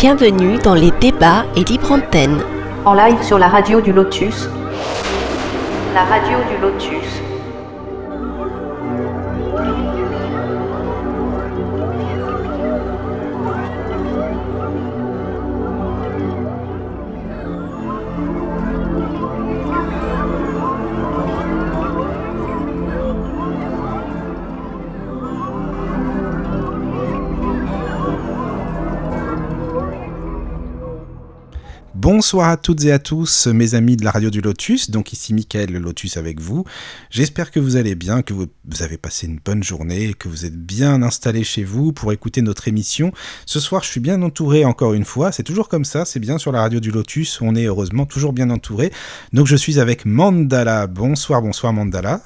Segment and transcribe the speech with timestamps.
[0.00, 2.38] Bienvenue dans les débats et libre antenne.
[2.84, 4.46] En live sur la radio du Lotus.
[5.94, 7.25] La radio du Lotus.
[32.16, 34.90] Bonsoir à toutes et à tous, mes amis de la radio du Lotus.
[34.90, 36.64] Donc ici Mickaël le Lotus avec vous.
[37.10, 38.46] J'espère que vous allez bien, que vous,
[38.80, 42.68] avez passé une bonne journée, que vous êtes bien installés chez vous pour écouter notre
[42.68, 43.12] émission.
[43.44, 45.30] Ce soir, je suis bien entouré encore une fois.
[45.30, 47.42] C'est toujours comme ça, c'est bien sur la radio du Lotus.
[47.42, 48.94] On est heureusement toujours bien entouré.
[49.34, 50.86] Donc je suis avec Mandala.
[50.86, 52.22] Bonsoir, bonsoir Mandala.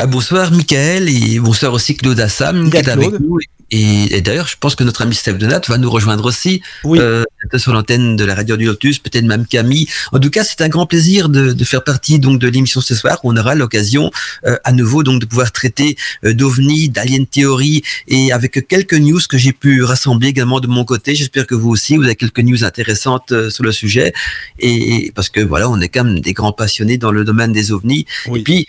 [0.00, 3.38] Ah, bonsoir Michael et bonsoir aussi Claude Assam qui est avec nous
[3.74, 7.24] et, d'ailleurs, je pense que notre ami Steph Donat va nous rejoindre aussi euh,
[7.56, 9.86] sur l'antenne de la radio du Lotus, peut-être même Camille.
[10.12, 12.94] En tout cas, c'est un grand plaisir de, de, faire partie donc de l'émission ce
[12.94, 13.18] soir.
[13.24, 14.10] On aura l'occasion
[14.46, 19.20] euh, à nouveau donc de pouvoir traiter euh, d'ovni, d'alien théorie et avec quelques news
[19.28, 21.14] que j'ai pu rassembler également de mon côté.
[21.14, 24.12] J'espère que vous aussi, vous avez quelques news intéressantes euh, sur le sujet.
[24.58, 27.72] Et, parce que voilà, on est quand même des grands passionnés dans le domaine des
[27.72, 28.06] ovnis.
[28.34, 28.66] Et puis,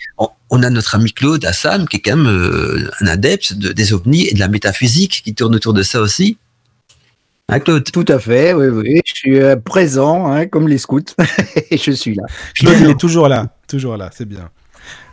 [0.50, 3.92] on, a notre ami Claude Assam qui est quand même euh, un adepte de, des
[3.92, 6.36] ovnis et de la métaphysique qui tourne autour de ça aussi.
[7.54, 9.00] Hein, Claude Tout à fait, oui, oui.
[9.06, 11.14] Je suis euh, présent, hein, comme les scouts.
[11.70, 12.24] et je suis là.
[12.58, 14.50] Claude, il est toujours là, toujours là, c'est bien.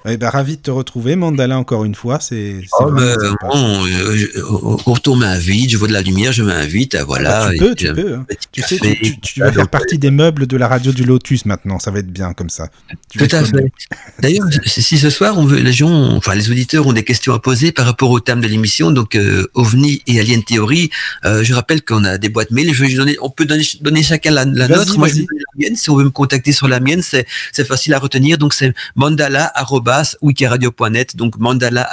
[0.06, 2.20] Eh ben, ravi de te retrouver, Mandala, encore une fois.
[2.20, 4.78] C'est, oh, ben, bon, euh,
[5.08, 7.50] on m'invite, je vois de la lumière, je m'invite, ah, voilà.
[7.52, 8.16] tu peux, tu peux.
[8.16, 8.26] Hein.
[8.52, 8.78] Tu, sais,
[9.22, 12.12] tu, vas faire partie des meubles de la radio du Lotus maintenant, ça va être
[12.12, 12.70] bien comme ça.
[13.16, 13.72] Tout à fait.
[14.20, 17.40] D'ailleurs, si ce soir, on veut, les gens, enfin, les auditeurs ont des questions à
[17.40, 20.90] poser par rapport au thème de l'émission, donc euh, OVNI et Alien Theory,
[21.26, 24.02] euh, je rappelle qu'on a des boîtes mail, je vais donner, on peut donner, donner
[24.02, 24.98] chacun la, nôtre.
[24.98, 25.76] Moi, je vais la mienne.
[25.76, 28.74] Si on veut me contacter sur la mienne, c'est, c'est facile à retenir, donc c'est
[28.96, 29.91] mandala@
[30.22, 31.90] wikiradio.net, donc mandala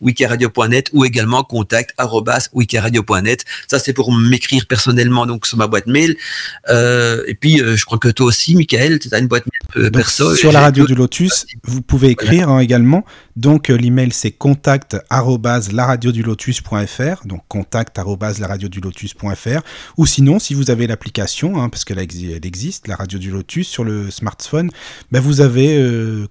[0.00, 1.94] wikiradio.net ou également contact
[2.52, 3.44] wikiradio.net.
[3.66, 6.16] Ça, c'est pour m'écrire personnellement donc sur ma boîte mail.
[6.68, 9.86] Euh, et puis, euh, je crois que toi aussi, Michael, tu as une boîte mail
[9.86, 10.34] euh, perso.
[10.36, 13.04] Sur la radio du Lotus, vous pouvez écrire hein, également.
[13.36, 17.26] Donc, l'email, c'est contact laradiodulotus.fr.
[17.26, 19.60] Donc, contact laradiodulotus.fr.
[19.96, 23.68] Ou sinon, si vous avez l'application, hein, parce qu'elle elle existe, la radio du Lotus,
[23.68, 24.70] sur le smartphone,
[25.12, 25.68] ben, vous avez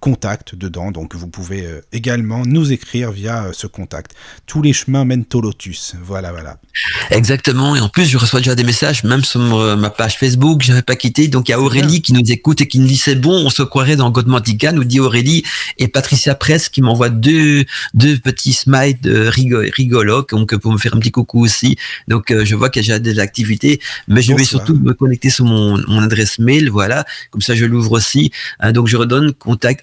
[0.01, 4.11] contact dedans donc vous pouvez euh, également nous écrire via euh, ce contact.
[4.45, 5.95] Tous les chemins mènent au Lotus.
[6.03, 6.57] Voilà, voilà.
[7.11, 7.75] Exactement.
[7.75, 10.81] Et en plus, je reçois déjà des messages, même sur ma page Facebook, je n'avais
[10.81, 11.27] pas quitté.
[11.27, 13.49] Donc il y a Aurélie qui nous écoute et qui nous dit c'est bon, on
[13.49, 15.43] se croirait dans Godmantica, nous dit Aurélie.
[15.77, 20.99] Et Patricia Presse qui m'envoie deux, deux petits smiles rigolos, donc pour me faire un
[20.99, 21.77] petit coucou aussi.
[22.07, 24.94] Donc euh, je vois qu'il y a déjà des activités, mais je vais surtout me
[24.94, 27.05] connecter sur mon, adresse mail, voilà.
[27.31, 28.31] Comme ça, je l'ouvre aussi.
[28.59, 29.81] Hein, donc je redonne contact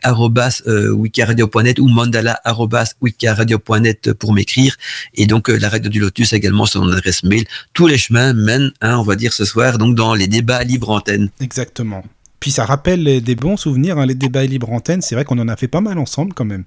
[0.90, 4.76] wikiradio.net ou mandala.wikiradio.net pour m'écrire.
[5.14, 7.44] Et donc, euh, la radio du Lotus également sur mon adresse mail.
[7.72, 10.90] Tous les chemins mènent, hein, on va dire ce soir, donc dans les débats libre
[10.90, 11.30] antenne.
[11.40, 12.02] Exactement.
[12.40, 15.00] Puis ça rappelle des bons souvenirs, hein, les débats libre antenne.
[15.00, 16.64] C'est vrai qu'on en a fait pas mal ensemble quand même.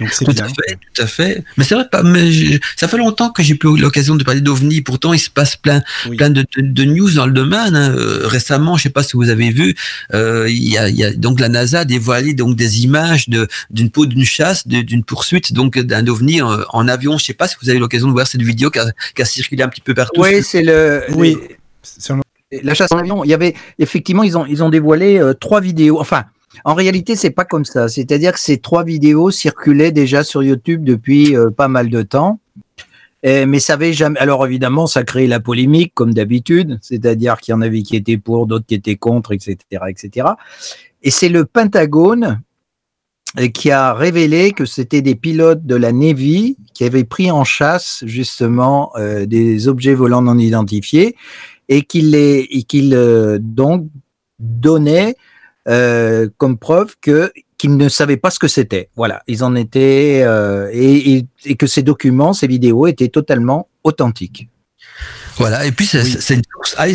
[0.00, 1.44] Donc c'est tout à fait, tout à fait.
[1.56, 2.30] Mais c'est vrai, pas, mais
[2.76, 4.82] ça fait longtemps que j'ai plus l'occasion de parler d'OVNI.
[4.82, 5.82] Pourtant, il se passe plein,
[6.16, 7.76] plein de, de, news dans le domaine.
[7.76, 7.94] Hein.
[7.96, 9.74] Euh, récemment, je sais pas si vous avez vu,
[10.12, 13.28] euh, il, y a, il y, a, donc la NASA a dévoilé donc des images
[13.28, 17.18] de d'une peau d'une chasse, d'une poursuite donc d'un OVNI en, avion.
[17.18, 19.24] Je sais pas si vous avez l'occasion de voir cette vidéo qui a, qui a
[19.24, 20.20] circulé un petit peu partout.
[20.20, 21.04] Oui, c'est le.
[21.10, 21.36] Oui.
[22.62, 23.24] La chasse en avion.
[23.24, 26.00] Il y avait effectivement, ils ont ils ont dévoilé euh, trois vidéos.
[26.00, 26.24] Enfin,
[26.64, 27.88] en réalité, c'est pas comme ça.
[27.88, 32.40] C'est-à-dire que ces trois vidéos circulaient déjà sur YouTube depuis euh, pas mal de temps.
[33.24, 34.18] mais ça avait jamais.
[34.20, 38.18] Alors évidemment, ça créait la polémique comme d'habitude, c'est-à-dire qu'il y en avait qui étaient
[38.18, 39.56] pour, d'autres qui étaient contre, etc.,
[39.88, 40.28] etc.
[41.02, 42.40] Et c'est le Pentagone
[43.38, 47.42] euh, qui a révélé que c'était des pilotes de la Navy qui avaient pris en
[47.42, 51.16] chasse justement euh, des objets volants non identifiés
[51.68, 52.48] et qu'ils les,
[53.40, 53.88] donc
[54.38, 55.16] donnaient
[55.68, 58.90] euh, comme preuve que qu'ils ne savaient pas ce que c'était.
[58.96, 64.48] Voilà, ils en étaient euh, et, et, que ces documents, ces vidéos étaient totalement authentiques.
[65.36, 66.74] Voilà, et puis c'est une source.
[66.76, 66.86] Ah,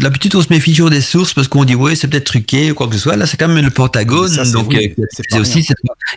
[0.00, 2.74] D'habitude, on se méfie toujours des sources parce qu'on dit, ouais, c'est peut-être truqué ou
[2.74, 3.16] quoi que ce soit.
[3.16, 4.34] Là, c'est quand même le Pentagone.
[4.52, 5.66] donc, euh, c'est aussi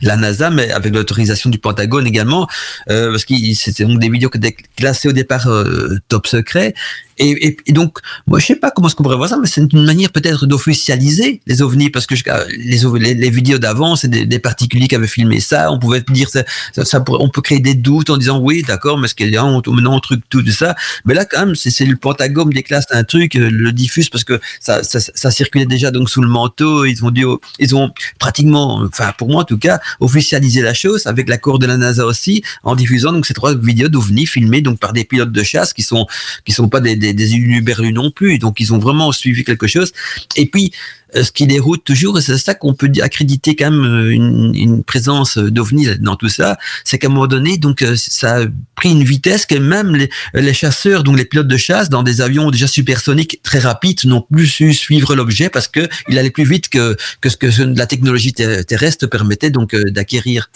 [0.01, 2.47] la NASA, mais avec l'autorisation du Pentagone également,
[2.89, 6.73] euh, parce que c'était donc des vidéos qui étaient classées au départ euh, top secret.
[7.17, 9.61] Et, et, donc, moi, je sais pas comment est-ce qu'on pourrait voir ça, mais c'est
[9.61, 12.15] une manière peut-être d'officialiser les ovnis, parce que
[12.57, 15.71] les, les, vidéos d'avant, c'est des, particuliers qui avaient filmé ça.
[15.71, 16.43] On pouvait dire ça,
[16.73, 19.43] ça, on peut créer des doutes en disant oui, d'accord, mais ce qu'il y a
[19.43, 20.75] maintenant on truc tout ça.
[21.05, 24.39] Mais là, quand même, c'est c'est le Pentagone déclasse un truc, le diffuse parce que
[24.59, 24.81] ça,
[25.31, 26.85] circulait déjà donc sous le manteau.
[26.85, 27.11] Ils ont
[27.59, 31.65] ils ont pratiquement, enfin pour moi en tout cas, officialisé la chose avec l'accord de
[31.65, 35.31] la NASA aussi en diffusant donc ces trois vidéos d'OVNI filmées donc par des pilotes
[35.31, 36.05] de chasse qui sont
[36.45, 37.13] qui sont pas des des,
[37.91, 38.37] non plus.
[38.39, 39.91] Donc ils ont vraiment suivi quelque chose.
[40.35, 43.85] Et puis euh, ce qui déroute toujours, et c'est ça qu'on peut accréditer quand même
[43.85, 47.95] euh, une, une présence d'OVNI dans tout ça, c'est qu'à un moment donné, donc euh,
[47.97, 51.89] ça a pris une vitesse que même les, les, chasseurs, donc les pilotes de chasse,
[51.89, 56.17] dans des avions déjà supersoniques très rapides, n'ont plus su suivre l'objet parce que il
[56.17, 60.49] allait plus vite que, que ce que la technologie terrestre permettait donc d'acquérir.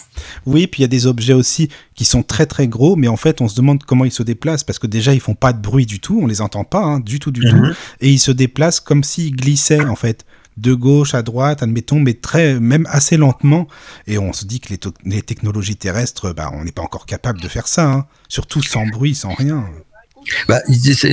[0.46, 3.16] Oui, puis il y a des objets aussi qui sont très très gros, mais en
[3.16, 5.60] fait on se demande comment ils se déplacent parce que déjà ils font pas de
[5.60, 7.74] bruit du tout, on les entend pas hein, du tout du tout, mhm.
[8.00, 10.24] et ils se déplacent comme s'ils glissaient en fait
[10.56, 13.68] de gauche à droite, admettons, mais très, même assez lentement.
[14.06, 17.48] Et on se dit que les, technologies terrestres, bah, on n'est pas encore capable de
[17.48, 18.06] faire ça, hein.
[18.28, 19.66] surtout sans bruit, sans rien.
[20.48, 20.60] Bah,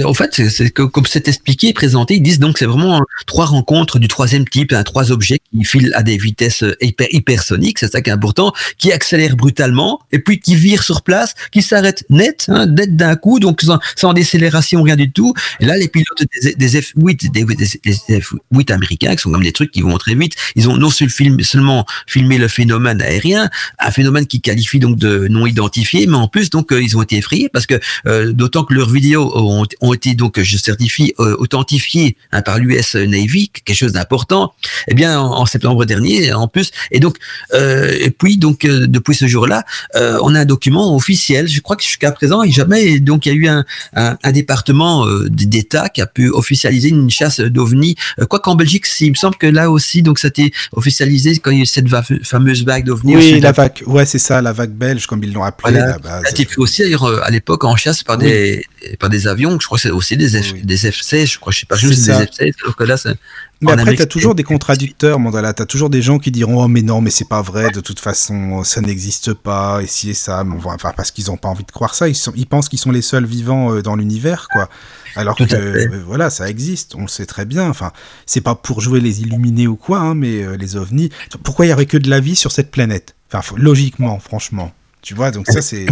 [0.06, 4.00] en fait, c'est comme c'est expliqué et présenté, ils disent donc c'est vraiment trois rencontres
[4.00, 8.02] du troisième type, hein, trois objets qui filent à des vitesses hyper, hypersoniques, c'est ça
[8.02, 12.46] qui est important, qui accélèrent brutalement et puis qui virent sur place, qui s'arrêtent net,
[12.50, 13.62] hein, net d'un coup, donc
[13.96, 15.34] sans, décélération, rien du tout.
[15.60, 16.24] Et là, les pilotes
[16.58, 20.70] des, F8, des, F8 américains, qui sont comme des trucs qui vont très vite, ils
[20.70, 26.08] ont non seulement filmé le phénomène aérien, un phénomène qui qualifie donc de non identifié,
[26.08, 28.90] mais en plus donc euh, ils ont été effrayés parce que euh, d'autant que leur
[28.90, 34.54] vidéo ont, été donc, je certifie, euh, authentifiées hein, par l'US Navy, quelque chose d'important.
[34.88, 37.18] Eh bien, en, septembre dernier, en plus, et donc,
[37.54, 39.64] euh, et puis donc euh, depuis ce jour-là,
[39.96, 41.48] on a un document officiel.
[41.48, 45.90] Je crois que jusqu'à présent, jamais donc il y a eu un, un, département d'État
[45.90, 47.96] qui a pu officialiser une chasse d'ovnis.
[48.30, 51.52] Quoi qu'en Belgique, il me semble que là aussi, donc ça a été officialisé quand
[51.52, 51.88] il y a eu cette
[52.24, 53.16] fameuse vague d'ovnis.
[53.16, 55.74] Oui, la vague, ouais, c'est ça, la vague belge, comme ils l'ont appelé.
[55.74, 55.98] Voilà.
[56.02, 58.66] Ça a été fait aussi à l'époque en chasse par des
[59.00, 61.62] pas des avions, je crois que c'est aussi des, F, des F-16, je crois, je
[61.62, 63.16] sais pas, juste des F-16, alors que là, c'est.
[63.64, 65.54] Mais après, tu as toujours des contradicteurs, Mandala.
[65.54, 67.82] Tu as toujours des gens qui diront Oh, mais non, mais c'est pas vrai, de
[67.82, 70.44] toute façon, ça n'existe pas, et si et ça.
[70.66, 72.08] Enfin, parce qu'ils n'ont pas envie de croire ça.
[72.08, 74.70] Ils, sont, ils pensent qu'ils sont les seuls vivants euh, dans l'univers, quoi.
[75.16, 77.70] Alors que, euh, voilà, ça existe, on le sait très bien.
[77.70, 77.92] Enfin,
[78.26, 81.10] c'est pas pour jouer les illuminés ou quoi, hein, mais euh, les ovnis.
[81.44, 83.16] Pourquoi il y aurait que de la vie sur cette planète?
[83.32, 84.72] Enfin, logiquement, franchement.
[85.04, 85.86] Tu vois, donc ça c'est.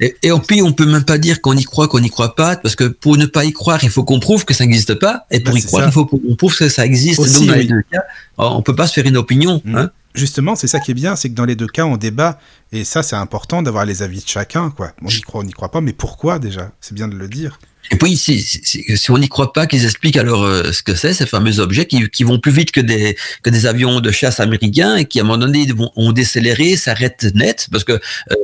[0.00, 2.34] Et, et en plus, on peut même pas dire qu'on y croit, qu'on n'y croit
[2.34, 4.94] pas, parce que pour ne pas y croire, il faut qu'on prouve que ça n'existe
[4.94, 7.20] pas, et pour bah, y croire, il faut qu'on prouve que ça existe.
[7.20, 8.02] donc dans les deux cas,
[8.38, 9.62] on peut pas se faire une opinion.
[9.64, 9.76] Mm.
[9.76, 12.40] Hein Justement, c'est ça qui est bien, c'est que dans les deux cas, on débat,
[12.72, 14.90] et ça c'est important d'avoir les avis de chacun, quoi.
[15.00, 16.72] On y croit, on n'y croit pas, mais pourquoi déjà?
[16.80, 17.60] C'est bien de le dire.
[17.90, 21.12] Et puis, si, si, on n'y croit pas, qu'ils expliquent alors euh, ce que c'est,
[21.12, 24.38] ces fameux objets qui, qui, vont plus vite que des, que des avions de chasse
[24.38, 28.34] américains et qui, à un moment donné, vont, ont décéléré, s'arrêtent net, parce que euh,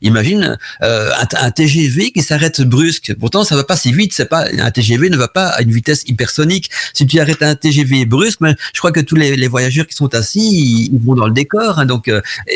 [0.00, 3.14] imagine euh, un, TGV qui s'arrête brusque.
[3.20, 4.14] Pourtant, ça va pas si vite.
[4.14, 6.70] C'est pas un TGV ne va pas à une vitesse hypersonique.
[6.94, 9.94] Si tu arrêtes un TGV brusque, mais je crois que tous les, les voyageurs qui
[9.94, 11.78] sont assis, ils, vont dans le décor.
[11.78, 12.10] Hein, donc,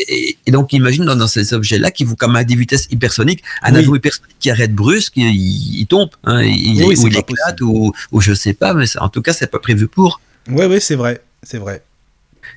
[0.09, 3.95] et, donc, imagine dans, ces objets-là qui vont comme à des vitesses hypersoniques, un avion
[3.95, 6.09] hypersonique qui arrête brusque, il, il tombe.
[6.25, 9.51] Hein, il, ou il éclate, ou, ou, je sais pas, mais en tout cas, c'est
[9.51, 10.21] pas prévu pour.
[10.49, 11.83] Oui, oui, c'est vrai, c'est vrai.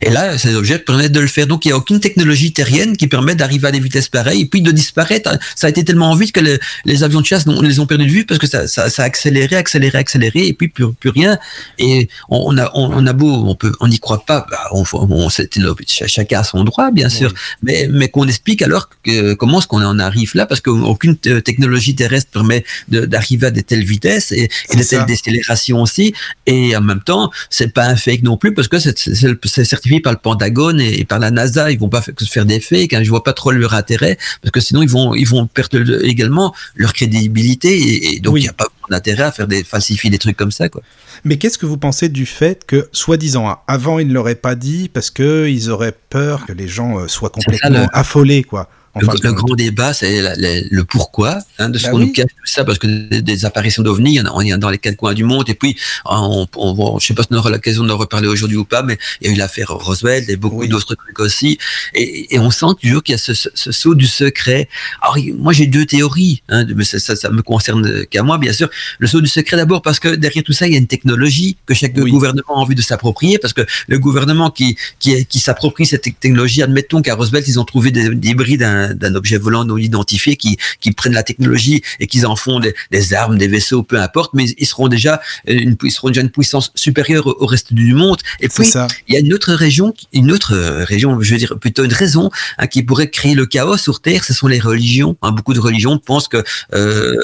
[0.06, 1.48] Et là, ces objets permettent de le faire.
[1.48, 4.46] Donc, il n'y a aucune technologie terrienne qui permet d'arriver à des vitesses pareilles et
[4.46, 5.32] puis de disparaître.
[5.56, 6.42] Ça a été tellement vite que
[6.84, 9.04] les avions de chasse, on les ont perdus de vue parce que ça, ça, ça
[9.04, 11.38] a accéléré, accéléré, accéléré et puis plus, plus rien.
[11.80, 14.46] Et on, a, on, a beau, on peut, on n'y croit pas.
[14.52, 17.34] Bah, on, on, chacun a son droit, bien sûr.
[17.62, 20.46] Mais, mais qu'on explique alors que, comment est-ce qu'on en arrive là?
[20.46, 25.82] Parce qu'aucune technologie terrestre permet d'arriver à de telles vitesses et, et de telles décélérations
[25.82, 26.14] aussi.
[26.46, 30.14] Et en même temps, c'est pas un fake non plus parce que c'est certifié par
[30.14, 31.72] le Pentagone et, par la NASA.
[31.72, 32.94] Ils vont pas se faire des fakes.
[32.94, 36.04] Hein, je vois pas trop leur intérêt parce que sinon ils vont ils vont perdre
[36.04, 40.20] également leur crédibilité et, donc il n'y a pas d'intérêt à faire des falsifier des
[40.20, 40.82] trucs comme ça quoi.
[41.26, 44.90] Mais qu'est-ce que vous pensez du fait que, soi-disant, avant ils ne l'auraient pas dit
[44.90, 48.70] parce qu'ils auraient peur que les gens euh, soient complètement affolés, quoi
[49.02, 52.64] le, grand débat, c'est le pourquoi hein, de ce bah qu'on nous cache tout ça,
[52.64, 52.88] parce que
[53.20, 55.76] des, apparitions d'OVNI, il y en a dans les quatre coins du monde, et puis
[56.06, 58.98] on, on, je sais pas si on aura l'occasion de reparler aujourd'hui ou pas, mais
[59.22, 61.58] il y a eu l'affaire Roswell et beaucoup d'autres trucs aussi,
[61.96, 64.68] et, et, on sent toujours qu'il y a ce, ce, saut du secret.
[65.02, 68.54] Alors moi j'ai deux théories, hein, mais ça, ça, ça, me concerne qu'à moi bien
[68.54, 68.70] sûr.
[69.00, 71.58] Le saut du secret d'abord parce que derrière tout ça il y a une technologie
[71.66, 75.86] que chaque gouvernement a envie de s'approprier, parce que le gouvernement qui qui, qui s'approprie
[75.86, 79.66] cette technologie, admettons qu'à Roswell ils ont trouvé des, des bris d'un d'un objet volant
[79.66, 83.84] non identifié, qui, qui prennent la technologie et qu'ils en font des, armes, des vaisseaux,
[83.84, 87.74] peu importe, mais ils seront déjà une, ils seront déjà une puissance supérieure au, reste
[87.74, 88.18] du monde.
[88.40, 88.70] Et puis,
[89.08, 92.30] il y a une autre région, une autre région, je veux dire plutôt une raison
[92.58, 95.16] hein, qui pourrait créer le chaos sur Terre, ce sont les religions.
[95.22, 95.32] Hein.
[95.32, 97.20] Beaucoup de religions pensent que, euh,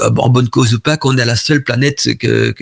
[0.00, 2.54] en bonne cause ou pas, qu'on est la seule planète que,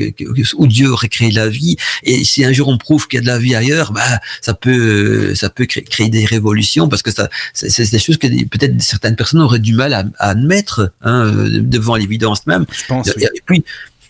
[0.56, 1.76] où Dieu aurait créé la vie.
[2.02, 4.54] Et si un jour on prouve qu'il y a de la vie ailleurs, bah, ça
[4.54, 9.16] peut, ça peut créer, des révolutions parce que ça, c'est des choses que peut-être certaines
[9.16, 12.66] personnes auraient du mal à, admettre hein, devant l'évidence même.
[12.70, 13.08] Je pense.
[13.08, 13.64] Et, puis,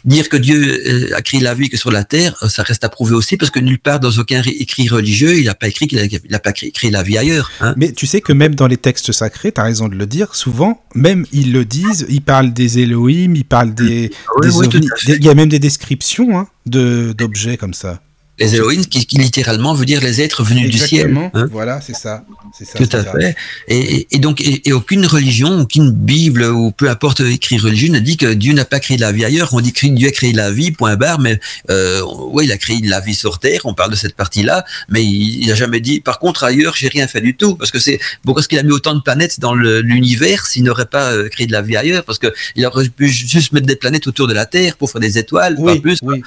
[0.05, 2.85] dire que Dieu euh, a créé la vie que sur la terre, euh, ça reste
[2.85, 5.87] à prouver aussi parce que nulle part dans aucun écrit religieux, il n'a pas écrit
[5.87, 7.51] qu'il n'a pas créé, la vie ailleurs.
[7.61, 7.75] Hein.
[7.77, 10.35] Mais tu sais que même dans les textes sacrés, tu as raison de le dire,
[10.35, 14.11] souvent, même ils le disent, ils parlent des Elohim, ils parlent des,
[14.43, 18.01] il y a même des descriptions hein, d'objets comme ça
[18.39, 21.17] les Elohim, qui, qui, littéralement veut dire les êtres venus du ciel.
[21.35, 22.79] Hein voilà, c'est ça, ça.
[22.79, 23.37] Tout à fait.
[23.69, 28.17] Et, et, donc, et, aucune religion, aucune Bible ou peu importe écrit religieux ne dit
[28.17, 29.55] que Dieu n'a pas créé la vie ailleurs.
[29.55, 31.21] On dit que Dieu a créé la vie, point barre.
[31.21, 31.39] Mais
[31.71, 33.61] euh, oui, il a créé la vie sur terre.
[33.65, 36.01] On parle de cette partie-là, mais il n'a jamais dit.
[36.01, 38.65] Par contre, ailleurs, j'ai rien fait du tout, parce que c'est pourquoi est-ce qu'il a
[38.65, 42.05] mis autant de planètes dans l'univers s'il n'aurait pas euh, créé de la vie ailleurs?
[42.05, 45.01] Parce que il aurait pu juste mettre des planètes autour de la Terre pour faire
[45.01, 45.99] des étoiles, pas plus.
[46.03, 46.23] Oui.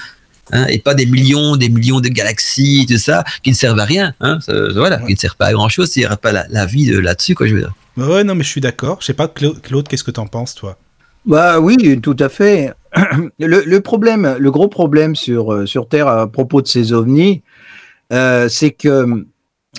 [0.51, 3.85] Hein, et pas des millions, des millions de galaxies, tout ça, qui ne servent à
[3.85, 4.13] rien.
[4.21, 4.39] Hein,
[4.75, 7.35] voilà, qui ne servent pas à grand chose s'il n'y aurait pas la, vie là-dessus,
[7.35, 7.73] quoi, je veux dire.
[7.97, 8.97] Ouais, non, mais je suis d'accord.
[9.01, 10.77] Je sais pas, Claude, qu'est-ce que tu en penses, toi?
[11.25, 12.73] Bah oui, tout à fait.
[13.39, 17.43] Le, problème, le gros problème sur, euh, sur Terre à propos de ces ovnis,
[18.13, 19.25] euh, c'est que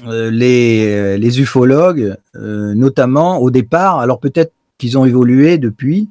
[0.06, 6.08] euh, les, les ufologues, notamment au départ, alors peut-être qu'ils ont évolué depuis,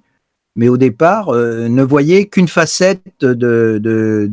[0.57, 4.29] mais au départ, euh, ne voyait qu'une facette de,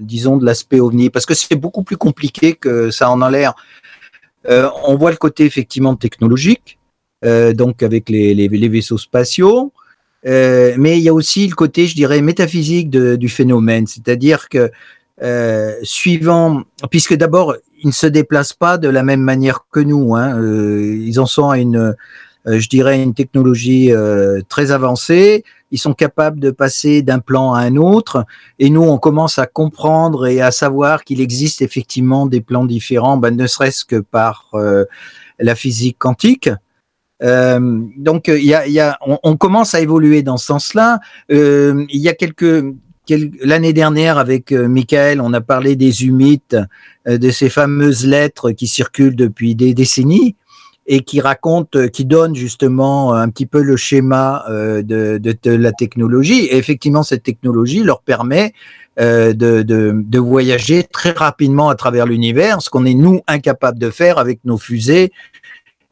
[0.00, 3.54] disons, de l'aspect ovni, parce que c'est beaucoup plus compliqué que ça en a l'air.
[4.48, 6.78] Euh, on voit le côté effectivement technologique,
[7.24, 9.72] euh, donc avec les, vaisseaux spatiaux,
[10.24, 14.70] mais il y a aussi le côté, je dirais, métaphysique du phénomène, c'est-à-dire que
[15.84, 20.42] suivant, puisque d'abord, ils ne se déplacent pas de la même manière que nous, hein,
[20.42, 21.94] ils en sont à une,
[22.46, 23.90] je dirais, une technologie
[24.48, 28.24] très avancée, ils sont capables de passer d'un plan à un autre,
[28.58, 33.16] et nous, on commence à comprendre et à savoir qu'il existe effectivement des plans différents,
[33.16, 34.84] ben, ne serait-ce que par euh,
[35.38, 36.50] la physique quantique.
[37.22, 41.00] Euh, donc, y a, y a, on, commence à évoluer dans ce sens-là.
[41.30, 42.64] Euh, il y a quelques,
[43.42, 46.58] L'année dernière, avec Michael, on a parlé des humites,
[47.06, 50.36] de ces fameuses lettres qui circulent depuis des décennies
[50.88, 55.72] et qui raconte, euh, qui donne justement un petit peu le schéma euh, de, la
[55.72, 56.46] technologie.
[56.46, 58.54] Et effectivement, cette technologie leur permet
[58.98, 63.90] euh, de, de, voyager très rapidement à travers l'univers, ce qu'on est nous incapables de
[63.90, 65.12] faire avec nos fusées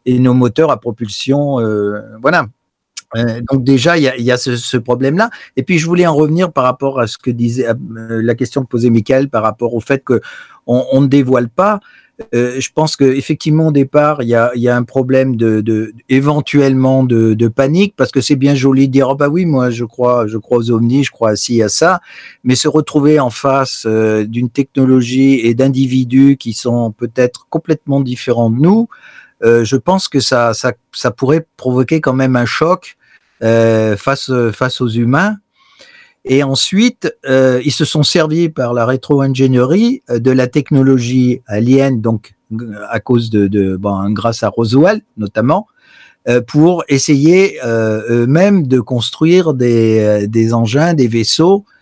[0.07, 1.59] et nos moteurs à propulsion.
[2.23, 2.47] voilà.
[3.51, 5.31] donc déjà, il y a, ce, problème-là.
[5.57, 8.69] Et puis, je voulais en revenir par rapport à ce que disait la question que
[8.69, 10.21] posait Michael par rapport au fait que
[10.67, 11.81] on, on ne dévoile pas.
[12.35, 15.93] Euh, je pense qu'effectivement, au départ, il y a, y a, un problème de, de
[16.09, 19.69] éventuellement de, de, panique, parce que c'est bien joli de dire, oh bah oui, moi,
[19.69, 22.01] je crois, je crois aux ovnis, je crois à ci, à ça,
[22.43, 28.49] mais se retrouver en face euh, d'une technologie et d'individus qui sont peut-être complètement différents
[28.49, 28.89] de nous,
[29.45, 32.97] euh, je pense que ça, ça, ça, pourrait provoquer quand même un choc
[33.43, 35.37] face, face aux humains.
[36.29, 42.01] Et ensuite, euh, ils se sont servis par la rétro-ingénierie euh, de la technologie alien,
[42.01, 42.35] donc
[42.91, 45.67] à cause de, de bon, grâce à Roswell notamment,
[46.29, 51.76] euh, pour essayer eux-mêmes de construire des, des engins, des vaisseaux euh,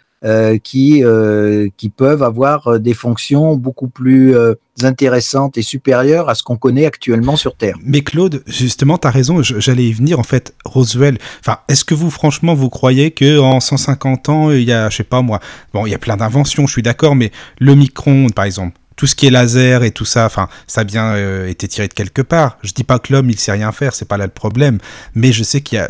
[0.63, 4.35] qui, euh, qui peuvent avoir euh, des fonctions beaucoup plus
[4.83, 7.77] intéressantes et supérieures à ce qu'on connaît actuellement sur Terre.
[7.85, 10.19] Mais Claude, justement, tu as raison, j'allais y venir.
[10.19, 14.65] En fait, Roswell, enfin, est-ce que vous, franchement, vous croyez que en 150 ans, il
[14.65, 15.41] y a, je sais pas moi,
[15.73, 18.05] bon, il y a plein d'inventions, je suis d'accord, mais le micro
[18.35, 21.49] par exemple, tout ce qui est laser et tout ça, enfin, ça a bien euh,
[21.49, 22.59] été tiré de quelque part.
[22.63, 24.79] Je dis pas que l'homme il sait rien faire, c'est pas là le problème,
[25.15, 25.89] mais je sais qu'il y a,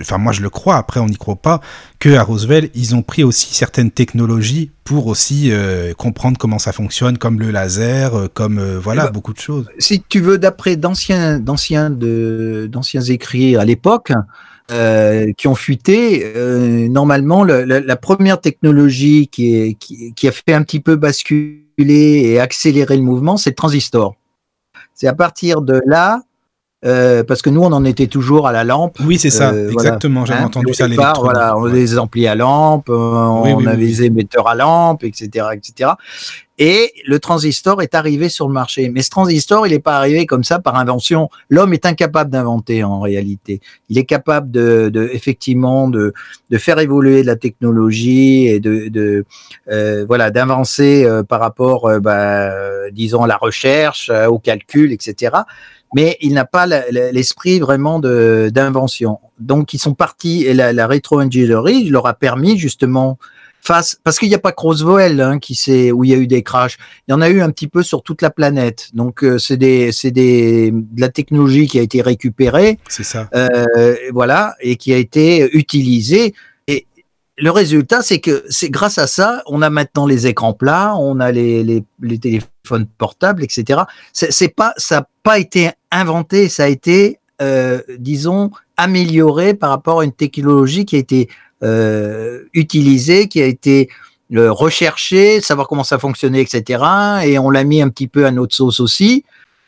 [0.00, 0.76] enfin moi je le crois.
[0.76, 1.60] Après on n'y croit pas
[1.98, 6.72] que à Roosevelt ils ont pris aussi certaines technologies pour aussi euh, comprendre comment ça
[6.72, 9.66] fonctionne, comme le laser, euh, comme voilà eh ben, beaucoup de choses.
[9.78, 14.12] Si tu veux, d'après d'anciens d'anciens d'anciens écrits à l'époque.
[15.38, 16.34] qui ont fuité.
[16.90, 22.40] normalement, la, première technologie qui, est, qui, qui, a fait un petit peu basculer et
[22.40, 24.16] accélérer le mouvement, c'est le transistor.
[24.94, 26.22] C'est à partir de là
[26.84, 28.98] euh, parce que nous, on en était toujours à la lampe.
[29.04, 30.24] Oui, c'est ça, euh, exactement.
[30.24, 30.88] J'avais hein, entendu ça.
[30.88, 35.46] Départ, voilà, on avait des amplis à lampe, on avait des émetteurs à lampe, etc.,
[35.54, 35.90] etc.
[36.60, 38.90] Et le transistor est arrivé sur le marché.
[38.90, 41.30] Mais ce transistor, il n'est pas arrivé comme ça par invention.
[41.48, 43.60] L'homme est incapable d'inventer en réalité.
[43.88, 46.12] Il est capable de, de effectivement de,
[46.50, 49.24] de, faire évoluer la technologie et de, de
[49.70, 52.50] euh, voilà d'avancer euh, par rapport, euh, bah,
[52.90, 55.36] disons, à la recherche, au calcul, etc.
[55.94, 59.18] Mais il n'a pas l'esprit vraiment d'invention.
[59.38, 63.18] Donc, ils sont partis et la, la rétro-ingénierie leur a permis justement
[63.60, 66.16] face, parce qu'il n'y a pas que Roswell hein, qui sait où il y a
[66.16, 66.78] eu des crashs.
[67.06, 68.90] Il y en a eu un petit peu sur toute la planète.
[68.94, 72.78] Donc euh, c'est des, c'est des, de la technologie qui a été récupérée.
[72.88, 73.28] C'est ça.
[73.34, 76.34] Euh, voilà, et qui a été utilisée.
[77.40, 81.20] Le résultat, c'est que c'est grâce à ça, on a maintenant les écrans plats, on
[81.20, 81.84] a les,
[82.20, 83.82] téléphones portables, etc.
[84.12, 90.00] C'est, pas, ça n'a pas été inventé, ça a été, euh, disons, amélioré par rapport
[90.00, 91.28] à une technologie qui a été
[91.62, 93.88] euh, utilisé, qui a été
[94.34, 96.82] euh, recherché, savoir comment ça fonctionnait, etc.
[97.24, 99.24] Et on l'a mis un petit peu à notre sauce aussi.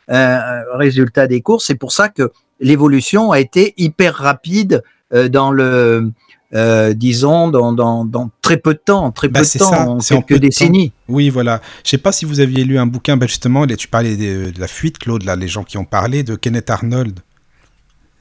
[0.09, 4.83] Résultat des courses, c'est pour ça que l'évolution a été hyper rapide
[5.29, 6.11] dans le,
[6.53, 10.15] euh, disons, dans, dans, dans, très peu de temps, très bah, peu de temps, ça,
[10.17, 10.91] en quelques décennies.
[11.07, 11.61] Oui, voilà.
[11.83, 14.59] Je sais pas si vous aviez lu un bouquin, bah justement, tu parlais de, de,
[14.59, 17.19] la fuite, Claude, là, les gens qui ont parlé de Kenneth Arnold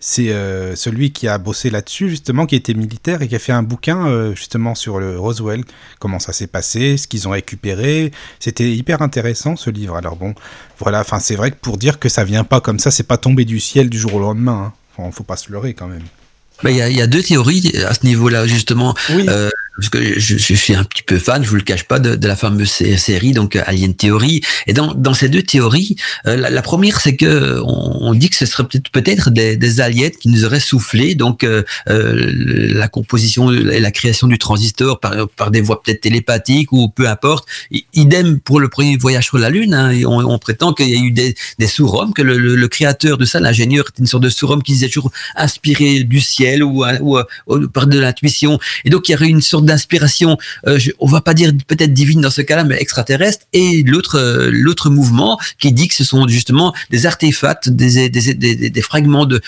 [0.01, 3.53] c'est euh, celui qui a bossé là-dessus, justement, qui était militaire et qui a fait
[3.53, 5.63] un bouquin, euh, justement, sur le Roswell,
[5.99, 8.11] comment ça s'est passé, ce qu'ils ont récupéré.
[8.41, 9.97] C'était hyper intéressant, ce livre.
[9.97, 10.35] Alors bon,
[10.79, 13.19] voilà, enfin, c'est vrai que pour dire que ça vient pas comme ça, c'est pas
[13.19, 14.73] tombé du ciel du jour au lendemain.
[14.73, 14.73] Hein.
[14.97, 16.05] Enfin, faut pas se leurrer quand même.
[16.65, 18.95] Il y, a, y, a, deux théories à ce niveau-là, justement.
[19.15, 19.27] Oui.
[19.29, 22.27] Euh, parce que je, suis un petit peu fan, je vous le cache pas, de,
[22.27, 24.43] la fameuse série, donc euh, Alien Theory.
[24.67, 25.97] Et dans, ces deux théories,
[26.27, 30.29] euh, la, première, c'est que on, dit que ce serait peut-être des, des, aliens qui
[30.29, 35.83] nous auraient soufflé, donc euh, la composition et la création du transistor par, des voies
[35.83, 37.49] peut-être télépathiques ou peu importe.
[37.95, 39.73] Idem pour le premier voyage sur la Lune.
[39.73, 43.41] Hein, on, prétend qu'il y a eu des, des surhommes, que le, créateur de ça,
[43.41, 47.69] l'ingénieur, était une sorte de surhomme qui disait toujours inspiré du ciel ou, ou, ou
[47.69, 48.59] par de l'intuition.
[48.85, 50.31] Et donc il y aurait une sorte d'inspiration,
[50.67, 54.51] euh, on va pas dire peut-être divine dans ce cas-là, mais extraterrestre, et l'autre euh,
[54.67, 59.27] l'autre mouvement qui dit que ce sont justement des artefacts, des, des, des, des fragments
[59.27, 59.39] de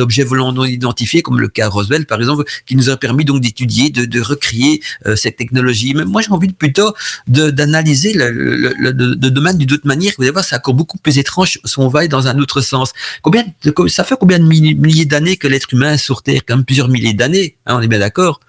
[0.00, 3.40] d'objets volants non identifiés, comme le cas Roswell par exemple, qui nous a permis donc
[3.46, 4.72] d'étudier, de, de recréer
[5.06, 5.92] euh, cette technologie.
[5.96, 6.90] Mais moi j'ai envie plutôt
[7.26, 8.90] d'analyser le, le, le,
[9.24, 10.12] le, domaine d'une autre manière.
[10.16, 12.88] Vous allez voir, c'est encore beaucoup plus étrange si on va dans un autre sens.
[13.24, 13.44] Combien,
[13.88, 16.42] ça fait combien de milliers d'années que l'être humain est sur Terre?
[16.46, 18.40] Quand même plusieurs milliers d'années, hein, on est bien d'accord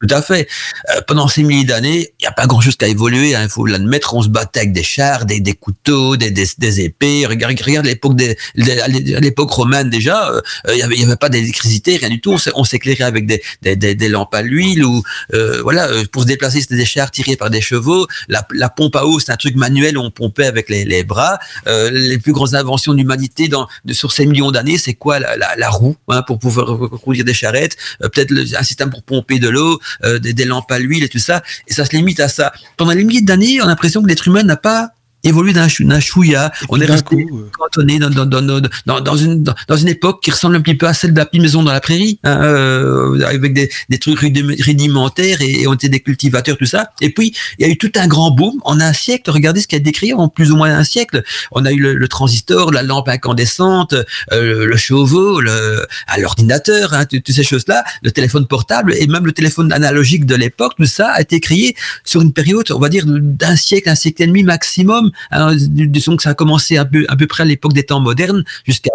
[0.00, 0.48] tout à fait.
[0.88, 3.34] Euh, pendant ces milliers d'années, il n'y a pas grand-chose qui a évolué.
[3.34, 4.14] Hein, il faut l'admettre.
[4.14, 7.26] On se battait avec des chars, des, des couteaux, des, des, des, épées.
[7.26, 10.30] Regarde, regarde l'époque des, l'époque romaine déjà.
[10.30, 12.36] Euh, il n'y avait, y avait pas d'électricité, rien du tout.
[12.54, 15.02] On s'éclairait avec des, des, des, lampes à l'huile ou
[15.34, 15.88] euh, voilà.
[15.88, 18.06] Euh, pour se déplacer, c'était des chars tirés par des chevaux.
[18.28, 19.98] La, la pompe à eau, c'est un truc manuel.
[19.98, 21.38] On pompait avec les, les bras.
[21.66, 25.36] Euh, les plus grandes inventions de l'humanité dans sur ces millions d'années, c'est quoi la,
[25.36, 27.76] la, roue hein, pour pouvoir conduire des charrettes?
[28.00, 31.18] Peut-être un système pour pomper de l'eau euh, des, des, lampes à l'huile et tout
[31.18, 32.52] ça, et ça se limite à ça.
[32.76, 34.92] Pendant les milliers d'années, on a l'impression que l'être humain n'a pas
[35.24, 35.68] évolué d'un
[36.00, 36.52] chouïa.
[36.68, 40.30] On est resté coup, cantonné dans, dans, dans, dans, dans, une, dans, une époque qui
[40.30, 43.20] ressemble un petit peu à celle de la petite maison dans la prairie, hein, euh,
[43.26, 46.90] avec des, des trucs rudimentaires et, et, on était des cultivateurs, tout ça.
[47.00, 49.30] Et puis, il y a eu tout un grand boom en un siècle.
[49.30, 51.22] Regardez ce qui a décrit en plus ou moins un siècle.
[51.52, 53.94] On a eu le, le transistor, la lampe incandescente,
[54.32, 59.72] euh, le chauveau, l'ordinateur, hein, toutes ces choses-là, le téléphone portable et même le téléphone
[59.72, 63.56] analogique de l'époque, tout ça a été créé sur une période, on va dire, d'un
[63.56, 67.16] siècle, un siècle et demi maximum alors, disons que ça a commencé à peu, à
[67.16, 68.90] peu près à l'époque des temps modernes jusqu'à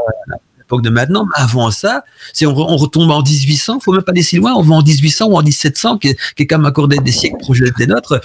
[0.66, 4.24] l'époque de maintenant, mais avant ça, c'est on, retombe en 1800, faut même pas aller
[4.24, 7.12] si loin, on va en 1800 ou en 1700, qui, qui est quand accordé des
[7.12, 8.20] siècles proches des nôtres.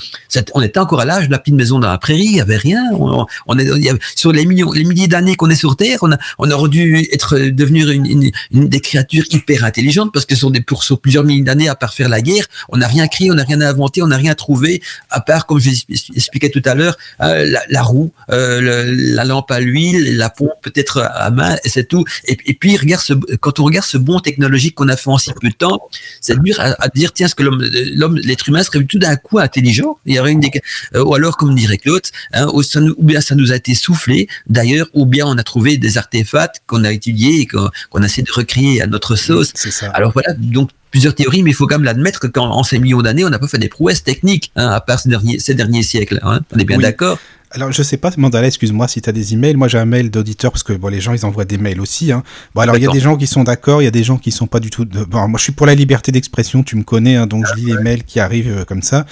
[0.54, 2.56] On était encore à l'âge de la petite maison dans la prairie, il y avait
[2.56, 2.82] rien.
[2.94, 6.50] On, est, sur les millions, les milliers d'années qu'on est sur Terre, on, a, on
[6.50, 11.24] aurait dû être devenir une, des créatures hyper intelligentes parce que sur des pour plusieurs
[11.24, 14.02] milliers d'années à part faire la guerre, on n'a rien créé, on n'a rien inventé,
[14.02, 18.12] on n'a rien trouvé à part comme je l'expliquais tout à l'heure, euh, la, roue,
[18.30, 22.04] euh, la lampe à l'huile, la pompe peut-être à main, et c'est tout.
[22.30, 25.32] Et, puis, regarde ce, quand on regarde ce bond technologique qu'on a fait en si
[25.40, 25.80] peu de temps,
[26.20, 29.38] c'est dur à, à, dire, tiens, est-ce que l'homme, l'être humain serait tout d'un coup
[29.38, 29.98] intelligent?
[30.06, 30.50] Il y aurait une des,
[30.94, 33.56] euh, ou alors, comme dirait Claude, hein, ou, ça nous, ou, bien ça nous a
[33.56, 37.68] été soufflé, d'ailleurs, ou bien on a trouvé des artefacts qu'on a étudiés et qu'on
[37.68, 39.52] qu a essayé de recréer à notre sauce.
[39.92, 43.24] Alors voilà, donc plusieurs théories, mais il faut quand même l'admettre qu'en ces millions d'années,
[43.24, 46.18] on n'a pas fait des prouesses techniques, hein, à part ces derniers, ces derniers siècles.
[46.22, 46.40] Hein.
[46.52, 46.82] On est bien oui.
[46.82, 47.18] d'accord?
[47.52, 49.56] Alors, je sais pas, Mandala, excuse-moi si tu as des emails.
[49.56, 52.12] Moi, j'ai un mail d'auditeur parce que bon, les gens, ils envoient des mails aussi.
[52.12, 52.22] Hein.
[52.54, 54.18] Bon, alors, il y a des gens qui sont d'accord, il y a des gens
[54.18, 54.84] qui sont pas du tout.
[54.84, 57.64] Bon, moi, je suis pour la liberté d'expression, tu me connais, hein, donc je lis
[57.64, 59.04] les mails qui arrivent euh, comme ça.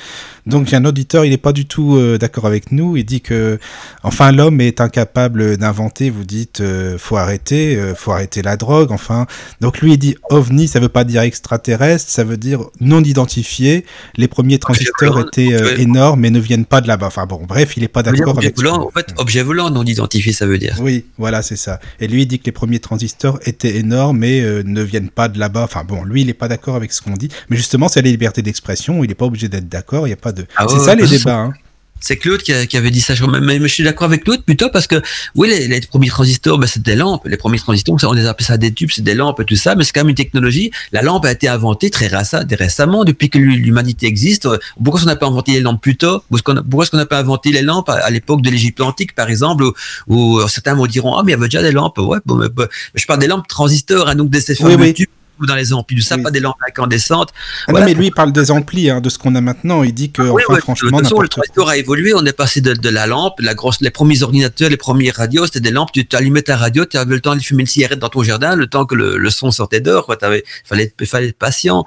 [0.46, 2.96] Donc, a un auditeur, il n'est pas du tout euh, d'accord avec nous.
[2.96, 3.58] Il dit que,
[4.04, 6.08] enfin, l'homme est incapable d'inventer.
[6.08, 8.92] Vous dites, euh, faut arrêter, faut arrêter la drogue.
[8.92, 9.26] Enfin,
[9.60, 13.84] donc lui, il dit ovni, ça veut pas dire extraterrestre, ça veut dire non identifié.
[14.16, 17.08] Les premiers transistors étaient énormes, mais ne viennent pas de là-bas.
[17.08, 20.32] Enfin, bon, bref, il est pas d'accord objet volant, en fait, objet volant non identifié,
[20.32, 20.76] ça veut dire.
[20.80, 21.80] Oui, voilà, c'est ça.
[22.00, 25.28] Et lui, il dit que les premiers transistors étaient énormes et euh, ne viennent pas
[25.28, 25.64] de là-bas.
[25.64, 27.28] Enfin bon, lui, il n'est pas d'accord avec ce qu'on dit.
[27.48, 29.04] Mais justement, c'est la liberté d'expression.
[29.04, 30.06] Il n'est pas obligé d'être d'accord.
[30.06, 30.46] Il y a pas de.
[30.56, 31.36] Ah c'est ça les débats.
[31.36, 31.52] Hein.
[32.00, 33.14] C'est Claude qui, avait dit ça.
[33.40, 35.02] Mais, je suis d'accord avec Claude plutôt parce que
[35.34, 37.26] oui, les, premiers transistors, ben, c'est des lampes.
[37.26, 39.74] Les premiers transistors, on les appelle ça des tubes, c'est des lampes et tout ça,
[39.74, 40.70] mais c'est quand même une technologie.
[40.92, 44.48] La lampe a été inventée très récemment, depuis que l'humanité existe.
[44.82, 46.22] Pourquoi est-ce qu'on n'a pas inventé les lampes plus tôt?
[46.30, 49.64] Pourquoi est-ce qu'on n'a pas inventé les lampes à, l'époque de l'Égypte antique, par exemple,
[50.06, 51.98] où, certains me diront ah mais il y avait déjà des lampes.
[51.98, 52.48] Ouais, bon, mais,
[52.94, 55.08] je parle des lampes transistors, hein, donc des oui, tubes
[55.40, 57.32] ou dans les amplis, du ça, pas des lampes incandescentes.
[57.66, 59.82] Ah non, mais lui, il parle des amplis, hein, de ce qu'on a maintenant.
[59.82, 62.14] Il dit que, ah enfin, franchement, de toute façon, le transistor a évolué.
[62.14, 65.46] On est passé de, de, la lampe, la grosse, les premiers ordinateurs, les premières radios,
[65.46, 65.92] c'était des lampes.
[65.92, 68.56] Tu allumais ta radio, tu avais le temps de fumer une cigarette dans ton jardin,
[68.56, 70.06] le temps que le, le son sortait dehors.
[70.08, 71.84] Il fallait, fallait être patient.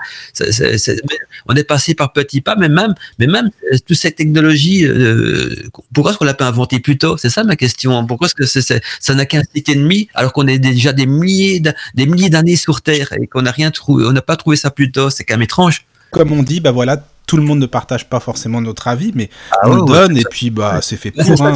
[1.48, 5.56] on est passé par petits pas, mais même, mais même euh, toute cette technologie, euh,
[5.94, 7.18] pourquoi est-ce qu'on l'a pas inventé plus tôt?
[7.18, 8.06] C'est ça ma question.
[8.06, 11.60] Pourquoi est-ce que ça n'a qu'un cycle et demi alors qu'on est déjà des milliers,
[11.60, 14.70] des milliers d'années sur Terre et on n'a rien trouvé, on n'a pas trouvé ça
[14.70, 15.86] plus tôt, c'est quand même étrange.
[16.12, 19.30] Comme on dit, bah voilà, tout le monde ne partage pas forcément notre avis, mais
[19.54, 21.41] ah on le donne et puis bah c'est fait pour.
[21.41, 21.54] Hein.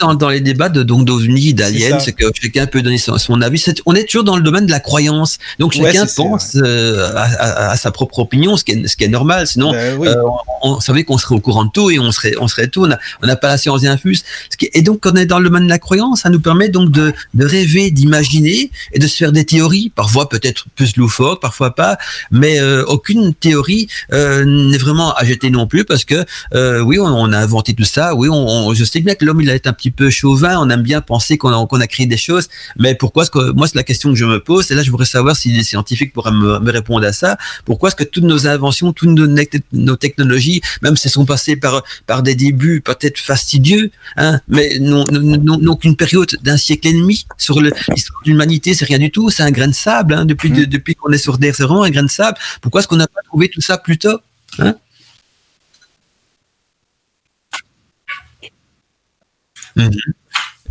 [0.00, 3.62] Dans, dans, les débats de donc d'ovni, d'aliens, c'est que chacun peut donner son, avis.
[3.84, 7.90] on est toujours dans le domaine de la croyance, donc chacun pense euh, à, sa
[7.90, 9.46] propre opinion, ce qui est, ce qui est normal.
[9.46, 10.22] Sinon, ben euh,
[10.62, 12.88] on, savait qu'on serait au courant de tout et on serait on serait tout.
[13.22, 14.24] On n'a pas la science infuse.
[14.50, 16.40] Ce qui, et donc quand on est dans le domaine de la croyance, ça nous
[16.40, 20.96] permet donc de, de rêver, d'imaginer et de se faire des théories, parfois peut-être plus
[20.96, 21.98] loufoques, parfois pas,
[22.30, 27.32] mais euh, aucune théorie n'est vraiment à jeter non plus parce que euh, oui, on,
[27.32, 28.14] a inventé tout ça.
[28.14, 30.58] Oui, on, je sais bien que l'homme il a été un petit peu chauvin.
[30.58, 33.52] On aime bien penser qu'on a, qu'on a créé des choses, mais pourquoi est-ce que
[33.52, 34.70] moi c'est la question que je me pose.
[34.70, 37.36] Et là, je voudrais savoir si les scientifiques pourraient me, répondre à ça.
[37.64, 41.82] Pourquoi est-ce que toutes nos inventions, toutes nos, technologies, même si elles sont passées par
[42.06, 47.60] par des débuts peut-être fastidieux, hein, mais n'ont qu'une période d'un siècle et demi sur
[47.60, 49.30] l'histoire de l'humanité, c'est rien du tout.
[49.30, 50.66] C'est un grain de sable hein, depuis mmh.
[50.66, 52.38] depuis qu'on est sur Terre, c'est vraiment un grain de sable.
[52.60, 54.18] Pourquoi est-ce qu'on n'a pas trouvé tout ça plus tôt
[54.58, 54.74] hein?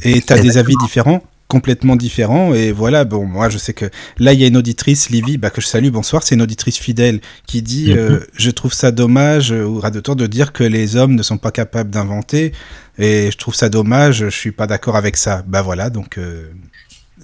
[0.03, 3.85] Et tu as des avis différents complètement différents et voilà bon moi je sais que
[4.19, 6.77] là il y a une auditrice Livy bah, que je salue bonsoir c'est une auditrice
[6.77, 7.97] fidèle qui dit mhm.
[7.97, 11.39] euh, je trouve ça dommage euh, ou de de dire que les hommes ne sont
[11.39, 12.51] pas capables d'inventer
[12.99, 16.51] et je trouve ça dommage je suis pas d'accord avec ça bah voilà donc euh,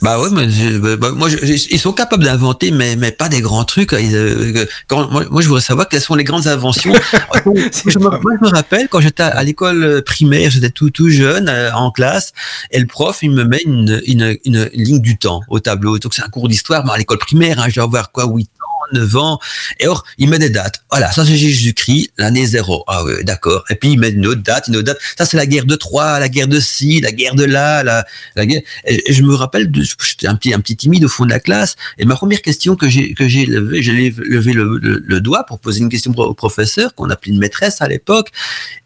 [0.02, 0.48] bah ouais, mais
[0.80, 3.94] bah, bah, moi, ils sont capables d'inventer, mais mais pas des grands trucs.
[3.94, 6.94] Euh, quand, moi, moi, je voudrais savoir quelles sont les grandes inventions.
[7.46, 11.48] je, me, moi, je me rappelle quand j'étais à l'école primaire, j'étais tout tout jeune
[11.48, 12.34] euh, en classe,
[12.72, 15.98] et le prof il me met une une, une, ligne du temps au tableau.
[15.98, 18.50] Donc c'est un cours d'histoire, mais à l'école primaire, hein, je dois avoir quoi, 8
[18.94, 19.40] 9 ans.
[19.80, 20.82] Et or, il met des dates.
[20.90, 22.84] Voilà, ça c'est Jésus-Christ, l'année zéro.
[22.88, 23.64] Ah oui, d'accord.
[23.70, 25.00] Et puis il met une autre date, une autre date.
[25.18, 28.06] Ça c'est la guerre de Troie, la guerre de ci, la guerre de là, la,
[28.36, 31.76] je me rappelle, j'étais un petit, un petit timide au fond de la classe.
[31.98, 35.90] Et ma première question que j'ai, que j'ai levé, le, le, doigt pour poser une
[35.90, 38.32] question au professeur qu'on appelait une maîtresse à l'époque.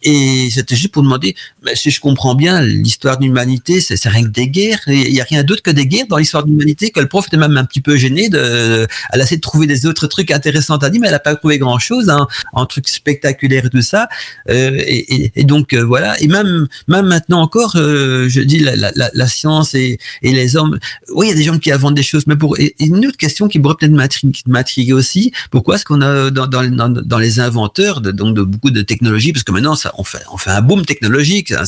[0.01, 4.23] Et c'était juste pour demander, mais si je comprends bien, l'histoire de l'humanité, c'est, rien
[4.23, 4.79] que des guerres.
[4.87, 6.91] Il y a rien d'autre que des guerres dans l'histoire de l'humanité.
[6.91, 9.85] Que le prof était même un petit peu gêné de, à essayer de trouver des
[9.89, 12.87] autres trucs intéressants à dire, mais elle n'a pas trouvé grand chose, hein, un truc
[12.87, 14.07] spectaculaire et tout ça.
[14.49, 16.19] Euh, et, donc euh, voilà.
[16.21, 20.79] Et même même maintenant encore, euh, je dis la, science et, les hommes.
[21.13, 23.47] Oui, il y a des gens qui inventent des choses, mais pour une autre question
[23.47, 25.31] qui pourrait peut-être m'intriguer aussi.
[25.51, 29.75] Pourquoi est-ce qu'on a dans, les inventeurs de, donc beaucoup de technologies, parce que maintenant
[29.75, 31.51] ça on fait on fait un boom technologique.
[31.51, 31.63] Hein,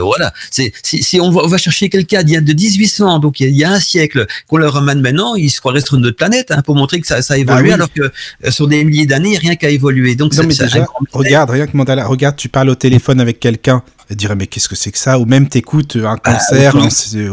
[0.00, 0.32] voilà.
[0.50, 3.80] Si, on va, chercher quelqu'un d'il y a de 1800, donc il y a, un
[3.80, 7.00] siècle, qu'on leur ramène maintenant, ils se croiraient sur une autre planète hein, pour montrer
[7.00, 10.14] que ça évolue, bah alors que euh, sur des milliers d'années, rien qu'à évoluer.
[10.14, 13.82] Donc, non, mais déjà, regarde, rien que Mandala, regarde, tu parles au téléphone avec quelqu'un,
[14.12, 16.76] elle dirait mais qu'est-ce que c'est que ça Ou même t'écoutes un ah, concert.
[16.76, 16.88] Ah,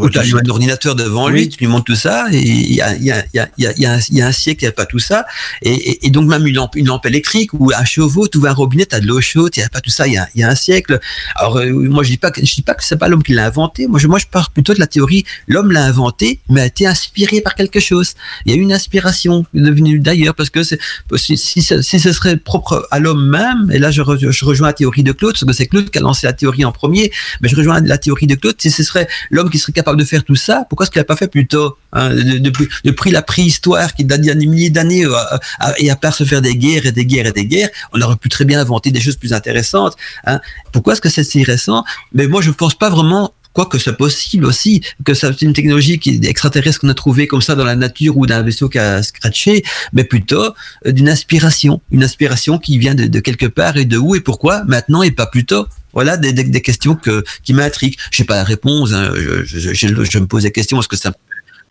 [0.09, 2.95] tu as un ordinateur devant lui, tu lui montres tout ça, et il y a,
[2.95, 4.99] y, a, y, a, y, a, y a un siècle, il n'y a pas tout
[4.99, 5.25] ça.
[5.61, 8.53] Et, et, donc même une lampe, une lampe électrique ou un chevaux, tu ouvres un
[8.53, 10.29] robinet, tu as de l'eau chaude, il n'y a pas tout ça, il y a,
[10.35, 10.99] y a un siècle.
[11.35, 13.33] Alors euh, moi je dis pas que je dis pas que c'est pas l'homme qui
[13.33, 16.61] l'a inventé, moi je, moi je parle plutôt de la théorie, l'homme l'a inventé, mais
[16.61, 18.13] a été inspiré par quelque chose.
[18.45, 20.79] Il y a une inspiration devenue d'ailleurs, parce que c'est,
[21.15, 24.73] si, si, si, ce serait propre à l'homme même, et là je, je rejoins la
[24.73, 27.11] théorie de Claude, parce que c'est Claude qui a lancé la théorie en premier.
[27.41, 28.55] Mais je rejoins la théorie de Claude.
[28.59, 31.05] Si ce serait l'homme qui serait capable de faire tout ça, pourquoi est-ce qu'il n'a
[31.05, 34.69] pas fait plus tôt hein, depuis, la préhistoire qui date d'il y a des milliers
[34.69, 35.13] d'années euh,
[35.77, 38.17] et à part se faire des guerres et des guerres et des guerres, on aurait
[38.17, 39.95] pu très bien inventer des choses plus intéressantes.
[40.25, 40.39] Hein.
[40.71, 41.83] Pourquoi est-ce que c'est si récent?
[42.13, 45.99] Mais moi, je ne pense pas vraiment que c'est possible aussi, que c'est une technologie
[45.99, 49.03] qui extraterrestre qu'on a trouvé comme ça dans la nature ou d'un vaisseau qui a
[49.03, 50.53] scratché, mais plutôt
[50.85, 54.63] euh, d'une inspiration, une inspiration qui vient de, quelque part et de où et pourquoi
[54.65, 55.67] maintenant et pas plus tôt.
[55.91, 57.97] Voilà des, des, questions que, qui m'intriguent.
[58.11, 58.93] Je n'ai pas la réponse.
[58.93, 59.11] Hein.
[59.43, 60.79] Je, je, me pose des questions.
[60.79, 61.11] Est-ce que ça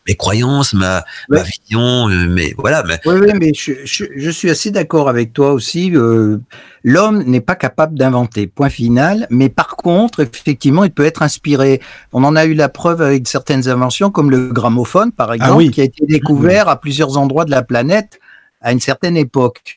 [0.09, 2.83] mes croyances, ma, ma vision, euh, mais voilà.
[2.85, 2.99] Mais...
[3.05, 5.93] Oui, oui, mais je, je, suis assez d'accord avec toi aussi.
[5.95, 6.39] Euh,
[6.83, 9.27] L'homme n'est pas capable d'inventer, point final.
[9.31, 11.83] Mais par contre, effectivement, il peut être inspiré.
[12.13, 15.69] On en a eu la preuve avec certaines inventions, comme le gramophone, par ah exemple,
[15.69, 18.19] qui a été découvert à plusieurs endroits de la planète
[18.63, 19.77] à une certaine époque.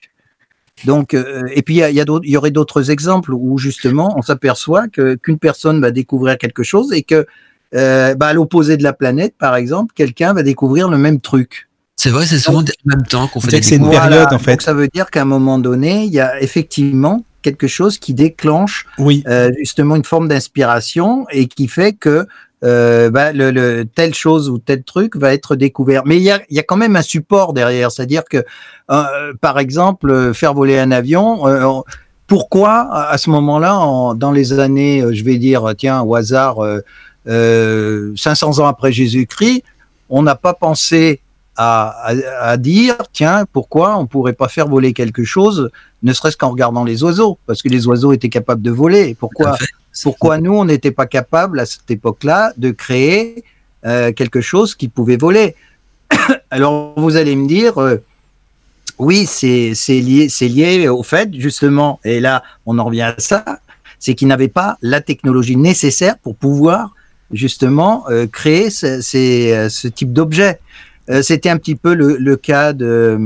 [0.86, 4.88] Donc, euh, et puis il y, y, y, aurait d'autres exemples où justement on s'aperçoit
[4.88, 7.28] que qu'une personne va découvrir quelque chose et que
[7.76, 11.70] euh, bah, à l'opposé de la planète, par exemple, quelqu'un va découvrir le même truc.
[11.96, 14.54] C'est vrai, c'est souvent en même temps qu'on fait des C'est une période, en fait.
[14.54, 18.14] Donc, ça veut dire qu'à un moment donné, il y a effectivement quelque chose qui
[18.14, 19.24] déclenche oui.
[19.28, 22.28] euh, justement une forme d'inspiration et qui fait que
[22.64, 26.04] euh, bah, le, le, telle chose ou tel truc va être découvert.
[26.06, 28.44] Mais il y a, y a quand même un support derrière, c'est-à-dire que,
[28.92, 31.82] euh, par exemple, faire voler un avion, euh,
[32.28, 36.60] pourquoi à ce moment-là, dans les années, je vais dire, tiens, au hasard,
[37.26, 39.64] 500 euh, ans après Jésus-Christ,
[40.10, 41.22] on n'a pas pensé
[41.58, 45.70] à, dire, tiens, pourquoi on pourrait pas faire voler quelque chose,
[46.02, 49.16] ne serait-ce qu'en regardant les oiseaux, parce que les oiseaux étaient capables de voler.
[49.20, 49.58] Pourquoi,
[50.02, 53.44] pourquoi nous, on n'était pas capable à cette époque-là de créer
[53.86, 55.56] euh, quelque chose qui pouvait voler?
[56.50, 57.98] Alors, vous allez me dire, euh,
[58.98, 63.46] oui, c'est lié, lié au fait, justement, et là, on en revient à ça,
[64.00, 66.96] c'est qu'ils n'avaient pas la technologie nécessaire pour pouvoir
[67.34, 70.60] justement euh, créer ce, euh, ce type d'objet.
[71.10, 73.18] Euh, c'était un petit peu le, le cas de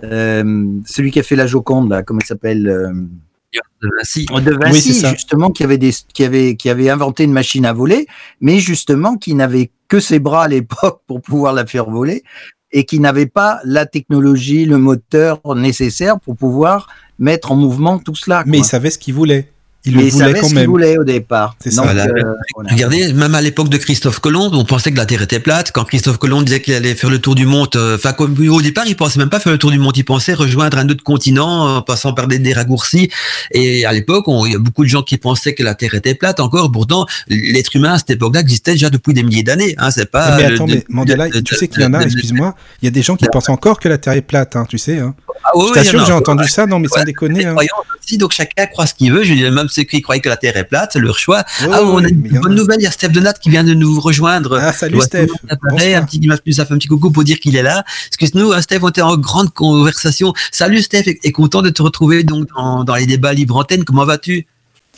[0.00, 5.50] celui qui a fait la Joconde, là, comment il s'appelle de Vinci, de Vinci justement,
[5.50, 8.06] qui avait, des, qui, avait, qui avait inventé une machine à voler,
[8.40, 12.22] mais justement qui n'avait que ses bras à l'époque pour pouvoir la faire voler
[12.70, 18.14] et qui n'avait pas la technologie, le moteur nécessaire pour pouvoir mettre en mouvement tout
[18.14, 18.44] cela.
[18.46, 19.50] Mais il savait ce qu'il voulait.
[19.84, 20.66] Il le voulait quand même.
[20.66, 21.56] voulait au départ.
[21.60, 21.84] C'est ça.
[21.88, 22.34] Euh,
[22.70, 25.70] Regardez, même à l'époque de Christophe Colomb, on pensait que la Terre était plate.
[25.72, 28.86] Quand Christophe Colomb disait qu'il allait faire le tour du monde, euh, enfin, au départ,
[28.86, 29.96] il pensait même pas faire le tour du monde.
[29.96, 33.10] Il pensait rejoindre un autre continent, en passant par des, raccourcis.
[33.52, 36.14] Et à l'époque, il y a beaucoup de gens qui pensaient que la Terre était
[36.14, 36.40] plate.
[36.40, 39.74] Encore, pourtant, l'être humain à cette époque-là existait déjà depuis des milliers d'années.
[39.78, 40.36] Hein, c'est pas.
[40.36, 42.02] Mais attends, mais Mandela, tu sais qu'il y en a.
[42.02, 44.56] Excuse-moi, il y a des gens qui pensent encore que la Terre est plate.
[44.56, 44.98] Hein, tu sais.
[44.98, 45.14] Hein.
[45.44, 46.66] Ah, oui, je t'assure, j'ai entendu ça.
[46.66, 47.44] Non, mais sans déconner.
[47.44, 47.56] Hein.
[48.12, 49.22] donc chacun croit ce qu'il veut.
[49.22, 51.44] Je dis même ceux qui croyaient que la Terre est plate, c'est leur choix.
[51.62, 52.78] ah, on a une bonne nouvelle.
[52.80, 54.58] Il y a Steph Donat qui vient de nous rejoindre.
[54.60, 55.28] Ah, salut Steph.
[55.50, 57.84] Un petit, nous a fait un petit coucou pour dire qu'il est là.
[58.08, 60.32] Excuse-nous, hein, Steph, on était en grande conversation.
[60.52, 63.84] Salut Steph, et, content de te retrouver donc dans, les débats libre antenne.
[63.84, 64.46] Comment vas-tu?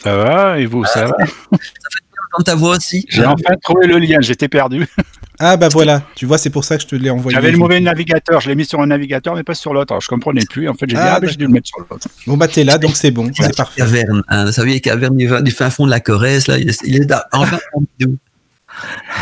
[0.03, 1.17] Ça va, et vous, ça va?
[1.19, 2.05] Ça fait
[2.37, 3.05] bien ta voix aussi.
[3.09, 4.87] J'ai enfin trouvé le lien, j'étais perdu.
[5.43, 7.35] Ah bah voilà, tu vois, c'est pour ça que je te l'ai envoyé.
[7.35, 9.93] J'avais le mauvais navigateur, je l'ai mis sur un navigateur, mais pas sur l'autre.
[9.93, 10.69] Alors je comprenais plus.
[10.69, 12.09] En fait, j'ai dit, ah, ah bah, j'ai dû le mettre sur l'autre.
[12.27, 13.81] Bon bah t'es là, donc c'est bon, c'est parfait.
[13.81, 16.97] Caverne, hein, vous savez, caverne du, fin fond de la Corrèze, là, il est, il
[16.97, 17.59] est enfin,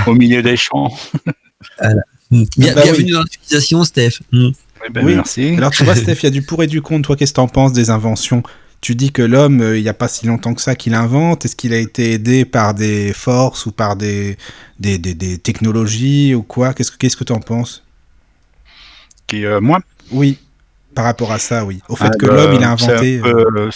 [0.09, 0.93] au milieu des champs.
[1.81, 2.03] Voilà.
[2.31, 4.21] Bien, bah bienvenue dans l'utilisation, Steph.
[4.33, 4.49] Mm.
[4.93, 5.55] Ben, oui, merci.
[5.57, 7.09] Alors tu vois, Steph, il y a du pour et du contre.
[7.09, 8.43] Toi, qu'est-ce que t'en penses des inventions?
[8.81, 11.45] Tu dis que l'homme, euh, il n'y a pas si longtemps que ça qu'il invente.
[11.45, 14.37] Est-ce qu'il a été aidé par des forces ou par des,
[14.79, 16.75] des, des, technologies ou quoi?
[16.75, 17.85] Qu'est-ce que tu en penses?
[19.27, 19.81] Qui, euh, Moi?
[20.13, 20.39] Oui,
[20.95, 21.81] par rapport à ça, oui.
[21.89, 23.21] Au fait ah, que l'homme, il a inventé.
[23.25, 23.71] Euh,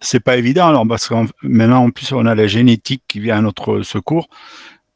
[0.00, 3.38] c'est pas évident, alors, parce que maintenant, en plus, on a la génétique qui vient
[3.38, 4.28] à notre secours,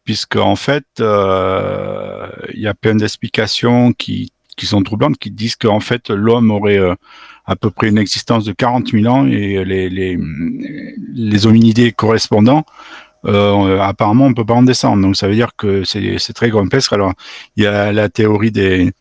[0.04, 5.80] puisque en fait, il y a plein d'explications qui, qui sont troublantes, qui disent qu'en
[5.80, 6.80] fait, l'homme aurait
[7.46, 10.18] à peu près une existence de 40 000 ans et les, les,
[11.14, 12.64] les hominidés correspondants,
[13.24, 15.02] euh, apparemment, on peut pas en descendre.
[15.02, 16.92] Donc, ça veut dire que c'est très grotesque.
[16.92, 17.12] Alors,
[17.56, 18.92] il y a la théorie des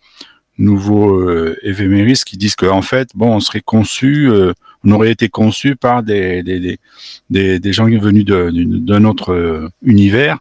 [0.57, 4.53] nouveaux euh, éphéméristes qui disent qu'en fait, bon, on serait conçu, euh,
[4.83, 6.79] on aurait été conçu par des, des,
[7.29, 10.39] des, des, gens venus d'un autre euh, univers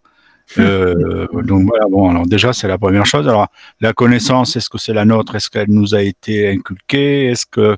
[0.58, 3.28] euh, donc voilà, bon, alors déjà, c'est la première chose.
[3.28, 3.48] Alors,
[3.80, 5.34] la connaissance, est-ce que c'est la nôtre?
[5.34, 7.26] Est-ce qu'elle nous a été inculquée?
[7.26, 7.76] Est-ce que.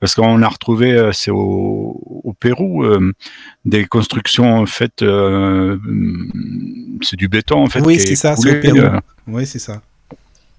[0.00, 3.12] Parce qu'on a retrouvé, euh, c'est au, au, Pérou, euh,
[3.64, 5.02] des constructions faites.
[5.02, 5.78] Euh,
[7.00, 7.80] c'est du béton, en fait.
[7.80, 8.98] Oui, c'est ça, c'est au Pérou.
[9.28, 9.80] oui, c'est ça.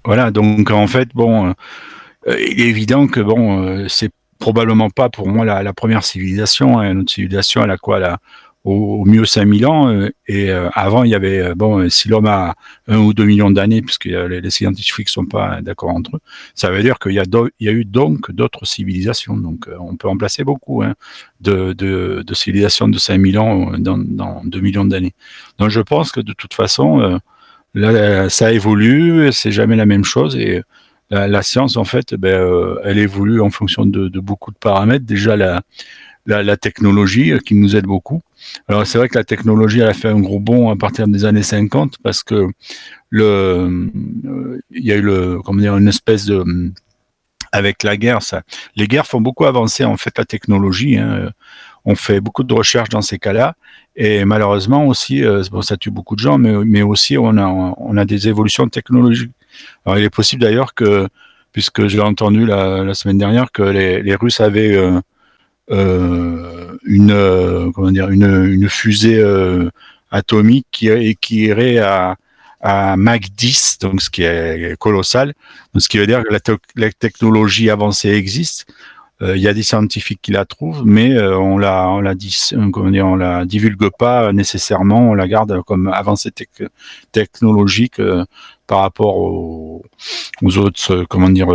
[0.04, 1.54] Voilà, donc en fait, bon,
[2.28, 6.80] il est évident que, bon, c'est probablement pas pour moi la, la première civilisation.
[6.80, 7.99] Hein, notre civilisation, elle a quoi?
[7.99, 8.19] Là
[8.65, 9.88] au, mieux 5000 ans.
[9.89, 12.56] Euh, et euh, avant, il y avait, euh, bon, si l'homme a
[12.88, 16.19] un ou deux millions d'années, puisque les, les scientifiques sont pas d'accord entre eux,
[16.56, 19.38] ça veut dire qu'il y, a eu donc d'autres civilisations.
[19.38, 20.95] Donc, on peut en placer beaucoup hein,
[21.39, 25.13] de, civilisations de 5000 ans dans, dans 2 millions d'années.
[25.60, 27.19] Donc, je pense que de toute façon,
[27.75, 30.36] là, ça évolue, c'est jamais la même chose.
[30.36, 30.62] Et
[31.12, 35.06] la, science, en fait, ben, elle évolue en fonction de, beaucoup de paramètres.
[35.06, 35.62] Déjà, la,
[36.25, 38.21] la, technologie qui nous aide beaucoup.
[38.67, 41.25] Alors c'est vrai que la technologie elle a fait un gros bond à partir des
[41.25, 42.47] années 50 parce que
[43.10, 43.89] le
[44.71, 46.43] il y a eu le comment dire une espèce de
[47.51, 48.41] avec la guerre ça
[48.75, 51.31] les guerres font beaucoup avancer en fait la technologie hein.
[51.86, 53.55] on fait beaucoup de recherches dans ces cas-là
[53.95, 57.45] et malheureusement aussi euh, bon, ça tue beaucoup de gens mais, mais aussi on a
[57.45, 59.31] on a des évolutions technologiques.
[59.86, 61.08] Alors il est possible d'ailleurs que
[61.55, 65.01] puisque j'ai entendu la, semaine dernière que les, Russes avaient euh, euh,
[65.67, 69.69] une euh, comment dire une, une fusée euh,
[70.12, 72.15] atomique qui, qui irait à,
[72.62, 75.34] à Mach 10, donc ce qui est colossal.
[75.78, 76.34] Ce qui veut dire que
[76.75, 78.65] la, technologie avancée existe.
[79.21, 82.15] Il y a des scientifiques qui la trouvent, mais on la, on la
[83.45, 85.12] divulgue pas nécessairement.
[85.12, 86.32] On la garde comme avancée
[87.13, 88.01] technologique
[88.67, 89.84] par rapport aux,
[90.41, 91.47] aux autres, comment dire,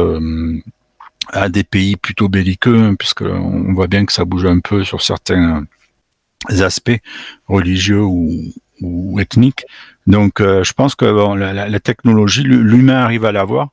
[1.33, 4.85] à des pays plutôt belliqueux, hein, puisque on voit bien que ça bouge un peu
[4.85, 5.65] sur certains
[6.49, 7.01] aspects
[7.49, 8.53] religieux ou,
[9.21, 9.67] ethniques.
[10.07, 13.69] Donc, euh, je pense que la, la technologie, l'humain arrive à l'avoir,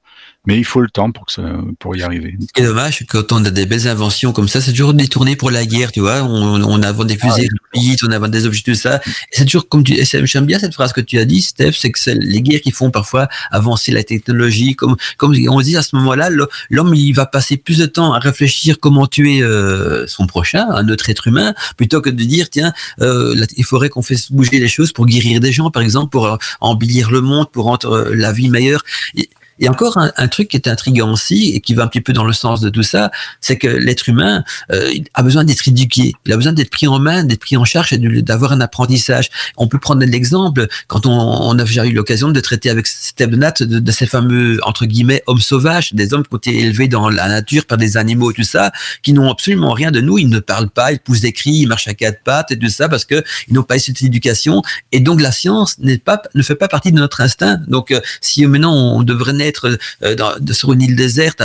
[0.48, 1.44] mais il faut le temps pour que ça,
[1.78, 2.36] pour y arriver.
[2.40, 5.36] Ce qui est dommage, quand on a des belles inventions comme ça, c'est toujours détourné
[5.36, 6.24] pour la guerre, tu vois.
[6.24, 9.02] On, on invente des fusées ah, on invente des objets, tout ça.
[9.32, 12.00] C'est toujours comme tu, j'aime bien cette phrase que tu as dit, Steph, c'est que
[12.00, 14.76] c'est les guerres qui font parfois avancer la technologie.
[14.76, 16.30] Comme, comme on dit à ce moment-là,
[16.70, 20.88] l'homme, il va passer plus de temps à réfléchir comment tuer euh, son prochain, un
[20.88, 24.70] autre être humain, plutôt que de dire, tiens, euh, il faudrait qu'on fasse bouger les
[24.70, 28.16] choses pour guérir des gens, par exemple, pour euh, embellir le monde, pour rendre euh,
[28.16, 28.84] la vie meilleure.
[29.16, 32.14] Et, et encore un, truc qui est intriguant aussi et qui va un petit peu
[32.14, 36.14] dans le sens de tout ça, c'est que l'être humain euh, a besoin d'être éduqué,
[36.26, 39.30] il a besoin d'être pris en main, d'être pris en charge et d'avoir un apprentissage.
[39.56, 43.56] On peut prendre l'exemple quand on, a déjà eu l'occasion de traiter avec Steve Nat
[43.62, 47.10] de, de, ces fameux entre guillemets hommes sauvages, des hommes qui ont été élevés dans
[47.10, 50.30] la nature par des animaux et tout ça, qui n'ont absolument rien de nous, ils
[50.30, 52.90] ne parlent pas, ils poussent des cris, ils marchent à quatre pattes et tout ça
[52.90, 56.42] parce que ils n'ont pas eu cette éducation et donc la science n'est pas ne
[56.42, 57.60] fait pas partie de notre instinct.
[57.68, 59.34] Donc euh, si maintenant on devrait
[60.04, 60.16] euh,
[60.52, 61.42] sur une île déserte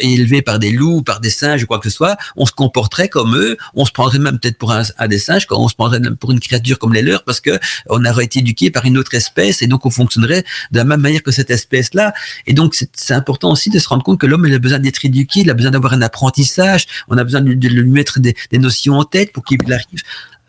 [0.00, 3.08] élevé par des loups, par des singes ou quoi que ce soit, on se comporterait
[3.08, 6.16] comme eux, on se prendrait même peut-être pour un, des singes, on se prendrait même
[6.16, 9.14] pour une créature comme les leurs parce que on aurait été éduqué par une autre
[9.14, 12.12] espèce et donc on fonctionnerait de la même manière que cette espèce-là.
[12.46, 15.04] Et donc c'est important aussi de se rendre compte que l'homme il a besoin d'être
[15.04, 18.58] éduqué, il a besoin d'avoir un apprentissage, on a besoin de, lui mettre des, des
[18.58, 20.02] notions en tête pour qu'il arrive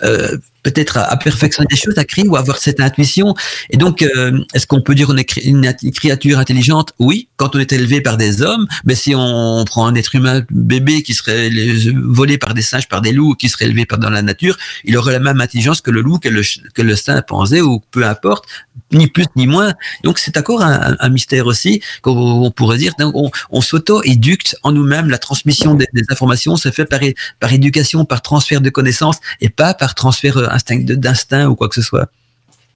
[0.03, 3.35] euh, peut-être à, perfectionner des choses, à créer ou à avoir cette intuition.
[3.69, 6.91] Et donc, euh, est-ce qu'on peut dire on est une créature intelligente?
[6.99, 10.41] Oui, quand on est élevé par des hommes, mais si on prend un être humain
[10.49, 11.49] bébé qui serait
[11.93, 15.13] volé par des singes, par des loups, qui serait élevé dans la nature, il aurait
[15.13, 16.41] la même intelligence que le loup, que le,
[16.73, 18.45] que le chimpanzé ou peu importe,
[18.91, 19.73] ni plus ni moins.
[20.03, 22.93] Donc c'est encore un, mystère aussi qu'on pourrait dire.
[22.99, 23.15] Donc,
[23.49, 25.09] on, s'auto-éducte en nous-mêmes.
[25.09, 26.99] La transmission des, informations se fait par,
[27.39, 30.37] par éducation, par transfert de connaissances et pas par transfert
[30.71, 32.09] euh, d'instinct ou quoi que ce soit.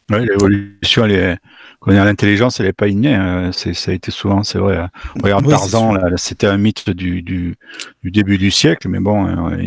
[0.10, 1.08] Oui, l'évolution,
[1.88, 3.14] l'intelligence, elle n'est pas innée.
[3.14, 3.52] Hein.
[3.54, 4.78] ça a été souvent, c'est vrai.
[4.78, 4.90] Hein.
[5.24, 7.56] Regarde Tarzan, c'était un mythe du, du,
[8.04, 9.58] début du siècle, mais bon, hein,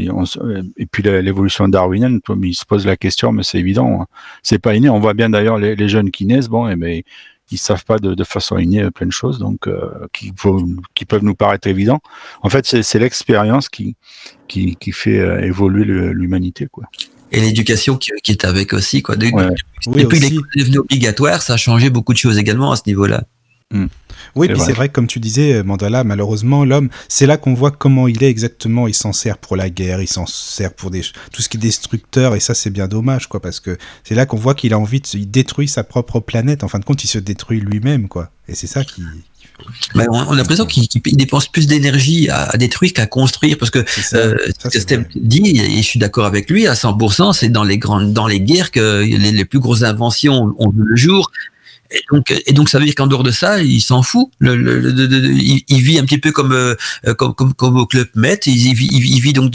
[0.76, 4.06] et, puis l'évolution darwinienne, il se pose la question, mais c'est évident,
[4.42, 4.90] c'est pas inné.
[4.90, 7.02] On voit bien d'ailleurs les, jeunes qui naissent, bon, et eh ben,
[7.50, 10.32] ils savent pas de, façon innée plein de choses, donc euh, qui,
[10.94, 12.00] qui, peuvent nous paraître évidents.
[12.42, 13.96] En fait, c'est l'expérience qui,
[14.48, 16.84] qui, qui fait euh, évoluer l'humanité, quoi
[17.34, 19.02] et l'éducation qui, qui, est avec aussi.
[19.02, 19.16] Quoi.
[19.16, 19.34] Depuis,
[19.86, 22.82] oui, depuis l'école est devenue obligatoire, ça a changé beaucoup de choses également à ce
[22.86, 23.24] niveau-là.
[23.70, 23.86] Hmm.
[24.36, 28.08] Oui, puis c'est vrai, comme tu disais, Mandala, malheureusement, l'homme, c'est là qu'on voit comment
[28.08, 28.88] il est exactement.
[28.88, 31.60] Il s'en sert pour la guerre, il s'en sert pour des, tout ce qui est
[31.60, 34.78] destructeur, et ça, c'est bien dommage, quoi, parce que c'est là qu'on voit qu'il a
[34.78, 36.64] envie de, il détruit sa propre planète.
[36.64, 38.30] En fin de compte, il se détruit lui-même, quoi.
[38.48, 39.02] Et c'est ça qui,
[39.94, 43.78] on, a l'impression qu'il dépense plus d'énergie à, détruire qu'à construire, parce que
[44.14, 47.78] euh, ce que dit, et je suis d'accord avec lui à 100%, c'est dans les
[47.78, 51.30] grandes, dans les guerres que les, les plus grosses inventions ont vu le jour.
[51.94, 54.28] Et donc, et donc, ça veut dire qu'en dehors de ça, il s'en fout.
[54.40, 56.74] Il, vit un petit peu comme euh,
[57.14, 58.40] comme, comme, comme au club Met.
[58.46, 59.52] Il, vit, il vit donc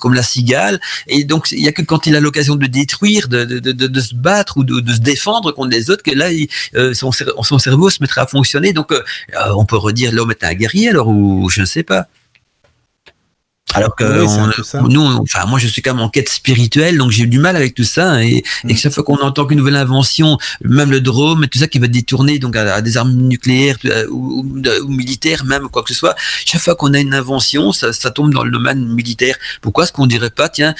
[0.00, 0.80] comme la cigale.
[1.08, 4.56] Et donc, il y a que quand il a l'occasion de détruire, de, se battre
[4.58, 6.28] ou de, se défendre contre les autres que là,
[6.76, 8.72] euh, son, son, cerveau se mettra à fonctionner.
[8.72, 9.02] Donc, euh,
[9.56, 12.06] on peut redire l'homme est un guerrier alors ou je ne sais pas.
[13.74, 14.04] Alors que
[14.88, 17.74] nous, enfin moi je suis quand même en quête spirituelle, donc j'ai du mal avec
[17.74, 18.12] tout ça.
[18.12, 18.76] Hein, et, mm.
[18.76, 22.38] chaque fois qu'on entend qu'une nouvelle invention, même le drone, tout ça qui va détourner
[22.38, 23.76] donc à, des armes nucléaires
[24.10, 26.14] ou, ou, militaires même quoi que ce soit,
[26.44, 29.36] chaque fois qu'on a une invention, ça, ça, tombe dans le domaine militaire.
[29.60, 29.84] Pourquoi?
[29.84, 30.74] Est-ce qu'on dirait pas, tiens,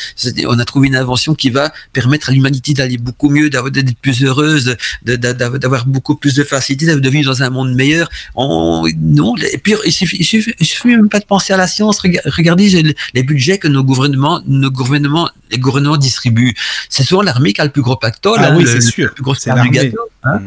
[0.46, 4.22] on a trouvé une invention qui va permettre à l'humanité d'aller beaucoup mieux, d'être plus
[4.22, 8.08] heureuse, d'avoir beaucoup plus de facilité, de vivre dans un monde meilleur.
[8.34, 11.56] On, non, et puis il suffit, il suffit, il suffit même pas de penser à
[11.56, 12.00] la science.
[12.00, 12.81] Regardez
[13.14, 16.54] les budgets que nos gouvernements, nos gouvernements, les gouvernements distribuent.
[16.88, 19.08] C'est souvent l'armée qui a le plus gros pactole, ah, hein, oui, c'est sûr.
[19.08, 20.08] le plus gros du gâteau.
[20.24, 20.42] Hein.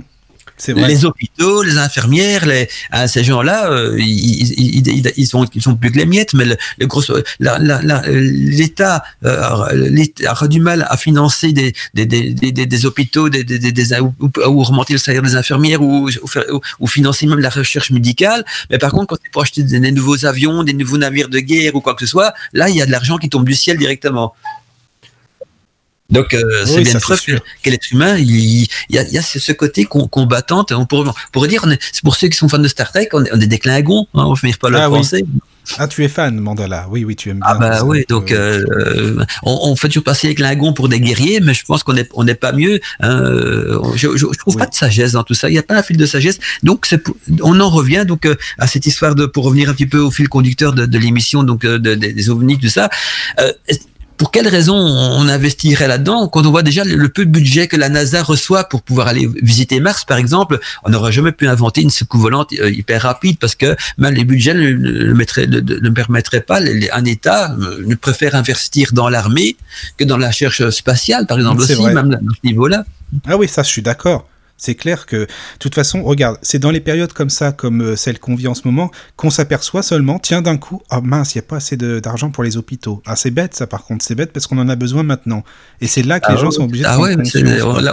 [0.67, 4.87] Les hôpitaux, les infirmières, les, hein, ces gens-là, euh, ils,
[5.17, 6.55] ils, sont, ils sont plus que les miettes, mais le,
[8.49, 9.41] l'État euh,
[10.25, 14.63] a du mal à financer des, des, des, des, hôpitaux, des, des, des, ou, ou,
[14.63, 18.45] remonter le salaire des infirmières, ou, ou, ou, financer même la recherche médicale.
[18.69, 21.39] Mais par contre, quand c'est pour acheter des, des nouveaux avions, des nouveaux navires de
[21.39, 23.53] guerre ou quoi que ce soit, là, il y a de l'argent qui tombe du
[23.53, 24.33] ciel directement.
[26.09, 29.21] Donc euh, c'est bien une preuve que, l'être humain, il, y, a, il y a
[29.21, 30.65] ce côté combattant.
[30.71, 33.25] On pourrait, on pourrait dire, c'est pour ceux qui sont fans de Star Trek, on
[33.25, 35.25] est, on est des clingons, hein, on finit pas le ah, penser.
[35.79, 36.85] Ah, tu es fan, Mandala.
[36.91, 37.67] Oui, oui, tu aimes ah, bien.
[37.67, 40.99] Ah bah oui, donc euh, euh, on, on, fait toujours passer les clingons pour des
[40.99, 42.79] guerriers, mais je pense qu'on n'est on pas mieux.
[42.99, 43.23] Hein.
[43.95, 45.49] Je, je, trouve pas de sagesse dans tout ça.
[45.49, 46.37] Il n'y a pas un fil de sagesse.
[46.61, 46.87] Donc
[47.41, 50.11] on en revient donc euh, à cette histoire de, pour revenir un petit peu au
[50.11, 52.89] fil conducteur de, de l'émission, donc de, des ovnis, tout ça
[54.17, 57.75] pour quelle raison on investirait là-dedans quand on voit déjà le peu de budget que
[57.75, 61.81] la NASA reçoit pour pouvoir aller visiter Mars, par exemple, on n'aurait jamais pu inventer
[61.81, 66.59] une soucoupe volante euh, hyper rapide parce que même les budgets ne, ne, permettraient pas.
[66.93, 69.57] Un État euh, ne préfère investir dans l'armée
[69.97, 72.85] que dans la recherche spatiale, par exemple aussi, même à ce niveau-là.
[73.27, 74.27] Ah oui, ça, je suis d'accord.
[74.57, 75.27] C'est clair que, de
[75.59, 78.53] toute façon, regarde, c'est dans les périodes comme ça, comme euh, celle qu'on vit en
[78.53, 81.75] ce moment, qu'on s'aperçoit seulement, tiens, d'un coup, oh mince, il n'y a pas assez
[81.75, 83.01] d'argent pour les hôpitaux.
[83.05, 85.43] Ah, c'est bête, ça, par contre, c'est bête parce qu'on en a besoin maintenant.
[85.81, 87.17] Et c'est là que les ah gens sont obligés de ah ouais,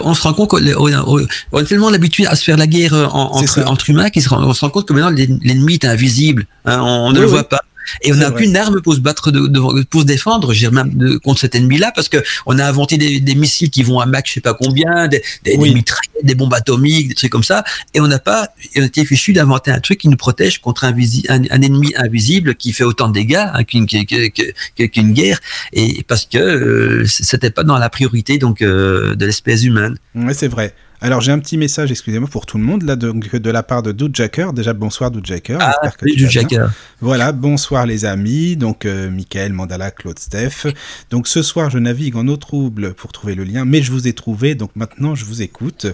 [0.05, 3.91] on, se rend compte qu'on a tellement l'habitude à se faire la guerre euh, entre,
[3.91, 6.47] humains qu'on se, rend, se rend compte que maintenant l'ennemi est invisible.
[6.65, 7.63] Hein, on, ne le voit pas.
[8.03, 11.17] Et on n'a qu'une arme pour se battre, de, pour se défendre, je même de,
[11.19, 14.25] contre cet ennemi-là, parce que on a inventé des, des, missiles qui vont à Mach,
[14.27, 17.65] je sais pas combien, des, des, mitraillettes, des bombes atomiques, des trucs comme ça,
[17.95, 20.85] et on n'a pas, on a été fichu d'inventer un truc qui nous protège contre
[20.85, 20.93] un,
[21.29, 25.41] un, ennemi invisible qui fait autant de dégâts hein, qu'une qu'une guerre,
[25.73, 29.97] et parce que euh, c'était pas dans la priorité donc euh, de l'espèce humaine.
[30.15, 30.75] Oui, c'est vrai.
[31.03, 33.83] Alors j'ai un petit message, excusez-moi, pour tout le monde, là, de, de la part
[33.83, 34.53] de Doudjacker.
[34.53, 35.59] Déjà, bonsoir Doudjacker.
[35.61, 35.75] Ah,
[36.07, 36.69] Jacker.
[37.01, 38.57] Voilà, bonsoir les amis.
[38.57, 40.73] Donc, euh, Michael, Mandala, Claude, Steph.
[41.11, 44.07] Donc, ce soir, je navigue en eau trouble pour trouver le lien, mais je vous
[44.07, 45.89] ai trouvé, donc maintenant, je vous écoute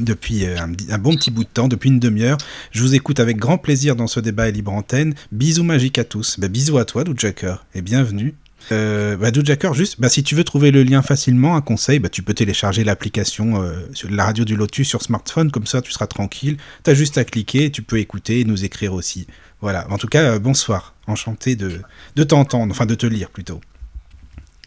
[0.00, 2.38] depuis euh, un, bon petit bout de temps, depuis une demi-heure.
[2.70, 5.14] Je vous écoute avec grand plaisir dans ce débat et libre antenne.
[5.32, 6.38] Bisous magiques à tous.
[6.38, 8.34] Ben, bisous à toi, Doudjacker, et bienvenue.
[8.72, 12.08] Euh, bah, Jacker, juste, bah, si tu veux trouver le lien facilement, un conseil, bah,
[12.08, 15.92] tu peux télécharger l'application euh, sur la radio du Lotus sur smartphone, comme ça tu
[15.92, 16.56] seras tranquille.
[16.84, 19.26] Tu as juste à cliquer, tu peux écouter et nous écrire aussi.
[19.60, 20.94] Voilà, en tout cas, euh, bonsoir.
[21.06, 21.80] Enchanté de,
[22.16, 23.60] de t'entendre, enfin de te lire plutôt.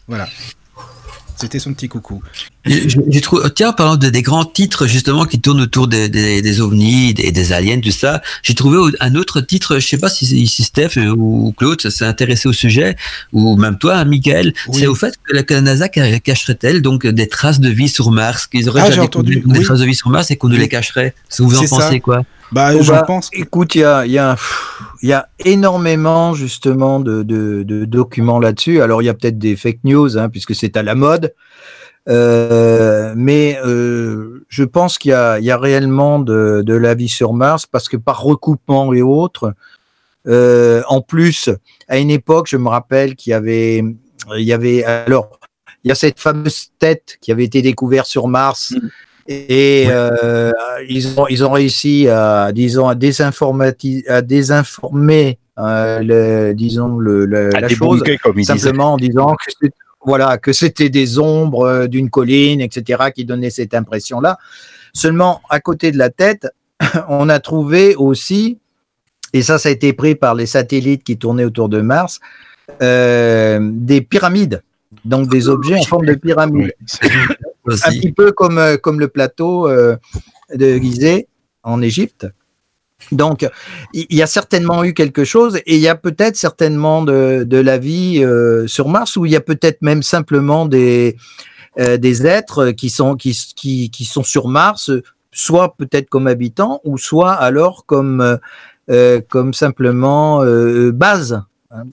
[0.06, 0.28] Voilà.
[1.36, 2.22] C'était son petit coucou.
[2.68, 6.60] J'ai trouvé, tiens, parlant de, des grands titres justement qui tournent autour des, des, des
[6.60, 10.46] ovnis, des, des, aliens, tout ça, j'ai trouvé un autre titre, je sais pas si,
[10.46, 12.96] si Steph ou Claude s'est intéressé au sujet,
[13.32, 17.70] ou même toi, Michael, c'est au fait que la, NASA cacherait-elle donc des traces de
[17.70, 20.36] vie sur Mars, qu'ils auraient ah, déjà entendu, des traces de vie sur Mars et
[20.36, 21.14] qu'on nous les cacherait.
[21.38, 22.22] Vous en pensez quoi?
[22.50, 23.28] Bah, je bah, pense.
[23.32, 24.36] Écoute, il y a, y, a,
[25.02, 28.80] y a énormément justement de, de, de documents là-dessus.
[28.80, 31.34] Alors, il y a peut-être des fake news, hein, puisque c'est à la mode.
[32.08, 37.34] Euh, mais euh, je pense qu'il y, y, a réellement de, de, la vie sur
[37.34, 39.52] Mars parce que par recoupement et autres,
[40.26, 41.50] euh, en plus,
[41.86, 43.84] à une époque, je me rappelle qu'il y avait,
[44.36, 45.38] il y avait alors,
[45.84, 48.72] il y a cette fameuse tête qui avait été découverte sur Mars.
[48.72, 48.88] Mm.
[49.30, 49.88] Et
[50.88, 57.68] ils, ont, ils ont réussi à, disons, à, à désinformer euh, le, disons, le, la
[57.68, 58.02] chose,
[58.42, 59.68] simplement en disant que
[60.04, 64.38] voilà, que c'était des ombres euh, d'une colline, etc., qui donnaient cette impression-là.
[64.92, 66.48] Seulement, à côté de la tête,
[67.08, 68.58] on a trouvé aussi,
[69.32, 72.20] et ça, ça a été pris par les satellites qui tournaient autour de Mars,
[72.82, 74.62] euh, des pyramides,
[75.04, 76.74] donc des objets en forme de pyramide.
[77.66, 79.96] un petit peu comme, euh, comme le plateau euh,
[80.54, 81.26] de Gizeh
[81.62, 82.26] en Égypte.
[83.12, 83.48] Donc,
[83.94, 87.78] il y a certainement eu quelque chose et il y a peut-être certainement de, la
[87.78, 91.16] vie euh, sur Mars où il y a peut-être même simplement des,
[91.76, 93.16] des êtres qui sont,
[94.24, 94.90] sur Mars,
[95.30, 98.38] soit peut-être comme habitants ou soit alors comme,
[99.28, 100.42] comme simplement
[100.92, 101.42] base.
[101.70, 101.84] Hein.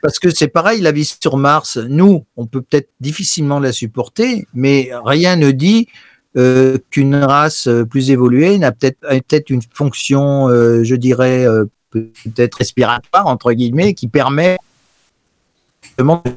[0.00, 4.46] parce que c'est pareil, la vie sur Mars, nous, on peut peut-être difficilement la supporter,
[4.54, 5.88] mais rien ne dit
[6.36, 11.46] euh, qu'une race euh, plus évoluée n'a peut-être peut-être une fonction, euh, je dirais,
[11.90, 14.56] peut-être respiratoire entre guillemets, qui permet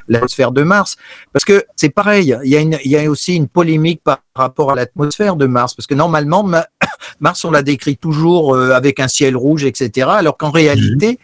[0.10, 0.98] l'atmosphère de Mars.
[1.32, 4.20] Parce que c'est pareil, il y, a une, il y a aussi une polémique par
[4.36, 6.44] rapport à l'atmosphère de Mars, parce que normalement,
[7.22, 11.20] Mars, on la décrit toujours avec un ciel rouge, etc., alors qu'en réalité,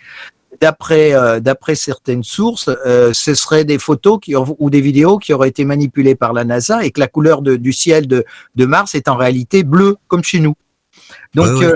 [0.62, 5.34] d'après euh, d'après certaines sources, euh, ce seraient des photos qui, ou des vidéos qui
[5.34, 8.24] auraient été manipulées par la NASA et que la couleur de, du ciel de,
[8.55, 10.53] de, Mars est en réalité bleue, comme chez nous.
[11.34, 11.76] Donc, euh,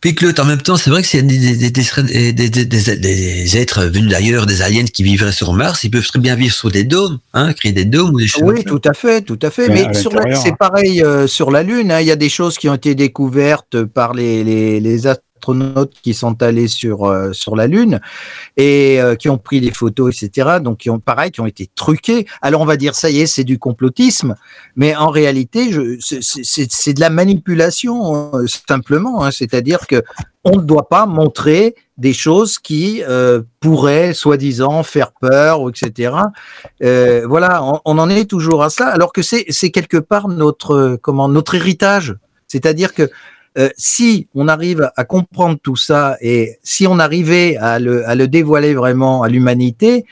[0.00, 3.56] puis que en même temps, c'est vrai que s'il y a des, des, des, des,
[3.56, 6.70] êtres venus d'ailleurs, des aliens qui vivraient sur Mars, ils peuvent très bien vivre sur
[6.70, 8.42] des dômes, hein, créer des dômes ou des choses.
[8.44, 9.68] Oui, tout à fait, tout à fait.
[9.68, 11.90] Mais, sur c'est pareil sur la Lune.
[11.90, 15.06] Hein, il y a des choses qui ont été découvertes par les, les, les,
[15.44, 18.00] astronautes qui sont allés sur euh, sur la Lune
[18.56, 20.58] et euh, qui ont pris des photos, etc.
[20.62, 22.26] Donc qui ont pareil, qui ont été truqués.
[22.40, 24.34] Alors on va dire ça y est, c'est du complotisme,
[24.76, 25.70] mais en réalité,
[26.00, 29.24] c'est de la manipulation euh, simplement.
[29.24, 29.30] Hein.
[29.30, 30.02] C'est-à-dire que
[30.46, 33.02] on ne doit pas montrer des choses qui
[33.60, 36.12] pourraient, soi-disant, faire peur, etc.
[37.24, 41.54] voilà, on, en est toujours à ça, alors que c'est quelque part notre comment notre
[41.54, 42.14] héritage.
[42.46, 43.10] C'est-à-dire que
[43.56, 48.14] euh, si on arrive à comprendre tout ça et si on arrivait à le, à
[48.14, 50.06] le dévoiler vraiment à l'humanité,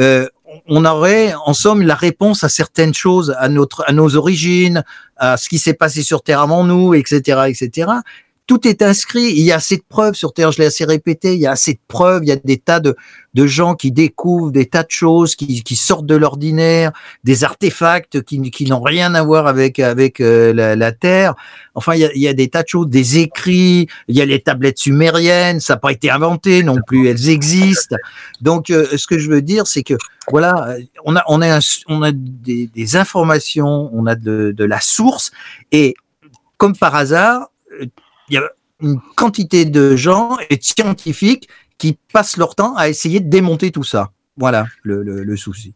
[0.00, 0.26] euh,
[0.66, 4.82] on aurait en somme la réponse à certaines choses, à notre, à nos origines,
[5.16, 7.88] à ce qui s'est passé sur Terre avant nous, etc., etc
[8.48, 9.26] tout est inscrit.
[9.26, 11.52] Il y a assez de preuves sur Terre, je l'ai assez répété, il y a
[11.52, 12.96] assez de preuves, il y a des tas de,
[13.34, 16.90] de gens qui découvrent des tas de choses qui, qui sortent de l'ordinaire,
[17.24, 21.34] des artefacts qui, qui n'ont rien à voir avec, avec euh, la, la, Terre.
[21.74, 24.22] Enfin, il y, a, il y, a, des tas de choses, des écrits, il y
[24.22, 27.96] a les tablettes sumériennes, ça n'a pas été inventé non plus, elles existent.
[28.40, 29.94] Donc, euh, ce que je veux dire, c'est que
[30.30, 30.74] voilà,
[31.04, 35.32] on a, on a, on a des, des informations, on a de, de la source,
[35.70, 35.94] et
[36.56, 37.50] comme par hasard,
[38.30, 38.42] il y a
[38.80, 41.48] une quantité de gens et de scientifiques
[41.78, 44.12] qui passent leur temps à essayer de démonter tout ça.
[44.36, 45.74] Voilà le, le, le souci.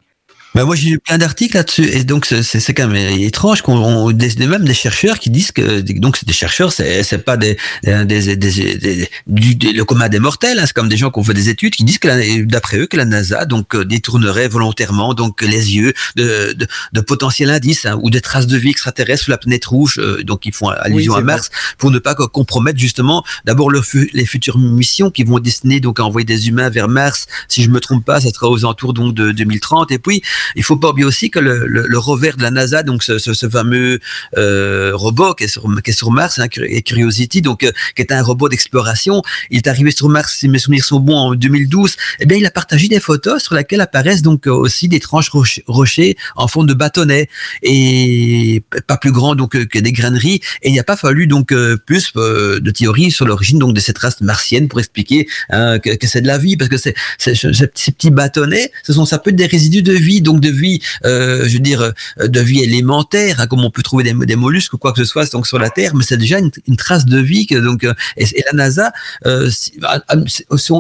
[0.55, 1.85] Ben moi j'ai lu plein d'articles là-dessus.
[1.85, 6.27] Et donc c'est quand même étrange qu'on même des chercheurs qui disent que donc c'est
[6.27, 10.65] des chercheurs c'est c'est pas des des, des, des, du, le commun des mortels hein,
[10.67, 12.97] c'est comme des gens qui ont fait des études qui disent que d'après eux que
[12.97, 17.99] la NASA donc euh, détournerait volontairement donc les yeux de de, de potentiels indices hein,
[18.03, 21.15] ou des traces de vie extraterrestre sur la planète rouge euh, donc ils font allusion
[21.15, 23.81] à Mars pour ne pas compromettre justement d'abord le,
[24.13, 27.27] les futures missions qui vont destiner donc à envoyer des humains vers Mars.
[27.49, 30.23] Si je me trompe pas ça sera aux alentours donc de 2030 et puis
[30.57, 33.19] il faut pas oublier aussi que le, le, le rover de la NASA, donc ce,
[33.19, 33.99] ce, ce fameux
[34.37, 38.13] euh, robot qui est, sur, qui est sur Mars, hein, Curiosity, donc euh, qui est
[38.13, 41.97] un robot d'exploration, il est arrivé sur Mars, si mes souvenirs sont bons, en 2012.
[42.21, 45.31] Eh bien, il a partagé des photos sur lesquelles apparaissent donc euh, aussi des tranches
[45.67, 47.29] rochers en forme de bâtonnet
[47.63, 50.41] et pas plus grand donc que des graineries.
[50.63, 51.55] Et il n'y a pas fallu donc
[51.87, 56.07] plus de théories sur l'origine donc de cette race martienne pour expliquer hein, que, que
[56.07, 59.37] c'est de la vie, parce que c'est ces petits bâtonnets, ce sont ça peut être
[59.37, 63.47] des résidus de vie de vie, euh, je veux dire, euh, de vie élémentaire, hein,
[63.47, 65.71] comme on peut trouver des, des, mollusques ou quoi que ce soit donc sur la
[65.71, 67.47] Terre, mais c'est déjà une, une, trace de vie.
[67.47, 68.93] Que, donc, euh, et, et, la NASA,
[69.27, 69.51] euh,
[69.83, 70.17] ah, ah,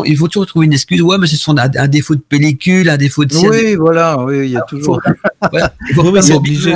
[0.07, 1.03] il faut toujours trouver une excuse.
[1.03, 3.34] Ouais, mais ce sont un, un, défaut de pellicule, un défaut de.
[3.34, 5.00] Oui, voilà, oui, il y a toujours.
[6.32, 6.74] obligé.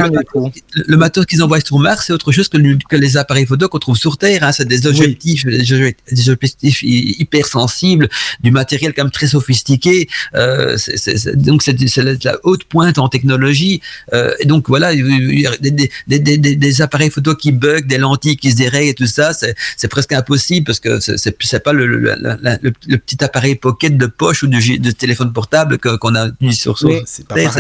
[0.75, 2.59] Le, matos qu'ils envoient sur Mars, c'est autre chose que,
[2.89, 4.43] que, les appareils photo qu'on trouve sur Terre.
[4.43, 8.09] Hein, c'est des objectifs, des objectifs hyper sensibles,
[8.43, 10.09] du matériel quand même très sophistiqué.
[10.35, 13.81] Euh, c est, c est, donc c'est la haute pointe en technologie.
[14.13, 18.51] Euh, et donc voilà, des, des, des, des, appareils photo qui bug, des lentilles qui
[18.51, 22.73] se dérèglent et tout ça, c'est presque impossible parce que c'est pas le, le, le,
[22.87, 26.79] le, petit appareil pocket de poche ou de, de téléphone portable qu'on a mis sur
[26.79, 26.89] son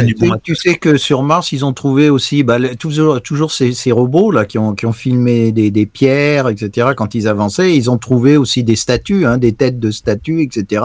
[0.07, 3.93] tu, tu sais que sur Mars, ils ont trouvé aussi bah, toujours, toujours ces, ces,
[3.93, 6.89] robots là qui ont, qui ont filmé des, des, pierres, etc.
[6.97, 10.83] Quand ils avançaient, ils ont trouvé aussi des statues, hein, des têtes de statues, etc.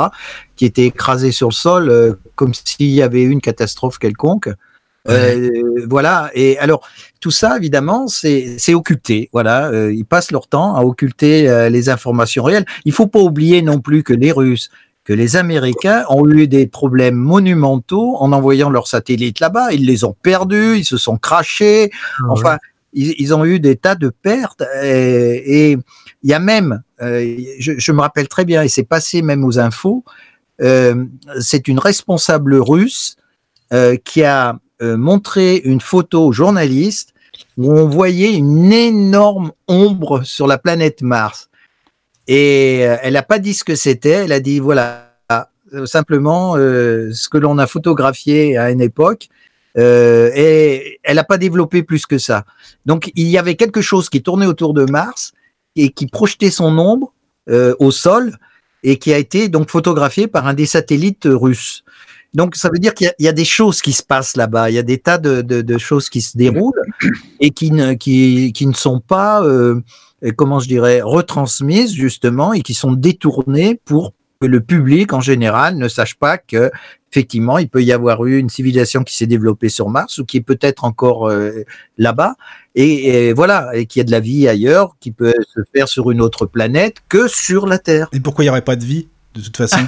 [0.55, 4.49] qui étaient écrasées sur le sol euh, comme s'il y avait eu une catastrophe quelconque.
[5.09, 6.29] Euh, voilà.
[6.33, 6.87] Et alors,
[7.19, 9.29] tout ça, évidemment, c'est occulté.
[9.33, 9.69] Voilà.
[9.69, 12.65] Euh, ils passent leur temps à occulter euh, les informations réelles.
[12.85, 14.69] Il faut pas oublier non plus que les Russes,
[15.03, 19.73] que les Américains ont eu des problèmes monumentaux en envoyant leurs satellites là-bas.
[19.73, 21.91] Ils les ont perdus, ils se sont crachés.
[22.19, 22.57] Ah enfin,
[22.93, 24.63] ils, ils, ont eu des tas de pertes.
[24.83, 25.77] Et
[26.23, 29.57] il y a même, je, je, me rappelle très bien, et c'est passé même aux
[29.57, 30.03] infos,
[30.59, 33.15] c'est une responsable russe
[33.73, 37.13] euh, qui a euh, montré une photo aux journalistes
[37.57, 41.49] où on voyait une énorme ombre sur la planète Mars.
[42.27, 45.15] Et elle n'a pas dit ce que c'était, elle a dit voilà,
[45.85, 49.27] simplement ce que l'on a photographié à une époque.
[49.75, 52.45] et elle n'a pas développé plus que ça.
[52.85, 55.33] Donc il y avait quelque chose qui tournait autour de Mars
[55.75, 57.13] et qui projetait son ombre
[57.79, 58.37] au sol
[58.83, 61.83] et qui a été donc photographié par un des satellites russes.
[62.33, 64.79] Donc ça veut dire qu'il y, a des choses qui se passent là-bas, il y
[64.79, 66.81] a des tas de, de, de, choses qui se déroulent
[67.41, 69.81] et qui ne, qui, qui ne sont pas, euh,
[70.37, 75.75] comment je dirais, retransmises justement et qui sont détournées pour que le public en général
[75.75, 76.71] ne sache pas que
[77.11, 80.37] effectivement il peut y avoir eu une civilisation qui s'est développée sur Mars ou qui
[80.37, 81.65] est peut-être encore euh,
[81.97, 82.35] là-bas.
[82.75, 83.71] Et, voilà.
[83.75, 86.45] Et qu'il y a de la vie ailleurs qui peut se faire sur une autre
[86.45, 88.07] planète que sur la Terre.
[88.13, 89.85] Et pourquoi il n'y aurait pas de vie de toute façon?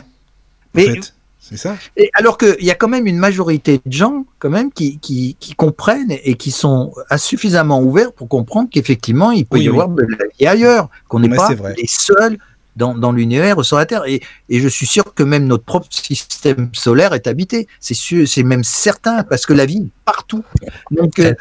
[0.74, 1.00] Mais
[1.44, 1.76] c'est ça.
[1.98, 5.36] Et alors qu'il y a quand même une majorité de gens, quand même, qui, qui,
[5.38, 10.04] qui comprennent et qui sont suffisamment ouverts pour comprendre qu'effectivement, il peut y avoir de
[10.04, 12.38] la vie ailleurs, qu'on n'est pas les seuls
[12.76, 14.04] dans, dans l'univers sur la Terre.
[14.08, 17.68] Et, et, je suis sûr que même notre propre système solaire est habité.
[17.80, 20.44] C'est sûr, c'est même certain parce que la vie partout.
[20.92, 21.34] Donc, euh,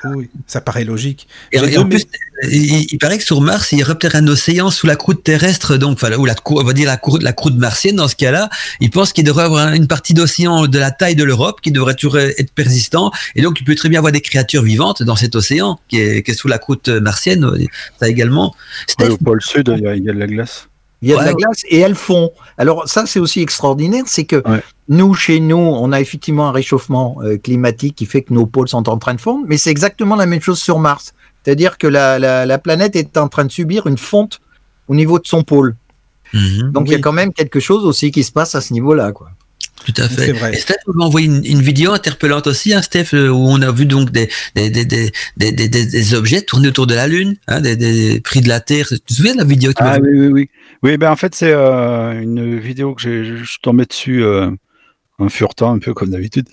[0.47, 1.27] ça paraît logique.
[1.53, 2.07] Et, en plus,
[2.51, 5.77] il, paraît que sur Mars, il y aurait peut-être un océan sous la croûte terrestre,
[5.77, 7.97] donc enfin, ou la, on va dire la, croûte, la croûte martienne.
[7.97, 11.25] Dans ce cas-là, il pense qu'il devrait avoir une partie d'océan de la taille de
[11.25, 14.63] l'Europe qui devrait toujours être persistant, et donc il peut très bien avoir des créatures
[14.63, 17.49] vivantes dans cet océan qui est, qui est sous la croûte martienne.
[18.01, 18.55] Ça également.
[19.01, 20.69] au pôle sud, il y a de la glace.
[21.03, 22.33] Il y a de la glace et elles fond.
[22.59, 24.43] Alors ça, c'est aussi extraordinaire, c'est que
[24.89, 28.69] nous, chez nous, on a effectivement un réchauffement euh, climatique qui fait que nos pôles
[28.69, 31.15] sont en train de fondre, mais c'est exactement la même chose sur Mars.
[31.45, 34.41] C'est-à-dire que la, la, planète est en train de subir une fonte
[34.87, 35.75] au niveau de son pôle.
[36.33, 36.71] Mhm.
[36.71, 39.13] Donc il y a quand même quelque chose aussi qui se passe à ce niveau-là,
[39.13, 39.31] quoi.
[39.85, 40.31] Tout à fait.
[40.53, 43.73] Et Steph m'a envoyé une, une, vidéo interpellante aussi, hein, Steph, euh, où on a
[43.73, 47.61] vu donc des, des, des, des, des, des objets tourner autour de la Lune, hein,
[47.61, 48.89] des, des prix de la Terre.
[48.89, 50.51] Tu te souviens de la vidéo Ah oui, oui, oui.
[50.85, 54.51] Oui, ben en fait, c'est euh, une vidéo que je suis tombé dessus euh,
[55.19, 56.49] en furetant, un peu comme d'habitude.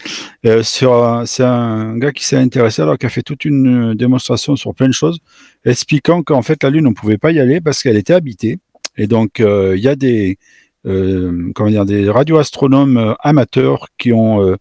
[0.46, 4.56] Euh, sur, c'est un gars qui s'est intéressé, alors qui a fait toute une démonstration
[4.56, 5.20] sur plein de choses,
[5.66, 8.60] expliquant qu'en fait, la Lune, on ne pouvait pas y aller parce qu'elle était habitée.
[8.98, 14.14] Et donc, euh, il y a des euh, comment dire, des radioastronomes euh, amateurs qui
[14.14, 14.42] ont.
[14.42, 14.56] Euh,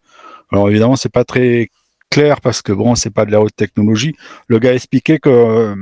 [0.50, 1.68] alors évidemment, c'est pas très
[2.10, 4.14] clair parce que bon, c'est pas de la haute technologie.
[4.46, 5.74] Le gars expliquait que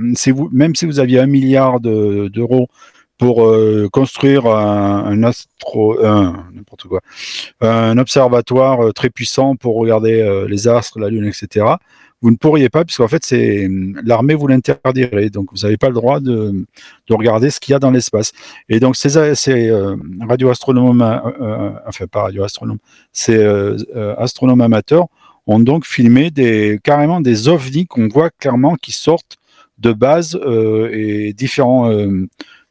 [0.52, 2.68] même si vous aviez un milliard d'euros
[3.16, 3.48] pour
[3.92, 6.04] construire un, astro,
[7.60, 11.76] un observatoire très puissant pour regarder les astres, la lune, etc
[12.26, 13.68] vous ne pourriez pas, puisqu'en fait, c'est
[14.04, 15.30] l'armée vous l'interdirait.
[15.30, 16.66] Donc, vous n'avez pas le droit de,
[17.06, 18.32] de regarder ce qu'il y a dans l'espace.
[18.68, 19.94] Et donc, ces, ces euh,
[20.28, 22.78] radioastronomes, euh, euh, enfin, pas radioastronomes,
[23.12, 23.38] ces
[24.18, 25.06] astronomes amateurs
[25.46, 29.36] ont donc filmé des, carrément des ovnis qu'on voit clairement qui sortent
[29.78, 30.36] de base
[30.90, 31.88] et différents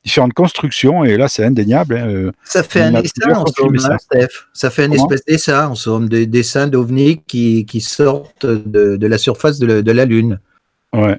[0.05, 1.97] différentes constructions, et là, c'est indéniable.
[1.97, 4.45] Hein, euh, ça fait un dessin, en somme, hein, Steph.
[4.53, 9.07] Ça fait un espèce dessin, en somme, des dessins d'ovnis qui, qui sortent de, de,
[9.07, 10.39] la surface de, de la Lune.
[10.93, 11.17] Ouais.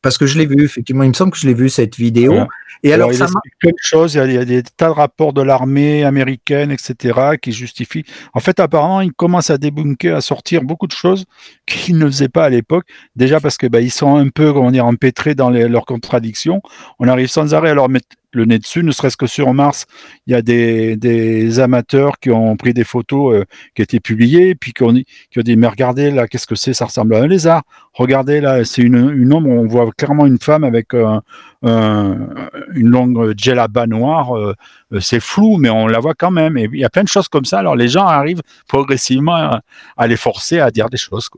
[0.00, 2.46] Parce que je l'ai vu, effectivement, il me semble que je l'ai vu cette vidéo.
[2.84, 3.26] Et alors, ça
[3.64, 8.04] il il y, a, des tas de rapports de l'armée américaine, etc., qui justifient.
[8.32, 11.24] En fait, apparemment, ils commencent à débunker, à sortir beaucoup de choses
[11.66, 12.86] qu'ils ne faisaient pas à l'époque.
[13.16, 16.62] Déjà parce que bah, ils sont un peu, comment dire, empêtrés dans leurs contradictions.
[17.00, 19.86] On arrive sans arrêt à leur mettre le nez dessus, ne serait-ce que sur Mars,
[20.26, 24.72] il y a des, amateurs qui ont pris des photos euh, qui étaient publiées, puis
[24.72, 27.62] qui ont, dit, mais regardez là, qu'est-ce que c'est Ça ressemble à un lézard.
[27.94, 31.22] Regardez là, c'est une, ombre, on voit clairement une femme avec un,
[31.62, 34.36] une longue djellaba noire.
[34.36, 34.54] Euh,
[34.92, 36.56] euh, c'est flou, mais on la voit quand même.
[36.56, 37.58] Et il y a plein de choses comme ça.
[37.58, 39.60] Alors les gens arrivent progressivement à,
[39.96, 41.28] à les forcer à dire des choses.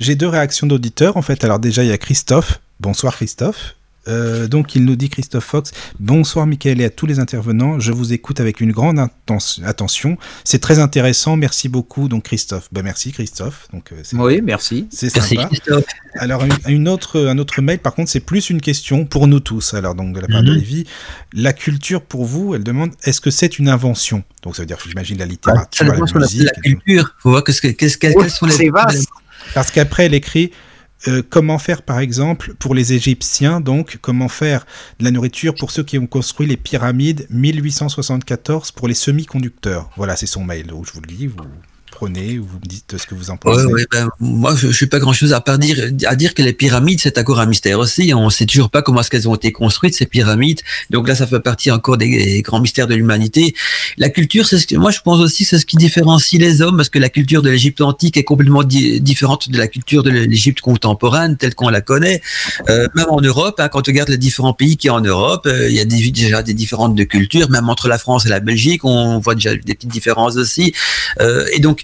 [0.00, 1.44] J'ai deux réactions d'auditeurs, en fait.
[1.44, 2.60] Alors déjà, il y a Christophe.
[2.80, 3.76] Bonsoir Christophe.
[4.08, 7.92] Euh, donc il nous dit Christophe Fox, bonsoir Michael et à tous les intervenants, je
[7.92, 8.98] vous écoute avec une grande
[9.64, 12.08] attention, c'est très intéressant, merci beaucoup.
[12.08, 12.68] Donc Christophe.
[12.72, 13.68] Ben, merci Christophe.
[13.72, 14.88] Donc, euh, oui, merci.
[14.90, 15.48] C'est sympa.
[16.16, 17.78] Alors une, autre, un autre mail.
[17.78, 20.52] Par contre c'est plus une question pour nous tous, alors donc de la part de
[20.52, 20.84] Lévi,
[21.32, 24.24] la culture pour vous, elle demande est-ce que c'est une invention?
[24.42, 26.42] Donc ça veut dire j'imagine la littérature, la musique.
[26.44, 28.70] La culture, faut voir qu'est-ce qu'est-ce qu'elles sont les...
[29.54, 30.52] Parce qu'après elle écrit
[31.08, 34.66] euh, comment faire par exemple pour les Égyptiens, donc comment faire
[34.98, 39.90] de la nourriture pour ceux qui ont construit les pyramides 1874 pour les semi-conducteurs?
[39.96, 41.26] Voilà, c'est son mail, je vous le dis.
[41.26, 41.36] Vous...
[41.92, 43.62] prenez ou vous me dites ce que vous en pensez.
[43.92, 47.00] Ben, moi, je, ne suis pas grand-chose à part dire à dire que les pyramides,
[47.00, 48.12] c'est encore un mystère aussi.
[48.14, 50.60] On ne sait toujours pas comment est-ce qu'elles ont été construites ces pyramides.
[50.90, 53.54] Donc là, ça fait partie encore des, grands mystères de l'humanité.
[53.98, 56.76] La culture, c'est ce que moi je pense aussi, c'est ce qui différencie les hommes
[56.76, 60.60] parce que la culture de l'Égypte antique est complètement différente de la culture de l'Égypte
[60.60, 62.22] contemporaine telle qu'on la connaît.
[62.68, 65.00] Euh, même en Europe, hein, quand on regarde les différents pays qui y a en
[65.00, 67.50] Europe, euh, il y a déjà des différentes de culture.
[67.50, 70.72] Même entre la France et la Belgique, on voit déjà des petites différences aussi.
[71.20, 71.81] Euh, et donc,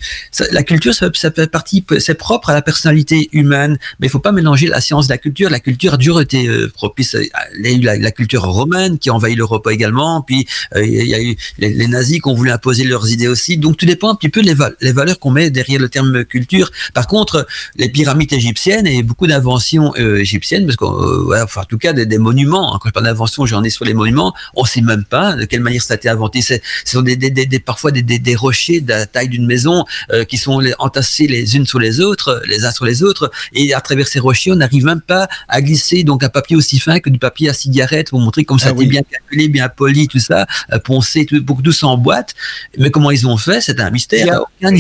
[0.50, 4.32] la culture, ça, fait partie, c'est propre à la personnalité humaine, mais il faut pas
[4.32, 5.50] mélanger la science et la culture.
[5.50, 7.16] La culture a toujours été euh, propice.
[7.58, 11.06] Il y a eu la, culture romaine qui a envahi l'Europe également, puis euh, il
[11.06, 13.56] y a eu les, nazis qui ont voulu imposer leurs idées aussi.
[13.56, 16.70] Donc, tout dépend un petit peu des les valeurs qu'on met derrière le terme culture.
[16.94, 17.46] Par contre,
[17.76, 22.74] les pyramides égyptiennes et beaucoup d'inventions égyptiennes, parce que, enfin, en tout cas, des, monuments.
[22.74, 24.34] Hein, quand je parle d'invention, j'en ai sur les monuments.
[24.54, 26.42] On sait même pas de quelle manière ça a été inventé.
[26.42, 30.24] Ce sont des, des, des parfois des, des, rochers de la taille d'une maison euh,
[30.24, 33.80] qui sont entassés les unes sur les autres, les uns sur les autres, et à
[33.80, 37.10] travers ces rochers, on n'arrive même pas à glisser donc un papier aussi fin que
[37.10, 40.46] du papier à cigarette pour montrer comme ça ah, bien calculé, bien poli, tout ça,
[40.72, 42.34] euh, poncé, tout, beaucoup tout ça en boîte.
[42.78, 44.42] Mais comment ils ont fait, c'est un mystère.
[44.60, 44.76] Il y, a, une,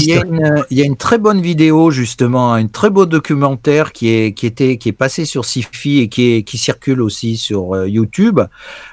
[0.70, 4.46] il y, a une, très bonne vidéo justement, un très beau documentaire qui est qui
[4.46, 8.40] était qui est passé sur Sifi et qui est, qui circule aussi sur euh, YouTube,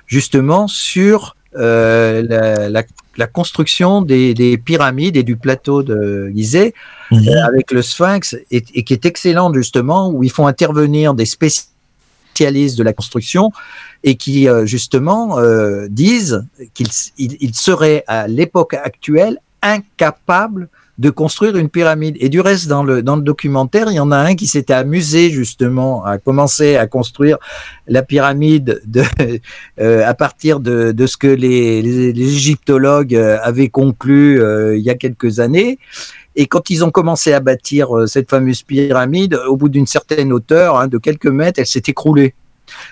[0.07, 2.84] justement sur euh, la, la,
[3.18, 6.74] la construction des, des, pyramides et du plateau de Gizeh
[7.12, 7.28] mhm.
[7.28, 11.26] euh, avec le Sphinx et, et, qui est excellent justement où ils font intervenir des
[11.26, 13.51] spécialistes de la construction
[14.03, 15.38] et qui euh, justement
[15.88, 20.68] disent qu'ils ils, seraient à l'époque actuelle incapables
[20.98, 22.16] de construire une pyramide.
[22.20, 24.74] Et du reste, dans le, dans le documentaire, il y en a un qui s'était
[24.74, 27.38] amusé justement à commencer à construire
[27.88, 29.04] la pyramide de,
[29.80, 34.84] euh, à partir de, de ce que les, les, égyptologues euh, avaient conclu euh, il
[34.84, 35.80] y a quelques années.
[36.38, 40.78] Et quand ils ont commencé à bâtir cette fameuse pyramide, au bout d'une certaine hauteur,
[40.78, 42.34] hein, de quelques mètres, elle s'est écroulée.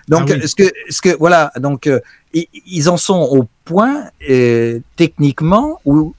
[0.08, 1.90] Donc, ah ce que, ce que, voilà, donc
[2.34, 4.06] ils en sont au point
[4.96, 6.14] techniquement où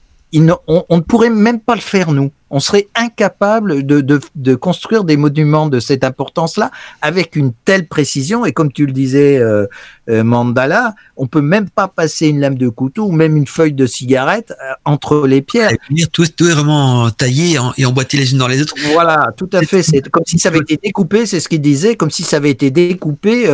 [0.67, 2.31] on, ne pourrait même pas le faire nous.
[2.49, 6.71] On serait incapable de, construire des monuments de cette importance-là
[7.01, 8.45] avec une telle précision.
[8.45, 9.67] Et comme tu le disais, euh,
[10.09, 13.73] euh, Mandala, on peut même pas passer une lame de couteau ou même une feuille
[13.73, 15.71] de cigarette euh, entre les pierres.
[16.11, 18.75] tout, tout, est vraiment taillé et emboîté les unes dans les autres.
[18.93, 19.81] Voilà, tout à fait.
[19.83, 22.51] C'est comme si ça avait été découpé, c'est ce qu'il disait, comme si ça avait
[22.51, 23.49] été découpé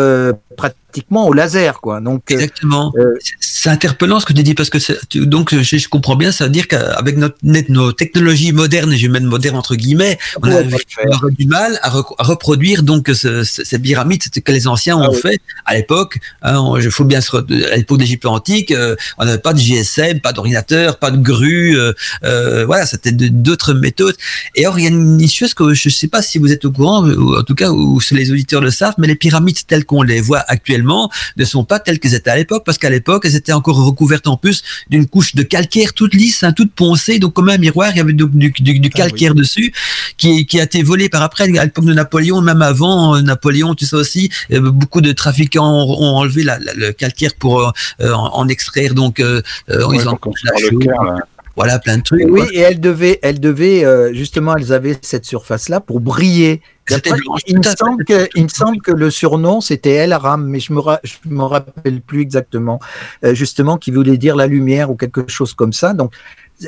[0.58, 2.02] pratiquement au laser, quoi.
[2.02, 2.94] Donc exactement.
[3.40, 4.78] c'est interpellant ce que tu dis parce que
[5.24, 7.38] donc je, comprends bien, ça veut dire qu'avec notre,
[7.70, 12.84] nos technologies modernes, et je mets moderne entre guillemets, on a, du mal à, reproduire
[12.84, 17.06] donc ce, ces pyramides que les anciens ont ah fait à l'époque Hein, il faut
[17.06, 21.12] bien se à l'époque d'Égypte antique, euh, on n'avait pas de GSM, pas d'ordinateur, pas
[21.12, 24.16] de grue, euh, euh, voilà, c'était d'autres méthodes.
[24.56, 26.66] Et or, il y a une chose que je ne sais pas si vous êtes
[26.66, 29.86] au courant, ou en tout cas, ou les auditeurs le savent, mais les pyramides telles
[29.86, 33.24] qu'on les voit actuellement ne sont pas telles qu'elles étaient à l'époque, parce qu'à l'époque,
[33.26, 37.20] elles étaient encore recouvertes en plus d'une couche de calcaire toute lisse, hein, toute poncée,
[37.20, 39.74] donc comme un miroir, il y avait du, du, ah calcaire dessus,
[40.18, 43.86] qui, qui, a été volé par après, à l'époque de Napoléon, même avant Napoléon, tu
[43.86, 47.72] sais aussi, beaucoup de trafiquants ont enlevé le calcaire pour euh,
[48.02, 48.94] euh, en, extraire.
[48.94, 50.18] Donc, euh, ils ont
[51.58, 52.26] voilà, plein de trucs.
[52.30, 56.62] Oui, et elle devait, elle devait justement, elles avaient cette surface-là pour briller.
[57.46, 60.72] il, me semble que, il me semble que le surnom c'était El Aram, mais je
[60.72, 62.80] me, je me rappelle plus exactement.
[63.34, 65.94] justement, qui voulait dire la lumière ou quelque chose comme ça.
[65.94, 66.14] Donc,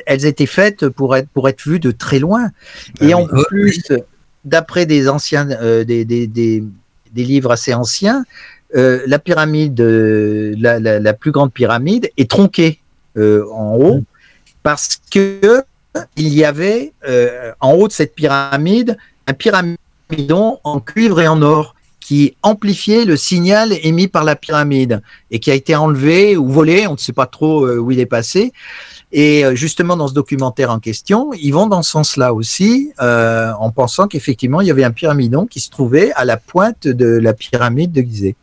[0.06, 2.50] elles étaient faites pour être pour être vues de très loin.
[3.00, 3.82] Ah et en plus,
[4.44, 6.64] d'après des anciens, des, des, des,
[7.14, 8.26] des, livres assez anciens,
[8.76, 12.80] euh, la pyramide, euh, la, plus grande pyramide, est tronquée
[13.18, 14.02] euh, en haut
[14.64, 15.64] parce que
[16.16, 16.92] il y avait
[17.60, 18.98] en haut de cette pyramide
[19.28, 25.04] un pyramidon en cuivre et en or qui amplifiait le signal émis par la pyramide
[25.30, 28.08] et qui a été enlevé ou volé, on ne sait pas trop où il est
[28.08, 28.54] passé.
[29.12, 34.08] Et justement, dans ce documentaire en question, ils vont dans ce sens-là aussi, en pensant
[34.08, 37.92] qu'effectivement, il y avait un pyramidon qui se trouvait à la pointe de la pyramide
[37.92, 38.36] de Gizeh.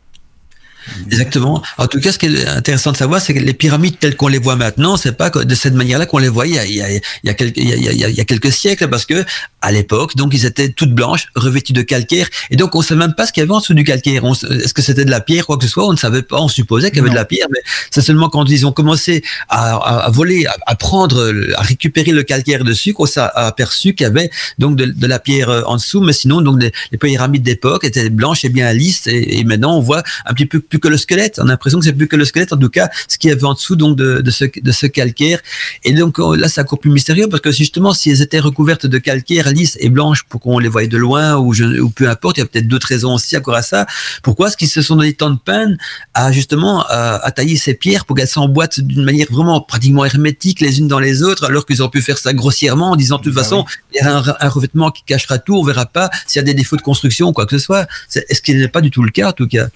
[1.07, 1.61] Exactement.
[1.77, 4.27] En tout cas, ce qui est intéressant de savoir, c'est que les pyramides telles qu'on
[4.27, 7.01] les voit maintenant, c'est pas de cette manière-là qu'on les voyait il y a, il
[7.23, 9.25] y a, quelques, il y a, il y a quelques siècles, parce que
[9.61, 13.13] à l'époque, donc ils étaient toutes blanches, revêtues de calcaire, et donc on sait même
[13.13, 14.23] pas ce qu'il y avait en dessous du calcaire.
[14.25, 15.85] Est-ce que c'était de la pierre, quoi que ce soit?
[15.87, 16.41] On ne savait pas.
[16.41, 17.59] On supposait qu'il y avait de la pierre, mais
[17.91, 22.63] c'est seulement quand ils ont commencé à, à, voler, à, prendre, à récupérer le calcaire
[22.63, 26.01] dessus qu'on s'est aperçu qu'il y avait donc de, de, la pierre euh, en dessous.
[26.01, 29.81] Mais sinon, donc les, pyramides d'époque étaient blanches et bien lisses, et, et maintenant on
[29.81, 31.39] voit un petit peu plus que le squelette.
[31.41, 33.33] On a l'impression que c'est plus que le squelette, en tout cas, ce qu'il y
[33.33, 35.39] avait en dessous donc de, de, ce, de ce calcaire.
[35.85, 38.97] Et donc là, c'est encore plus mystérieux parce que justement, si elles étaient recouvertes de
[38.97, 42.37] calcaire lisse et blanche pour qu'on les voie de loin ou, je, ou peu importe,
[42.37, 43.85] il y a peut-être d'autres raisons aussi encore à ça.
[44.23, 45.77] Pourquoi est-ce qu'ils se sont donné tant de peine
[46.13, 50.79] à justement à, tailler ces pierres pour qu'elles s'emboîtent d'une manière vraiment pratiquement hermétique les
[50.79, 53.33] unes dans les autres, alors qu'ils auraient pu faire ça grossièrement en disant de toute
[53.33, 56.43] bah façon, il y a un, revêtement qui cachera tout, on verra pas s'il y
[56.43, 57.87] a des défauts de construction ou quoi que ce soit.
[58.15, 59.67] Est-ce qu'il n'est pas du tout le cas en tout cas?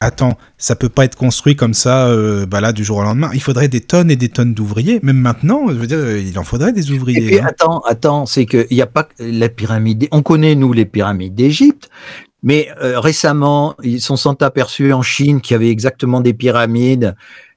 [0.00, 3.30] Attends, ça peut pas être construit comme ça, euh, bah là, du jour au lendemain.
[3.34, 5.00] Il faudrait des tonnes et des tonnes d'ouvriers.
[5.02, 7.20] Même maintenant, je veux dire, il en faudrait des ouvriers.
[7.20, 7.46] Et puis, hein.
[7.48, 10.06] attends, attends, c'est qu'il n'y a pas la pyramide.
[10.12, 11.90] On connaît, nous, les pyramides d'Égypte,
[12.44, 17.16] mais euh, récemment, ils se sont aperçus en Chine qu'il y avait exactement des pyramides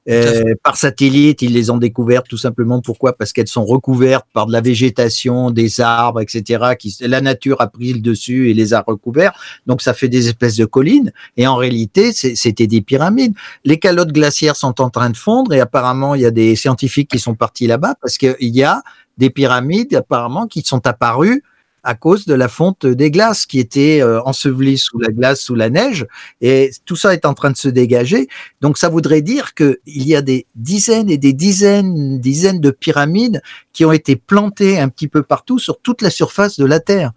[0.09, 3.13] euh, par satellite, ils les ont découvertes tout simplement pourquoi?
[3.13, 6.75] Parce qu'elles sont recouvertes par de la végétation, des arbres, etc.
[7.01, 9.33] La nature a pris le dessus et les a recouverts.
[9.67, 11.11] Donc ça fait des espèces de collines.
[11.37, 13.35] Et en réalité, c'était des pyramides.
[13.63, 17.09] Les calottes glaciaires sont en train de fondre et apparemment il y a des scientifiques
[17.09, 18.81] qui sont partis là-bas parce qu'il y a
[19.17, 21.43] des pyramides apparemment qui sont apparues
[21.83, 25.55] à cause de la fonte des glaces qui était euh, ensevelie sous la glace, sous
[25.55, 26.05] la neige,
[26.41, 28.27] et tout ça est en train de se dégager.
[28.61, 33.41] Donc ça voudrait dire qu'il y a des dizaines et des dizaines, dizaines de pyramides
[33.73, 37.11] qui ont été plantées un petit peu partout sur toute la surface de la Terre.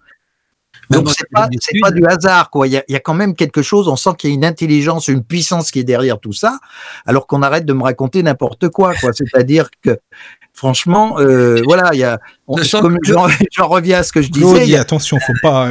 [0.90, 1.48] Donc c'est pas
[1.80, 2.66] pas du hasard quoi.
[2.66, 3.88] Il y a, il y a quand même quelque chose.
[3.88, 6.58] On sent qu'il y a une intelligence, une puissance qui est derrière tout ça.
[7.06, 9.12] Alors qu'on arrête de me raconter n'importe quoi quoi.
[9.12, 9.98] C'est-à-dire que
[10.54, 12.18] franchement, euh, voilà, il y a.
[12.62, 14.66] j'en, reviens à ce que je disais.
[14.66, 15.70] Dis, attention, faut pas.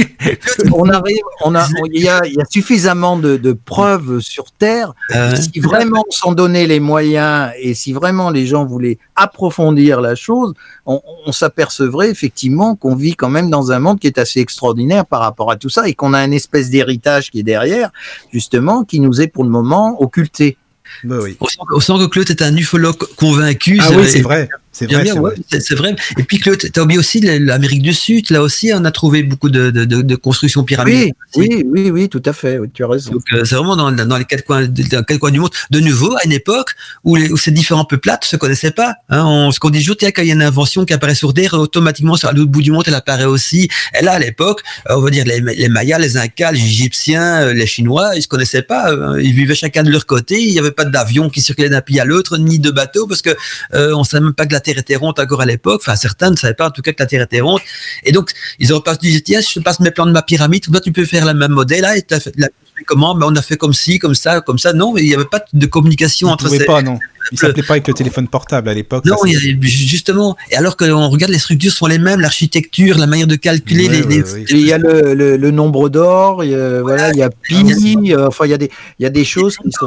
[0.72, 4.92] on arrive, on a, il y a, y a, suffisamment de, de, preuves sur Terre.
[5.14, 10.00] Euh, si vraiment on s'en donnait les moyens et si vraiment les gens voulaient approfondir
[10.00, 10.52] la chose,
[10.84, 15.06] on, on s'apercevrait effectivement qu'on vit quand même dans un monde qui est assez extraordinaire
[15.06, 17.90] par rapport à tout ça et qu'on a un espèce d'héritage qui est derrière,
[18.32, 20.56] justement, qui nous est pour le moment occulté.
[21.04, 21.36] Bah oui.
[21.40, 23.78] on, sent, que Claude est un ufologue convaincu.
[23.80, 24.48] Ah oui, c'est vrai.
[24.72, 25.04] C'est vrai,
[25.48, 25.96] c'est vrai.
[26.16, 28.30] Et puis Claude, tu as oublié aussi l'Amérique du Sud.
[28.30, 31.14] Là aussi, on a trouvé beaucoup de, de, de, constructions pyramidiques.
[31.34, 32.60] Oui, oui, oui, tout à fait.
[32.72, 33.12] tu as raison.
[33.12, 35.50] Donc euh, c'est vraiment dans, dans, les quatre coins, dans quatre coins du monde.
[35.70, 36.70] De nouveau, à une époque
[37.02, 38.94] où, les, où ces différents peuplades se connaissaient pas.
[39.08, 41.34] Hein, on, ce qu'on dit toujours, quand il y a une invention qui apparaît sur
[41.34, 43.68] Terre, automatiquement sur l'autre bout du monde, elle apparaît aussi.
[43.98, 47.42] Et là, à l'époque, euh, on va dire les, les, Mayas, les Incas, les Égyptiens,
[47.42, 48.92] euh, les Chinois, ils se connaissaient pas.
[49.20, 50.40] Ils vivaient chacun de leur côté.
[50.40, 53.22] Il n'y avait pas d'avion qui circulait d'un pays à l'autre, ni de bateau, parce
[53.22, 53.30] que
[53.74, 55.80] euh, on savait même pas que la Terre était ronde encore à l'époque.
[55.82, 57.60] Enfin, certains ne savaient pas en tout cas que la Terre était ronde.
[58.04, 60.80] Et donc, ils auraient pas dit, tiens, je passe mes plans de ma pyramide, toi,
[60.80, 62.48] tu peux faire le même modèle, là, et tu as fait la
[62.86, 64.72] comment ben, On a fait comme ci, comme ça, comme ça.
[64.72, 66.64] Non, il n'y avait pas de communication entre ces.
[66.64, 66.98] pas, non.
[67.32, 69.04] Il s'appelait pas avec le téléphone portable à l'époque.
[69.04, 69.16] Non,
[69.60, 70.36] justement.
[70.50, 74.22] Et alors qu'on regarde, les structures sont les mêmes, l'architecture, la manière de calculer les,
[74.48, 78.12] Il y a le, le, nombre d'or, il y a, voilà, il y a pi,
[78.12, 79.86] euh, enfin il y a des, il y a des choses qui sont,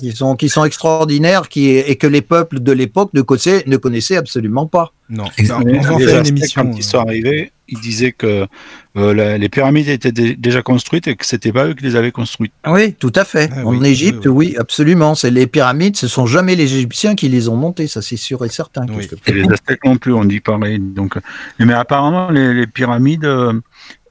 [0.00, 3.76] qui sont, qui sont extraordinaires, qui et que les peuples de l'époque ne connaissaient, ne
[3.76, 4.92] connaissaient absolument pas.
[5.10, 5.24] Non.
[5.24, 6.62] On va faire une émission.
[6.62, 8.46] Quand ils sont arrivés, ils disaient que
[8.96, 12.52] euh, les pyramides étaient déjà construites et que c'était pas eux qui les avaient construites.
[12.66, 13.50] Oui, tout à fait.
[13.52, 15.14] Ah en Égypte, oui, absolument.
[15.16, 18.44] C'est les pyramides, ce sont jamais les Égyptiens qui les ont montées, ça c'est sûr
[18.44, 18.86] et certain.
[19.26, 20.78] Et les Aztèques non plus, on dit pareil.
[20.78, 21.18] Donc,
[21.58, 23.60] mais apparemment, les, pyramides, euh,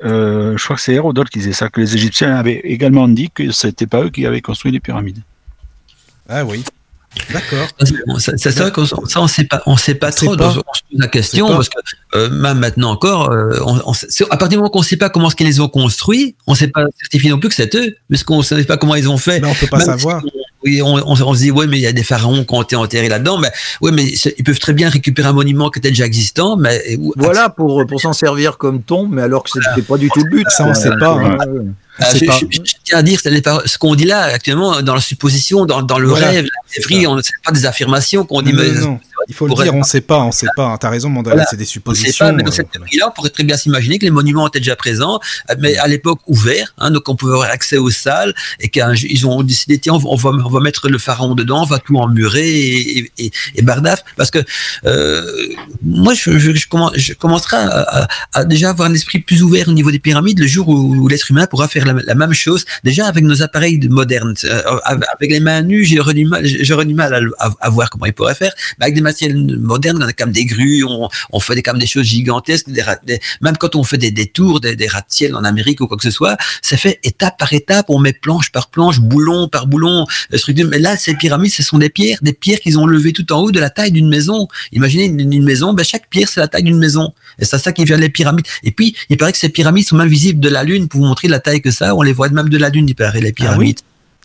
[0.04, 3.30] euh, je crois que c'est Hérodote qui disait ça, que les Égyptiens avaient également dit
[3.34, 5.20] que c'était pas eux qui avaient construit les pyramides.
[6.28, 6.64] Ah oui.
[7.32, 7.68] D'accord.
[8.38, 10.34] C'est vrai qu'on ça on sait pas, on sait pas trop.
[10.34, 10.64] On se pose
[10.94, 11.80] la question parce que
[12.16, 15.30] euh, même maintenant encore, euh, on, à partir du moment qu'on ne sait pas comment
[15.30, 17.96] ce qu'ils les ont construits, on ne sait pas certifier non plus que c'est eux,
[18.10, 19.40] parce qu'on ne sait pas comment ils ont fait.
[19.40, 20.22] Mais on peut pas savoir.
[20.64, 22.76] Oui, on, on, se dit ouais, mais il y a des pharaons qui ont été
[22.76, 23.38] enterrés là-dedans.
[23.38, 23.50] Mais
[23.82, 26.58] ouais, mais ils peuvent très bien récupérer un monument qui était déjà existant.
[26.58, 30.24] Mais voilà pour pour s'en servir comme tombe, mais alors que c'était pas du tout
[30.24, 30.50] le but.
[30.50, 31.14] Ça, on ne sait pas.
[31.14, 31.38] Hein.
[32.02, 32.46] Euh, je,
[32.84, 36.46] tiens à dire, ce qu'on dit là actuellement dans la supposition, dans, dans le rêve,
[36.46, 38.54] la on ne sait pas des affirmations qu'on dit.
[38.54, 38.70] mais,
[39.30, 40.76] il faut le dire, on ne sait pas, on ne sait pas.
[40.80, 42.26] T'as raison, Mandala, c'est des suppositions.
[42.26, 44.76] Pas, mais dans cette théorie-là, on pourrait très bien s'imaginer que les monuments étaient déjà
[44.76, 45.20] présents,
[45.60, 49.44] mais à l'époque ouverts, hein, donc on pouvait avoir accès aux salles, et qu'ils ont
[49.44, 53.12] décidé, tiens, on va, on va, mettre le pharaon dedans, on va tout emmurer et,
[53.20, 54.40] et, et bardaf, parce que
[54.86, 55.22] euh,
[55.84, 59.92] moi, je, je, je, commencerai à, à, déjà avoir un esprit plus ouvert au niveau
[59.92, 63.44] des pyramides le jour où, l'être humain pourra faire la, même chose, déjà avec nos
[63.44, 64.34] appareils modernes.
[64.46, 64.62] Euh,
[65.14, 68.14] avec les mains nues, j'aurais du mal, j'aurais du mal à, à, voir comment ils
[68.14, 71.62] pourraient faire, mais avec des moderne, on a comme des grues, on, on fait des,
[71.62, 72.84] comme des choses gigantesques, des,
[73.42, 76.04] même quand on fait des, des tours, des, des ciel en Amérique ou quoi que
[76.04, 80.06] ce soit, ça fait étape par étape, on met planche par planche, boulon par boulon,
[80.36, 80.68] structure.
[80.70, 83.42] Mais là, ces pyramides, ce sont des pierres, des pierres qu'ils ont levées tout en
[83.42, 84.48] haut de la taille d'une maison.
[84.72, 87.14] Imaginez une, maison, ben chaque pierre, c'est la taille d'une maison.
[87.40, 88.46] Et c'est ça qui vient les pyramides.
[88.64, 91.08] Et puis, il paraît que ces pyramides sont même visibles de la Lune pour vous
[91.08, 91.96] montrer la taille que ça.
[91.96, 93.80] On les voit même de la Lune, il paraît, les ah pyramides.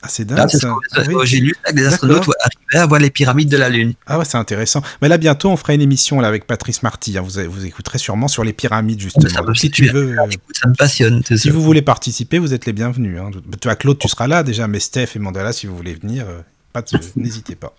[0.05, 0.51] Ah, c'est dingue.
[0.51, 0.77] ça.
[1.25, 3.95] J'ai lu que les astronautes arrivaient à voir les pyramides de la Lune.
[4.07, 4.83] Ah ouais, c'est intéressant.
[5.01, 7.17] Mais là, bientôt, on fera une émission là, avec Patrice Marty.
[7.17, 7.23] Hein.
[7.23, 9.31] Vous, vous écouterez sûrement sur les pyramides, justement.
[9.31, 10.15] Ça si tu veux.
[10.53, 11.23] ça me passionne.
[11.25, 13.19] Si vous voulez participer, vous êtes les bienvenus.
[13.19, 13.31] Hein.
[13.61, 16.27] Tu vois, Claude, tu seras là déjà, mais Steph et Mandela, si vous voulez venir,
[16.29, 16.81] euh,
[17.17, 17.75] n'hésitez pas.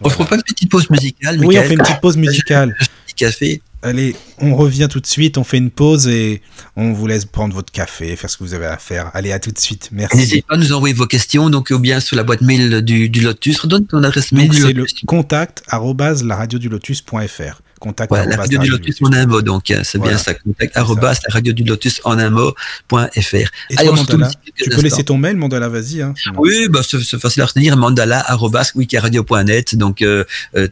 [0.00, 2.76] On fera pas une petite pause musicale Oui, on fait une petite pause musicale.
[3.16, 3.60] café.
[3.82, 6.40] Allez, on revient tout de suite, on fait une pause et
[6.76, 9.10] on vous laisse prendre votre café, faire ce que vous avez à faire.
[9.12, 9.88] Allez, à tout de suite.
[9.90, 10.16] Merci.
[10.16, 13.08] N'hésitez pas à nous envoyer vos questions, donc ou bien sur la boîte mail du,
[13.08, 13.58] Lotus.
[13.60, 14.52] Redonne ton adresse mail.
[14.54, 20.18] C'est le contact lotus.fr contact la radio du lotus en un mot, donc c'est bien
[20.18, 23.48] ça, contact arrobas la radio du lotus en un mot.fr.
[23.76, 26.02] Allez, on Mandala, tu peux laisser ton mail, Mandala, vas-y.
[26.02, 29.74] Hein, oui, bah, c'est facile à retenir, mandala arrobas wikiradio.net.
[29.74, 30.24] Donc, euh,
[30.56, 30.68] euh,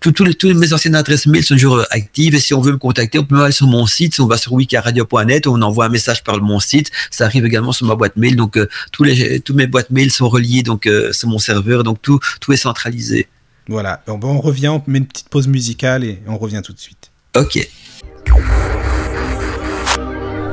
[0.00, 2.78] toutes les, mes anciennes adresses mail sont toujours euh, actives et si on veut me
[2.78, 6.24] contacter, on peut aller sur mon site, on va sur wikiradio.net, on envoie un message
[6.24, 8.36] par mon site, ça arrive également sur ma boîte mail.
[8.36, 8.58] Donc,
[8.92, 12.52] tous, les, tous mes boîtes mail sont reliées donc, sur mon serveur, donc tout, tout
[12.52, 13.28] est centralisé.
[13.68, 16.78] Voilà, on, on revient, on met une petite pause musicale et on revient tout de
[16.78, 17.10] suite.
[17.36, 17.58] Ok.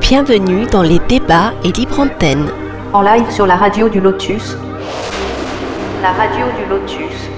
[0.00, 2.48] Bienvenue dans les débats et libre antenne.
[2.92, 4.56] En live sur la radio du Lotus.
[6.02, 7.33] La radio du Lotus.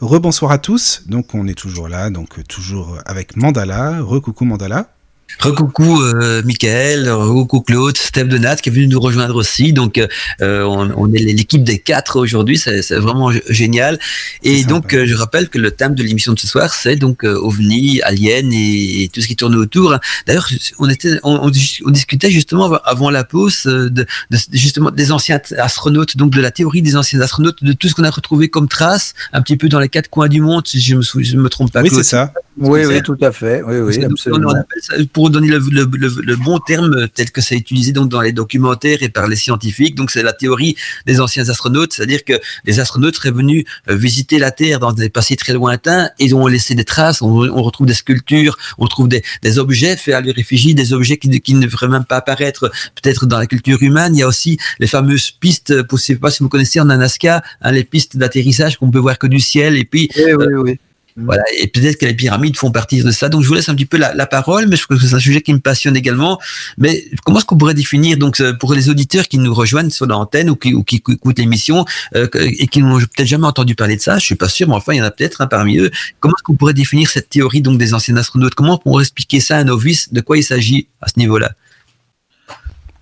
[0.00, 4.00] Rebonsoir à tous, donc on est toujours là, donc toujours avec Mandala.
[4.00, 4.95] Recoucou Mandala.
[5.38, 9.72] Recoucou euh, Michael, recoucou Claude, Steph Donat qui est venu nous rejoindre aussi.
[9.72, 13.98] Donc euh, on, on, est l'équipe des quatre aujourd'hui, c'est vraiment génial.
[14.42, 17.24] Et donc euh, je rappelle que le thème de l'émission de ce soir c'est donc
[17.24, 19.96] euh, ovni, alien et, tout ce qui tourne autour.
[20.26, 20.48] D'ailleurs
[20.78, 21.50] on était, on,
[21.84, 24.06] on, discutait justement avant la pause de, de,
[24.52, 28.04] justement des anciens astronautes, donc de la théorie des anciens astronautes, de tout ce qu'on
[28.04, 30.96] a retrouvé comme traces un petit peu dans les quatre coins du monde, si je
[30.96, 31.82] me, je me trompe pas.
[31.82, 32.32] Oui c'est ça.
[32.58, 33.62] Oui oui tout à fait.
[33.62, 34.48] Oui oui absolument.
[34.48, 35.86] On appelle ça, pour donner le, le,
[36.22, 39.94] le, bon terme tel que c'est utilisé donc dans les documentaires et par les scientifiques.
[39.94, 44.38] Donc c'est la théorie des anciens astronautes, c'est-à-dire que les astronautes seraient venus euh, visiter
[44.38, 47.22] la Terre dans des passés très lointains et ont laissé des traces.
[47.22, 51.16] On, on retrouve des sculptures, on trouve des, des, objets faits à l'effigie, des objets
[51.16, 52.70] qui, qui, ne devraient même pas apparaître
[53.00, 54.14] peut-être dans la culture humaine.
[54.14, 56.90] Il y a aussi les fameuses pistes, je ne sais pas si vous connaissez en
[56.90, 59.76] Alaska, hein, les pistes d'atterrissage qu'on peut voir que du ciel.
[59.76, 60.78] Et puis, oui, oui, oui.
[61.18, 63.30] Voilà, et peut-être que les pyramides font partie de ça.
[63.30, 65.14] Donc je vous laisse un petit peu la, la parole, mais je trouve que c'est
[65.14, 66.38] un sujet qui me passionne également.
[66.76, 70.06] Mais comment est-ce qu'on pourrait définir donc euh, pour les auditeurs qui nous rejoignent sur
[70.06, 73.96] l'antenne ou qui, ou qui écoutent l'émission euh, et qui n'ont peut-être jamais entendu parler
[73.96, 75.78] de ça, je suis pas sûr, mais enfin il y en a peut-être un parmi
[75.78, 75.90] eux.
[76.20, 78.54] Comment est-ce qu'on pourrait définir cette théorie donc des anciens astronautes?
[78.54, 81.52] Comment on pourrait expliquer ça à un novice De quoi il s'agit à ce niveau-là?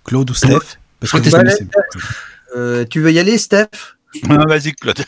[0.04, 0.78] Claude ou Steph?
[1.00, 1.18] Parce que
[2.56, 3.93] euh, tu veux y aller, Steph?
[4.28, 5.04] Ah, Vas-y, Claude.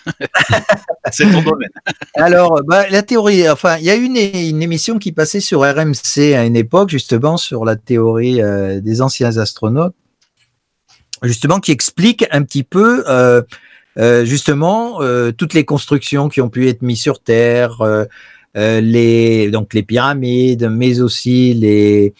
[1.12, 1.70] C'est ton domaine.
[2.14, 6.34] Alors, bah, la théorie, enfin, il y a une, une émission qui passait sur RMC
[6.34, 9.94] à une époque, justement, sur la théorie euh, des anciens astronautes,
[11.22, 13.42] justement, qui explique un petit peu, euh,
[13.98, 15.00] euh, justement,
[15.36, 17.82] toutes les constructions qui ont pu être mises sur Terre,
[18.54, 22.14] les, donc les pyramides, mais aussi les,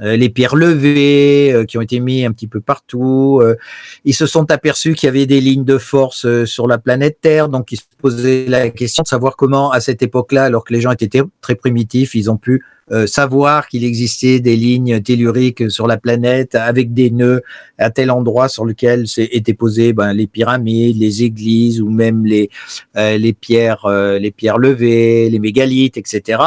[0.00, 3.40] les pierres levées euh, qui ont été mis un petit peu partout.
[3.42, 3.56] Euh,
[4.04, 7.48] ils se sont aperçus qu'il y avait des lignes de force sur la planète Terre,
[7.48, 10.80] donc ils se posaient la question de savoir comment, à cette époque-là, alors que les
[10.80, 12.64] gens étaient très primitifs, ils ont pu
[13.06, 17.40] savoir qu'il existait des lignes telluriques sur la planète avec des nœuds
[17.78, 22.50] à tel endroit sur lequel étaient posées ben, les pyramides, les églises ou même les
[22.96, 26.38] les pierres les pierres levées, les mégalithes, etc.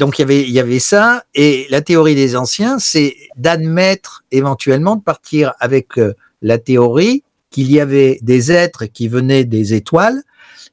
[0.00, 5.52] Donc il y avait ça et la théorie des anciens, c'est d'admettre éventuellement de partir
[5.60, 10.22] avec euh, la théorie qu'il y avait des êtres qui venaient des étoiles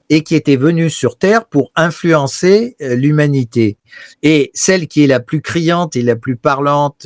[0.09, 3.78] et qui étaient venus sur Terre pour influencer euh, l'humanité.
[4.23, 7.05] Et celle qui est la plus criante et la plus parlante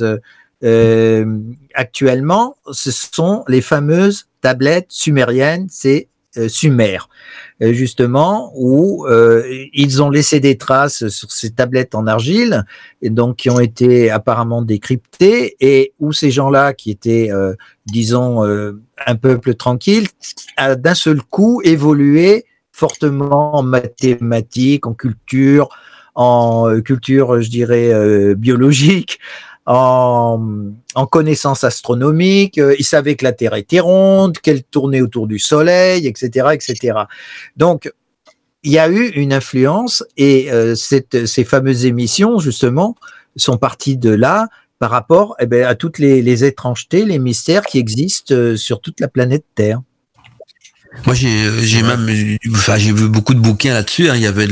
[0.62, 1.38] euh,
[1.74, 6.06] actuellement, ce sont les fameuses tablettes sumériennes, c'est
[6.48, 6.98] Sumer,
[7.70, 9.42] justement, où euh,
[9.72, 12.64] ils ont laissé des traces sur ces tablettes en argile,
[13.00, 17.30] et donc qui ont été apparemment décryptées, et où ces gens-là, qui étaient,
[17.86, 20.08] disons, un peuple tranquille,
[20.56, 25.68] a d'un seul coup évolué fortement en mathématiques, en culture,
[26.14, 29.20] en culture, je dirais, biologique,
[29.66, 35.26] en, en connaissances astronomiques, euh, il savait que la Terre était ronde, qu'elle tournait autour
[35.26, 36.98] du Soleil, etc., etc.
[37.56, 37.92] Donc,
[38.64, 42.94] il y a eu une influence et cette, ces fameuses émissions, justement,
[43.34, 44.46] sont parties de là
[44.78, 49.00] par rapport eh ben, à toutes les, les, étrangetés, les mystères qui existent sur toute
[49.00, 49.80] la planète Terre.
[51.06, 54.08] Moi, j'ai, même, enfin, j'ai vu beaucoup de bouquins là-dessus.
[54.08, 54.16] Hein.
[54.16, 54.46] Il y avait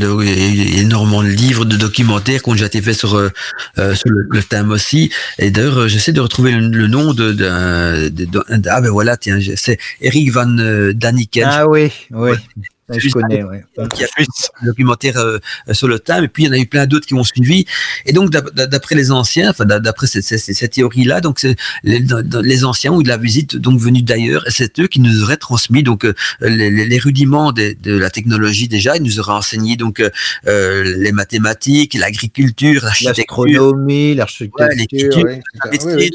[0.78, 3.30] énormément de livres, de documentaires qui ont déjà été faits sur, euh,
[3.78, 5.12] euh, sur le, thème aussi.
[5.38, 9.78] Et d'ailleurs, euh, j'essaie de retrouver le, nom de, de, ah ben voilà, tiens, c'est
[10.00, 10.46] Eric Van
[10.94, 11.48] Daniken.
[11.50, 12.32] Ah oui, oui
[12.98, 13.64] je connais, ouais.
[13.94, 14.24] Qui a fait
[14.62, 15.38] un documentaire euh,
[15.72, 17.64] sur le thème, et puis il y en a eu plein d'autres qui ont suivi.
[18.06, 21.42] Et donc, d'après les anciens, enfin, d'après cette, cette, théorie-là, donc
[21.82, 22.04] les,
[22.42, 25.22] les, anciens ont eu de la visite donc venus d'ailleurs, et c'est eux qui nous
[25.22, 28.96] auraient transmis donc euh, les, les, rudiments de, de, la technologie déjà.
[28.96, 30.02] Ils nous auraient enseigné donc
[30.46, 35.40] euh, les mathématiques, l'agriculture, l'architecture, l'astronomie, l'architecture, ouais,
[35.84, 36.10] ouais,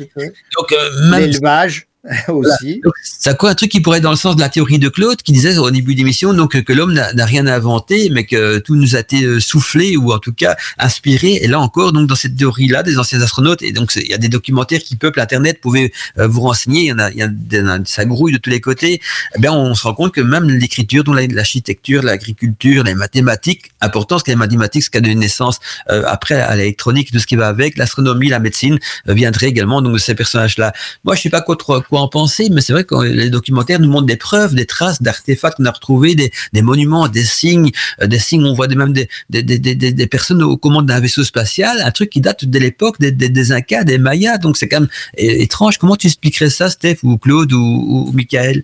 [0.58, 0.76] donc
[1.10, 1.88] même l'élevage.
[2.28, 2.82] aussi.
[3.02, 5.22] Ça quoi un truc qui pourrait être dans le sens de la théorie de Claude
[5.22, 8.96] qui disait au début d'émission donc que l'homme n'a rien inventé mais que tout nous
[8.96, 11.40] a été euh, soufflé ou en tout cas inspiré.
[11.42, 14.14] Et là encore donc dans cette théorie là des anciens astronautes et donc il y
[14.14, 17.18] a des documentaires qui peuplent internet pouvez euh, vous renseigner il y en a, il
[17.18, 19.02] y a ça grouille de tous les côtés.
[19.36, 24.20] Eh bien on se rend compte que même l'écriture dont l'architecture l'agriculture les mathématiques important
[24.20, 27.28] ce que les mathématiques ce qui a donné naissance euh, après à l'électronique tout ce
[27.28, 28.78] qui va avec l'astronomie la médecine
[29.08, 32.62] viendrait également donc de ces personnages là moi je suis pas contre en penser, mais
[32.62, 36.16] c'est vrai que les documentaires nous montrent des preuves, des traces d'artefacts qu'on a retrouvés,
[36.16, 37.72] des, monuments, des signes,
[38.02, 41.92] euh, des signes, on voit même des, des, personnes aux commandes d'un vaisseau spatial, un
[41.92, 45.78] truc qui date de l'époque des, des, Incas, des Mayas, donc c'est quand même étrange.
[45.78, 48.64] Comment tu expliquerais ça, Steph, ou Claude, ou Michael?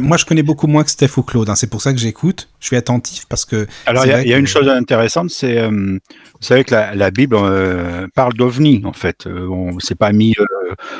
[0.00, 1.48] Moi, je connais beaucoup moins que Steph ou Claude.
[1.48, 1.54] Hein.
[1.54, 2.48] C'est pour ça que j'écoute.
[2.60, 3.66] Je suis attentif parce que.
[3.86, 5.98] Alors, il y, a une chose intéressante, c'est, euh, vous
[6.40, 9.26] savez que la, Bible euh, parle d'ovnis, en fait.
[9.26, 10.34] Euh, on s'est pas mis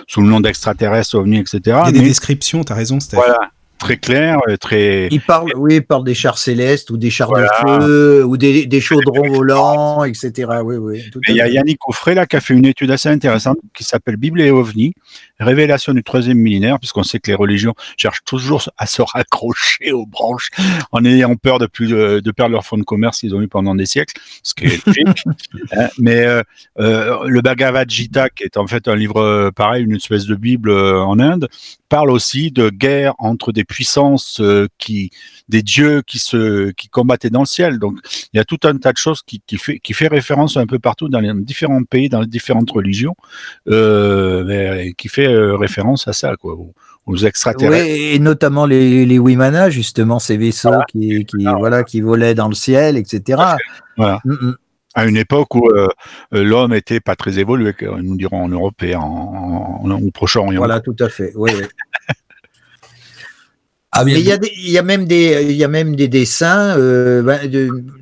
[0.06, 1.60] sous le nom d'extraterrestres, ovnis, etc.
[1.64, 2.64] Il y a des descriptions.
[2.64, 3.16] tu as raison, Steph.
[3.16, 5.08] Voilà très clair, euh, très.
[5.10, 8.66] Il parle, oui, il parle des chars célestes ou des chars de feu ou des,
[8.66, 10.48] des chaudrons volants, etc.
[10.62, 11.02] Oui, oui.
[11.26, 14.16] Il y a Yannick Offray là qui a fait une étude assez intéressante qui s'appelle
[14.16, 14.92] Bible et OVNI,
[15.40, 20.06] révélation du troisième millénaire, puisqu'on sait que les religions cherchent toujours à se raccrocher aux
[20.06, 20.50] branches
[20.92, 23.74] en ayant peur de plus de, perdre leur fonds de commerce qu'ils ont eu pendant
[23.74, 25.06] des siècles, ce qui est logique.
[25.72, 26.42] Hein, mais euh,
[26.78, 30.70] euh, le Bhagavad Gita, qui est en fait un livre pareil, une espèce de Bible
[30.72, 31.48] en Inde,
[31.90, 35.10] parle aussi de guerre entre des puissances euh, qui,
[35.48, 37.78] des dieux qui se, qui combattaient dans le ciel.
[37.78, 37.98] Donc,
[38.32, 40.66] il y a tout un tas de choses qui, qui fait, qui fait référence un
[40.66, 43.16] peu partout dans les différents pays, dans les différentes religions,
[43.68, 46.56] euh, qui fait euh, référence à ça, quoi.
[47.06, 47.84] Aux, extraterrestres.
[47.84, 52.46] Oui, et notamment les, les Wimana, justement, ces vaisseaux qui, qui, voilà, qui volaient dans
[52.46, 53.42] le ciel, etc.
[53.96, 54.20] Voilà.
[54.24, 54.54] Mm, mm
[54.94, 55.88] à une époque où euh,
[56.34, 60.58] euh, l'homme était pas très évolué, nous dirons en Europe et en, au Proche-Orient.
[60.58, 61.32] Voilà, tout à fait.
[61.36, 61.52] Oui,
[63.92, 66.76] ah, il y, a il y, a même des, il y a même des dessins.
[66.76, 67.40] Euh, ben,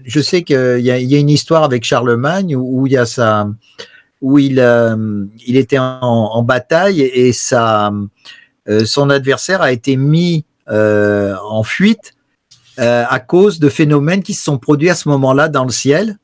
[0.05, 3.49] je sais qu'il y, y a une histoire avec Charlemagne où, il y a ça,
[4.21, 4.59] où il,
[5.47, 7.93] il était en, bataille et sa,
[8.85, 12.15] son adversaire a été mis en fuite
[12.77, 16.19] à cause de phénomènes qui se sont produits à ce moment-là dans le ciel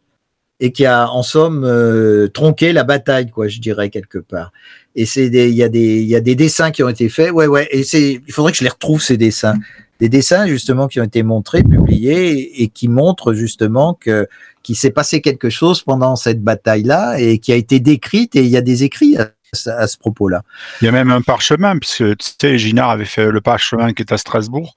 [0.61, 4.53] et qui a en somme euh, tronqué la bataille, quoi, je dirais quelque part.
[4.95, 7.47] Et c'est il y a des y a des dessins qui ont été faits, ouais
[7.47, 9.57] ouais, et c'est il faudrait que je les retrouve ces dessins,
[9.99, 14.29] des dessins justement qui ont été montrés, publiés et, qui montrent justement que
[14.65, 18.43] qu'il s'est passé quelque chose pendant cette bataille là et qui a été décrite et
[18.43, 19.31] il y a des écrits à,
[19.67, 20.43] à ce propos-là.
[20.81, 24.03] Il y a même un parchemin, puisque tu sais, Ginard avait fait le parchemin qui
[24.03, 24.75] est à Strasbourg,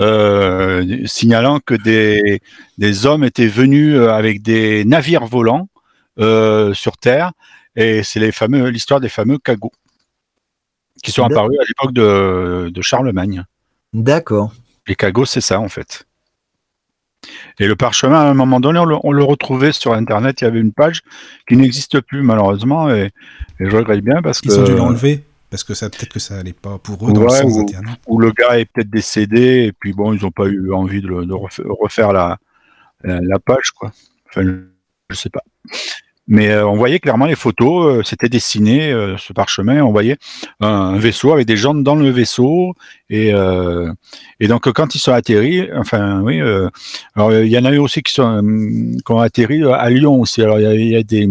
[0.00, 2.40] euh, signalant que des,
[2.76, 5.68] des, hommes étaient venus euh, avec des navires volants
[6.18, 7.32] euh, sur Terre,
[7.76, 9.72] et c'est les fameux l'histoire des fameux cagots
[11.02, 13.44] qui sont apparus à l'époque de, de Charlemagne.
[13.92, 14.52] D'accord.
[14.88, 16.07] Les cagots, c'est ça en fait.
[17.58, 20.40] Et le parchemin, à un moment donné, on le, retrouvait sur Internet.
[20.40, 21.02] Il y avait une page
[21.48, 22.90] qui n'existe plus, malheureusement.
[22.90, 23.10] Et,
[23.60, 24.54] je regrette bien parce Ils que.
[24.54, 27.22] Ils ont dû l'enlever parce que ça peut-être que ça allait pas pour eux dans
[27.22, 27.66] le sens ou,
[28.06, 31.32] ou, le gars est peut-être décédé et puis bon ils n'ont pas eu envie de,
[31.70, 32.36] refaire la,
[33.02, 33.90] la, page quoi.
[34.28, 34.42] Enfin
[35.08, 35.42] je sais pas.
[36.28, 40.18] Mais euh, on voyait clairement les photos, euh, c'était dessiné euh, ce parchemin, on voyait
[40.60, 42.74] un, vaisseau avec des gens dans le vaisseau
[43.08, 43.32] et
[44.40, 46.40] et donc quand ils sont atterris, enfin oui,
[47.14, 48.42] alors il y en a eu aussi qui sont
[49.04, 50.42] qui ont atterri à Lyon aussi.
[50.42, 51.28] Alors il y a des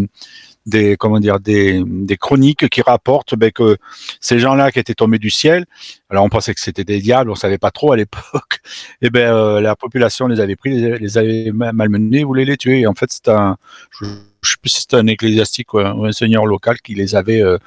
[0.68, 3.78] des comment dire des, des chroniques qui rapportent ben, que
[4.20, 5.66] ces gens-là qui étaient tombés du ciel,
[6.10, 8.60] alors on pensait que c'était des diables, on savait pas trop à l'époque,
[9.02, 12.86] et ben euh, la population les avait pris, les, avait malmenés, voulait les tuer.
[12.86, 13.58] En fait, c'est un,
[13.92, 14.06] je,
[14.48, 17.58] je sais plus si c'était un ecclésiastique ou un, seigneur local qui les avait euh,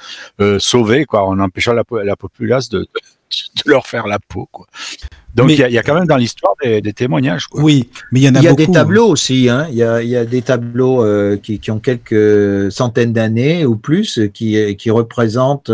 [0.40, 2.86] euh, sauvés, quoi, en empêchant la, la populace de
[3.65, 4.48] de leur faire la peau.
[4.51, 4.66] Quoi.
[5.36, 7.47] Donc il y, a quand même dans l'histoire des, témoignages.
[7.52, 8.43] Oui, mais il y en a beaucoup.
[8.43, 9.48] Il y a des tableaux aussi.
[9.48, 9.69] Hein.
[9.70, 13.65] Il, y a, il y, a, des tableaux euh, qui, qui, ont quelques centaines d'années
[13.65, 15.70] ou plus, qui, qui représentent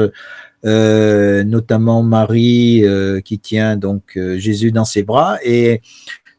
[0.66, 5.38] euh, notamment Marie euh, qui tient donc euh, Jésus dans ses bras.
[5.44, 5.80] Et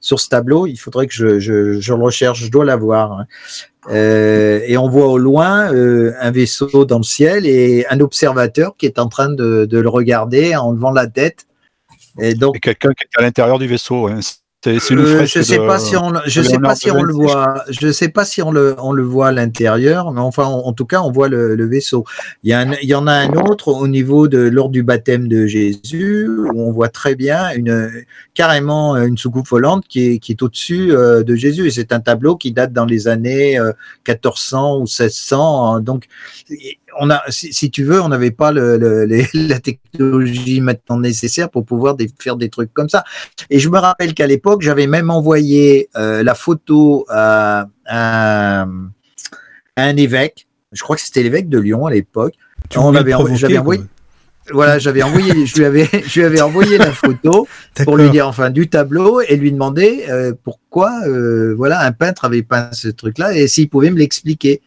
[0.01, 2.43] sur ce tableau, il faudrait que je, je, je le recherche.
[2.43, 3.13] Je dois l'avoir.
[3.13, 3.25] Hein.
[3.89, 8.75] Euh, et on voit au loin euh, un vaisseau dans le ciel et un observateur
[8.77, 11.47] qui est en train de, de le regarder en levant la tête
[12.19, 14.07] et donc, quelqu'un qui est à l'intérieur du vaisseau.
[14.07, 14.19] Hein.
[14.67, 18.09] Euh, je sais pas si on, je sais pas si on le voit, je sais
[18.09, 21.11] pas si on le, on le voit à l'intérieur, mais enfin, en, tout cas, on
[21.11, 22.05] voit le, le, vaisseau.
[22.43, 25.27] Il y, a il y en a un autre au niveau de lors du baptême
[25.27, 27.89] de Jésus où on voit très bien une
[28.33, 31.99] carrément une soucoupe volante qui est, qui est au-dessus euh, de Jésus et c'est un
[31.99, 33.59] tableau qui date dans les années
[34.07, 35.79] 1400 euh, ou 1600.
[35.79, 36.05] Donc,
[36.99, 38.77] on a, si, tu veux, on n'avait pas le,
[39.33, 43.03] la technologie maintenant nécessaire pour pouvoir faire des trucs comme ça.
[43.49, 50.47] Et je me rappelle qu'à l'époque, j'avais même envoyé euh, la photo à, un évêque.
[50.71, 52.33] Je crois que c'était l'évêque de Lyon à l'époque.
[52.75, 53.83] On avait, j'avais envoyé.
[54.51, 57.47] Voilà, j'avais envoyé, je lui avais, je lui avais envoyé la photo
[57.83, 62.25] pour lui dire enfin du tableau et lui demander euh, pourquoi, euh, voilà, un peintre
[62.25, 64.61] avait peint ce truc-là et s'il pouvait me l'expliquer.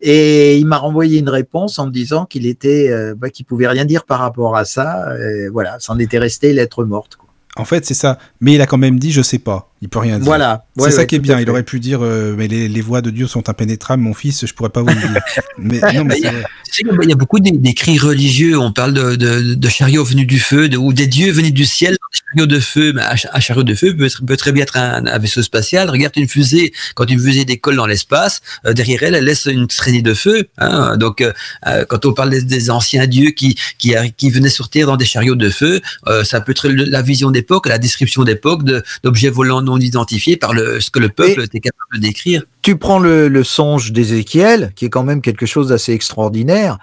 [0.00, 3.68] Et il m'a renvoyé une réponse en me disant qu'il était, euh, bah, qu'il pouvait
[3.68, 5.06] rien dire par rapport à ça.
[5.18, 7.16] Et voilà, c'en était resté lettre morte.
[7.16, 7.28] Quoi.
[7.56, 8.18] En fait, c'est ça.
[8.40, 9.70] Mais il a quand même dit, je sais pas.
[9.82, 10.24] Il peut rien dire.
[10.24, 10.64] Voilà.
[10.78, 11.38] c'est ça qui est bien.
[11.38, 14.46] Il aurait pu dire, euh, mais les, les, voix de Dieu sont impénétrables, mon fils,
[14.46, 15.20] je pourrais pas vous le dire.
[15.58, 18.58] mais non, mais il y a beaucoup d'écrits religieux.
[18.58, 21.66] On parle de, de, de chariots venus du feu, de, ou des dieux venus du
[21.66, 22.92] ciel, des chariots de feu.
[22.94, 25.90] Mais un, chariot de feu peut, peut très bien être un, vaisseau spatial.
[25.90, 26.72] Regarde une fusée.
[26.94, 30.48] Quand une fusée décolle dans l'espace, euh, derrière elle, elle laisse une traînée de feu.
[30.56, 30.96] Hein.
[30.96, 31.32] Donc, euh,
[31.66, 34.96] euh, quand on parle des, des, anciens dieux qui, qui, qui venaient sur Terre dans
[34.96, 35.80] des chariots de feu,
[36.24, 38.62] ça peut être la vision d'époque, la description d'époque
[39.04, 42.42] d'objets volants non identifié par le, ce que le peuple était capable décrire.
[42.62, 46.78] Tu prends le, le songe d'Ézéchiel, qui est quand même quelque chose d'assez extraordinaire.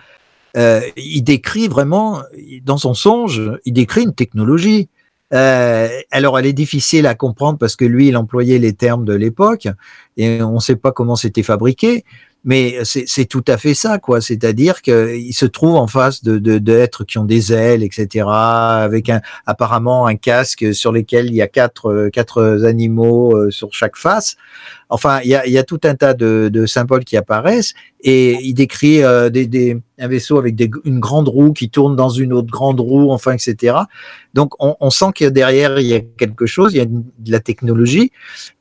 [0.56, 2.22] Euh, il décrit vraiment,
[2.64, 4.88] dans son songe, il décrit une technologie.
[5.34, 9.14] Euh, alors, elle est difficile à comprendre parce que lui, il employait les termes de
[9.14, 9.68] l'époque
[10.16, 12.06] et on ne sait pas comment c'était fabriqué.
[12.46, 14.20] Mais c'est tout à fait ça, quoi.
[14.20, 19.22] C'est-à-dire qu'il se trouve en face de d'êtres qui ont des ailes, etc., avec un,
[19.46, 24.36] apparemment un casque sur lequel il y a quatre, quatre animaux euh, sur chaque face.
[24.94, 28.34] Enfin, il y a, y a tout un tas de, de, symboles qui apparaissent et
[28.44, 32.10] il décrit euh, des, des, un vaisseau avec des, une grande roue qui tourne dans
[32.10, 33.76] une autre grande roue, enfin, etc.
[34.36, 37.32] Donc, on, on sent que derrière, il y a quelque chose, il y a de
[37.32, 38.12] la technologie.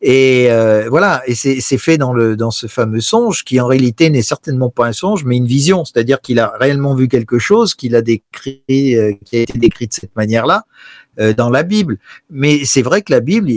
[0.00, 4.08] Et euh, voilà, et c'est fait dans, le, dans ce fameux songe qui, en réalité,
[4.08, 5.84] n'est certainement pas un songe, mais une vision.
[5.84, 9.86] C'est-à-dire qu'il a réellement vu quelque chose, qu'il a décrit, euh, qui a été décrit
[9.86, 10.64] de cette manière-là
[11.20, 11.98] euh, dans la Bible.
[12.30, 13.50] Mais c'est vrai que la Bible,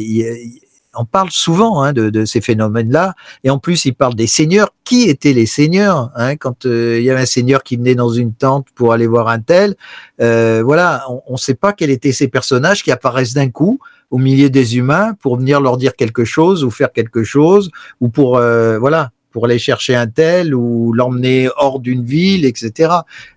[0.97, 4.69] on parle souvent hein, de, ces phénomènes-là, et en plus, il parle des seigneurs.
[4.83, 8.11] Qui étaient les seigneurs hein, Quand euh, il y avait un seigneur qui venait dans
[8.11, 9.75] une tente pour aller voir un tel,
[10.21, 13.79] euh, voilà, on ne sait pas quels étaient ces personnages qui apparaissent d'un coup
[14.11, 18.09] au milieu des humains pour venir leur dire quelque chose ou faire quelque chose, ou
[18.09, 22.93] pour euh, voilà, pour aller chercher un tel ou l'emmener hors d'une ville, etc.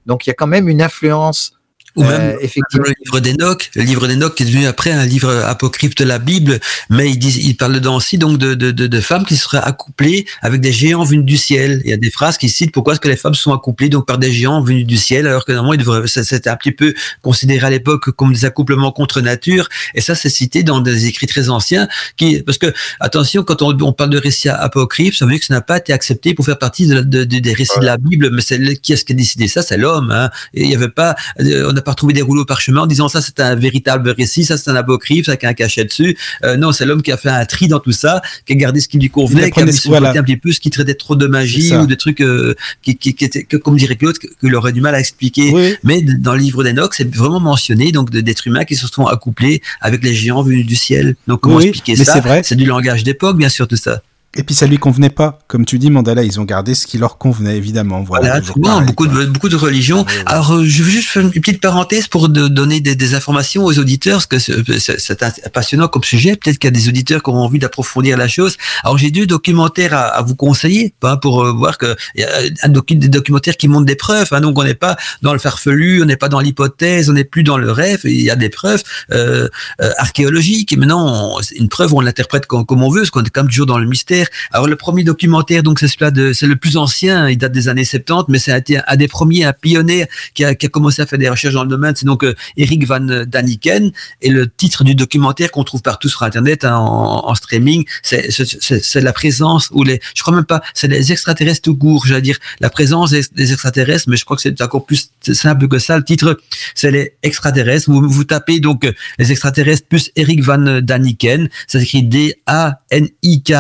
[0.07, 1.58] Donc il y a quand même une influence
[1.99, 5.05] ou même euh, effectivement le livre d'Enoch, le livre d'Enoch qui est devenu après un
[5.05, 6.61] livre apocryphe de la Bible,
[6.91, 9.63] mais il, dit, il parle dedans aussi donc de, de, de, de, femmes qui seraient
[9.63, 11.83] accouplées avec des géants venus du ciel.
[11.85, 14.07] Il y a des phrases qui citent pourquoi est-ce que les femmes sont accouplées donc
[14.07, 17.71] par des géants venus du ciel, alors que normalement c'était un petit peu considéré à
[17.71, 19.69] l'époque comme des accouplements contre nature.
[19.95, 23.77] Et ça c'est cité dans des écrits très anciens, qui parce que attention quand on,
[23.83, 26.45] on parle de récits apocryphes, ça veut dire que ça n'a pas été accepté pour
[26.45, 29.49] faire partie de, des récits de la Bible, mais c'est qui est-ce qui a décidé
[29.49, 29.63] ça?
[29.63, 30.11] C'est l'homme.
[30.11, 30.31] Hein.
[30.55, 33.23] Et il y avait pas, on n'a pas retrouvé des rouleaux parchemin en disant ça
[33.23, 36.19] c'est un véritable récit, ça c'est un apocryphe, ça a un cachet dessus.
[36.45, 38.81] Euh, non, c'est l'homme qui a fait un tri dans tout ça, qui a gardé
[38.81, 41.27] ce qui lui convenait, qui a mis un petit peu ce qui traitait trop de
[41.27, 44.73] magie ou des trucs euh, qui, qui, qui étaient, que, comme dirait Claude, qu'il aurait
[44.73, 45.79] du mal à expliquer.
[45.83, 49.63] Mais dans le livre d'Enoch, c'est vraiment mentionné donc d'êtres humains qui se sont accouplés
[49.81, 51.17] avec les géants venus du ciel.
[51.27, 52.21] Donc comment expliquer ça?
[52.43, 54.03] C'est du langage d'époque, bien sûr, tout ça.
[54.37, 56.23] Et puis ça lui convenait pas, comme tu dis, Mandala.
[56.23, 58.03] Ils ont gardé ce qui leur convenait évidemment.
[58.03, 60.05] Voilà, voilà beaucoup de beaucoup de religions.
[60.27, 63.15] Ah Alors euh, je veux juste faire une petite parenthèse pour de, donner des, des,
[63.15, 66.37] informations aux auditeurs, parce que c'est passionnant comme sujet.
[66.37, 68.59] Peut-être qu'il y a des auditeurs qui auront envie d'approfondir la chose.
[68.85, 72.29] Alors j'ai deux documentaires à, à vous conseiller, pas pour euh, voir que y a
[72.65, 74.29] un docu, des documentaires qui montrent des preuves.
[74.33, 77.25] Hein, donc on n'est pas dans le farfelu, on n'est pas dans l'hypothèse, on n'est
[77.25, 78.01] plus dans le rêve.
[78.05, 79.49] Il y a des preuves euh,
[79.81, 80.75] euh archéologiques.
[80.75, 83.43] Et maintenant, on, une preuve, on l'interprète comme, comme on veut, parce qu'on est quand
[83.43, 84.18] même toujours dans le mystère
[84.53, 87.69] Alors le premier documentaire, donc c'est celui-là de, c'est le plus ancien, il date des
[87.69, 91.03] années 70, mais c'est un, un, des premiers, un pionnier qui a, qui a, commencé
[91.03, 91.95] à faire des recherches dans le domaine.
[91.97, 93.91] C'est donc euh, Eric Van Daniken
[94.23, 98.31] et le titre du documentaire qu'on trouve partout sur Internet hein, en, en, streaming, c'est,
[98.31, 102.23] c'est, la présence ou les, je crois même pas, c'est les extraterrestres tout court, j'allais
[102.23, 105.97] dire la présence des, extraterrestres, mais je crois que c'est encore plus simple que ça.
[105.97, 106.39] Le titre,
[106.75, 107.91] c'est les extraterrestres.
[107.91, 113.53] Vous, vous tapez donc euh, les extraterrestres plus Eric Van Daniken, ça s'écrit D-A-N-I-K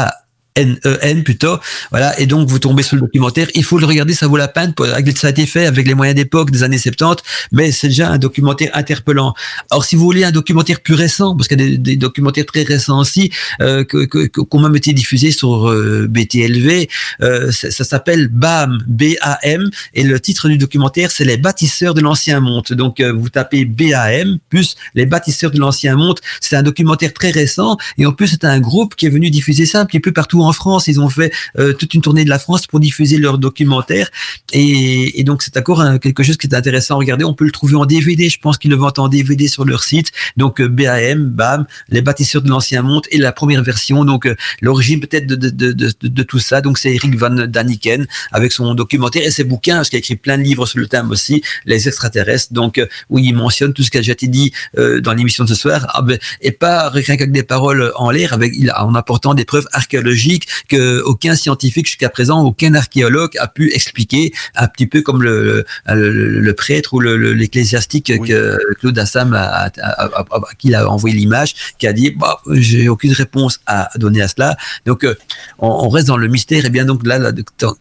[0.59, 1.59] N-E-N plutôt.
[1.91, 2.19] Voilà.
[2.21, 3.49] Et donc, vous tombez sur le documentaire.
[3.55, 4.75] Il faut le regarder, ça vaut la peine.
[5.17, 7.23] Ça a été fait avec les moyens d'époque des années 70,
[7.53, 9.35] mais c'est déjà un documentaire interpellant.
[9.71, 12.63] Alors, si vous voulez un documentaire plus récent, parce qu'il y a des, documentaires très
[12.63, 13.31] récents aussi,
[13.61, 16.89] euh, que, que, qu'on m'a été diffusés sur euh, BTLV,
[17.23, 22.41] euh, ça, s'appelle BAM, B-A-M, et le titre du documentaire, c'est Les bâtisseurs de l'ancien
[22.41, 22.67] monde.
[22.71, 26.19] Donc, euh, vous tapez B-A-M, plus Les bâtisseurs de l'ancien monde.
[26.41, 29.67] C'est un documentaire très récent, et en plus, c'est un groupe qui est venu diffuser
[29.67, 30.89] ça un petit peu partout en France.
[30.89, 34.11] Ils ont fait euh, toute une tournée de la France pour diffuser leurs documentaires.
[34.53, 37.25] Et, donc, c'est encore quelque chose qui est intéressant à regarder.
[37.25, 38.29] On peut le trouver en DVD.
[38.29, 40.11] Je pense qu'ils le vendent en DVD sur leur site.
[40.37, 44.05] Donc, euh, BAM, BAM, les bâtisseurs de l'ancien monde et la première version.
[44.05, 46.61] Donc, euh, l'origine peut-être de, tout ça.
[46.61, 50.16] Donc, c'est Eric Van Daniken avec son documentaire et ses bouquins, parce qu'il a écrit
[50.16, 52.53] plein de livres sur le thème aussi, les extraterrestres.
[52.53, 52.81] Donc,
[53.11, 55.87] où il mentionne tout ce déjà été dit dans l'émission de ce soir.
[55.91, 59.66] Ah ben, et pas rien qu'avec des paroles en l'air, avec, en apportant des preuves
[59.73, 60.28] archéologiques
[60.69, 65.65] que aucun scientifique jusqu'à présent, aucun archéologue a pu expliquer, un petit peu comme le,
[65.87, 71.87] le, prêtre ou l'ecclésiastique que Claude Assam a, a, a, qui a envoyé l'image, qui
[71.87, 74.57] a dit bah, j'ai aucune réponse à donner à cela.
[74.87, 75.15] Donc euh,
[75.59, 76.65] on, reste dans le mystère.
[76.65, 77.33] Et bien donc là,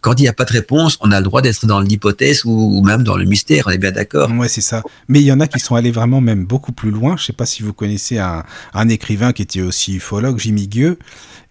[0.01, 2.83] quand il n'y a pas de réponse, on a le droit d'être dans l'hypothèse ou,
[2.83, 3.65] même dans le mystère.
[3.67, 4.31] On est bien d'accord.
[4.31, 4.83] Ouais, c'est ça.
[5.07, 7.15] Mais il y en a qui sont allés vraiment même beaucoup plus loin.
[7.17, 8.43] Je ne sais pas si vous connaissez un,
[8.73, 10.97] un écrivain qui était aussi ufologue, Jimmy Gueux.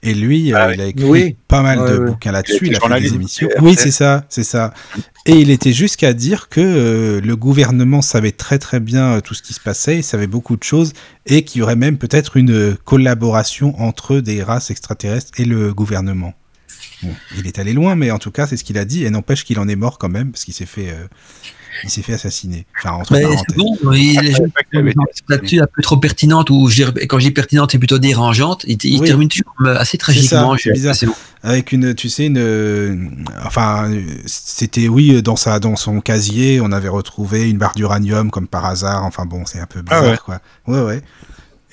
[0.07, 2.69] Et lui, euh, ah il a écrit pas mal de bouquins là-dessus.
[2.69, 3.49] Il a fait des émissions.
[3.61, 4.73] Oui, c'est ça, c'est ça.
[5.27, 9.35] Et il était jusqu'à dire que euh, le gouvernement savait très très bien euh, tout
[9.35, 10.93] ce qui se passait, il savait beaucoup de choses,
[11.27, 16.35] et qu'il y aurait même peut-être une collaboration entre des races extraterrestres et le gouvernement.
[17.03, 19.11] Bon, il est allé loin, mais en tout cas, c'est ce qu'il a dit, et
[19.11, 20.95] n'empêche qu'il en est mort quand même, parce qu'il s'est fait
[21.85, 22.67] il s'est fait assassiner.
[22.79, 24.45] Enfin, entre mais c'est bon, oui, les gens
[25.29, 26.69] là-dessus un peu trop pertinente, ou
[27.09, 30.57] quand je dis pertinente, c'est plutôt dérangeante, il, il termine toujours assez tragiquement.
[30.57, 30.95] C'est bizarre.
[31.43, 33.91] Avec une, tu sais, une, enfin,
[34.25, 38.65] c'était oui dans sa, dans son casier, on avait retrouvé une barre d'uranium comme par
[38.65, 39.05] hasard.
[39.05, 40.41] Enfin bon, c'est un peu bizarre, ah quoi.
[40.67, 41.03] Ouais, ouais.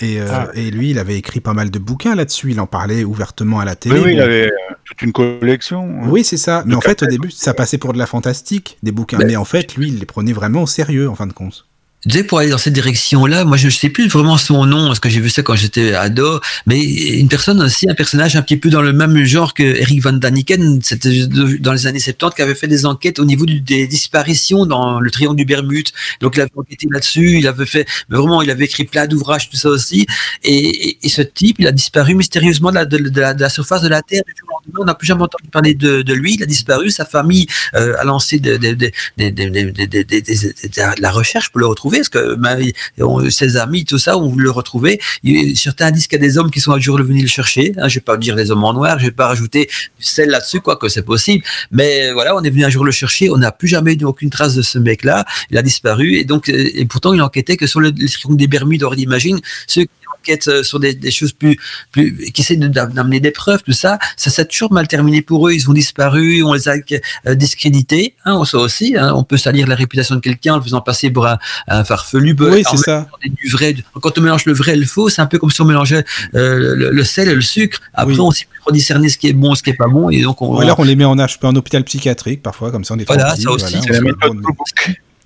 [0.04, 0.48] Et, euh, ah.
[0.54, 2.52] et, lui, il avait écrit pas mal de bouquins là-dessus.
[2.52, 3.96] Il en parlait ouvertement à la télé.
[3.96, 5.84] Oui, oui il avait euh, toute une collection.
[5.84, 6.08] Hein.
[6.10, 6.64] Oui, c'est ça.
[6.66, 9.18] Mais en fait, au début, ça passait pour de la fantastique, des bouquins.
[9.26, 11.66] Mais en fait, lui, il les prenait vraiment au sérieux, en fin de compte
[12.10, 15.00] sais, pour aller dans cette direction-là, moi je ne sais plus vraiment son nom, parce
[15.00, 18.58] que j'ai vu ça quand j'étais ado, mais une personne aussi, un personnage un petit
[18.58, 22.42] peu dans le même genre que Eric Van Daniken, c'était dans les années 70, qui
[22.42, 25.90] avait fait des enquêtes au niveau des disparitions dans le triangle du Bermude.
[26.20, 29.50] Donc il avait enquêté là-dessus, il avait fait, mais vraiment, il avait écrit plein d'ouvrages,
[29.50, 30.06] tout ça aussi.
[30.44, 34.24] Et, ce type, il a disparu mystérieusement de la, surface de la Terre.
[34.78, 37.96] On n'a plus jamais entendu parler de, de, lui, il a disparu, sa famille euh,
[38.00, 38.92] a lancé de, de,
[41.02, 42.60] la recherche pour le retrouver est-ce que ben,
[43.30, 45.00] ses amis, tout ça, on voulu le retrouver.
[45.56, 47.74] certains disent qu'il y a des hommes qui sont un jour venus le chercher.
[47.78, 49.70] Hein, je vais pas dire les hommes en noir, je vais pas rajouter
[50.00, 51.44] celle là-dessus, quoi que c'est possible.
[51.72, 53.30] Mais voilà, on est venu un jour le chercher.
[53.30, 55.26] On n'a plus jamais eu aucune trace de ce mec-là.
[55.50, 56.52] Il a disparu et donc
[56.90, 58.84] pourtant il enquêtait que sur le, les des Bermudes.
[58.84, 59.86] On imagine ceux
[60.48, 61.58] euh, sur des, choses plus,
[61.92, 65.54] plus qui essaient d'amener des preuves, tout ça, ça s'est toujours mal terminé pour eux.
[65.54, 66.76] Ils ont disparu, on les a
[67.28, 68.16] euh, discrédités.
[68.26, 70.82] Hein, on sait aussi, hein, on peut salir la réputation de quelqu'un en le faisant
[70.82, 71.38] passer pour un,
[71.84, 72.36] farfelu.
[72.40, 73.08] Oui, c'est ça.
[73.24, 75.62] Du vrai, quand on mélange le vrai et le faux, c'est un peu comme si
[75.62, 76.06] on mélangeait
[76.36, 77.80] euh, le, sel et le sucre.
[77.94, 80.22] Après, on sait plus discerner ce qui est bon, ce qui est pas bon, et
[80.22, 80.56] donc on.
[80.56, 83.06] Ou alors on les met en âge, en hôpital psychiatrique parfois, comme ça on est.
[83.06, 83.78] Voilà, ça aussi.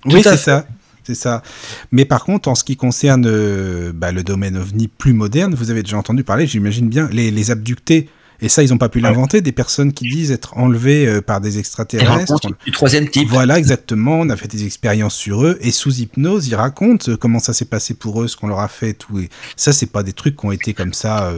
[0.04, 0.66] Oui, c'est ça
[1.08, 1.42] c'est ça.
[1.90, 5.70] Mais par contre, en ce qui concerne euh, bah, le domaine ovni plus moderne, vous
[5.70, 8.10] avez déjà entendu parler, j'imagine bien, les, abductés.
[8.42, 9.40] Et ça, ils n'ont pas pu l'inventer.
[9.40, 12.38] Des personnes qui disent être enlevées euh, par des extraterrestres.
[12.66, 13.26] Du troisième type.
[13.30, 14.20] Voilà, exactement.
[14.20, 15.58] On a fait des expériences sur eux.
[15.62, 18.60] Et sous hypnose, ils racontent euh, comment ça s'est passé pour eux, ce qu'on leur
[18.60, 19.18] a fait, tout.
[19.18, 21.32] Et ça, c'est pas des trucs qui ont été comme ça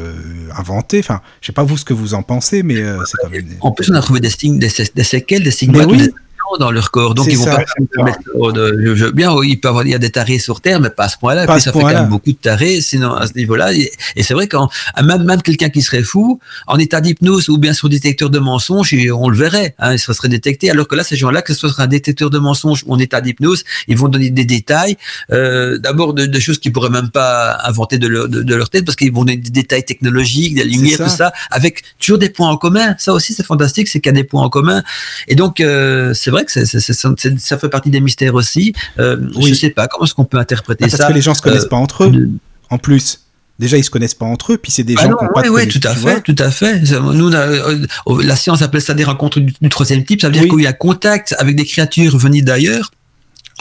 [0.59, 0.99] inventés.
[0.99, 3.47] Enfin, je sais pas vous ce que vous en pensez, mais c'est quand même.
[3.61, 5.75] En plus, on a trouvé des, signes, des, séquelles, des signes.
[5.89, 6.11] oui
[6.59, 7.65] dans leur corps, donc ils vont pas
[8.03, 11.05] mettre de, bien, il peut avoir, il y a des tarés sur Terre, mais pas
[11.05, 11.47] à ce point-là.
[11.47, 13.73] Puis ça fait quand même beaucoup de tarés, sinon à ce niveau-là.
[13.73, 13.91] Et,
[14.23, 14.69] c'est vrai quand
[15.03, 18.95] même, même quelqu'un qui serait fou, en état d'hypnose ou bien sur détecteur de mensonges,
[19.13, 20.71] on le verrait, hein, il serait détecté.
[20.71, 23.21] Alors que là, ces gens-là, que ce soit un détecteur de mensonges ou en état
[23.21, 24.97] d'hypnose, ils vont donner des détails,
[25.33, 28.97] euh, d'abord de, choses qu'ils pourraient même pas inventer de leur, de, leur tête, parce
[28.97, 32.57] qu'ils vont donner des détails technologiques, des lumières, tout ça, avec toujours des points en
[32.57, 32.95] commun.
[32.99, 34.83] Ça aussi, c'est fantastique, c'est qu'il y a des points en commun.
[35.29, 38.73] Et donc, euh, c'est vrai que ça fait partie des mystères aussi.
[38.99, 39.49] Euh, oui.
[39.49, 40.99] Je sais pas comment est-ce qu'on peut interpréter bah, ça.
[40.99, 42.31] Parce que les gens se connaissent pas entre eux,
[42.71, 43.21] en plus.
[43.59, 45.43] Déjà, ils se connaissent pas entre eux, puis c'est des ah gens qui n'ont pas
[45.43, 46.81] de Oui, tout à fait, tout à fait.
[46.81, 50.23] Nous, la science appelle ça des rencontres du, troisième type.
[50.23, 52.91] Ça veut dire qu'il y a contact avec des créatures venues d'ailleurs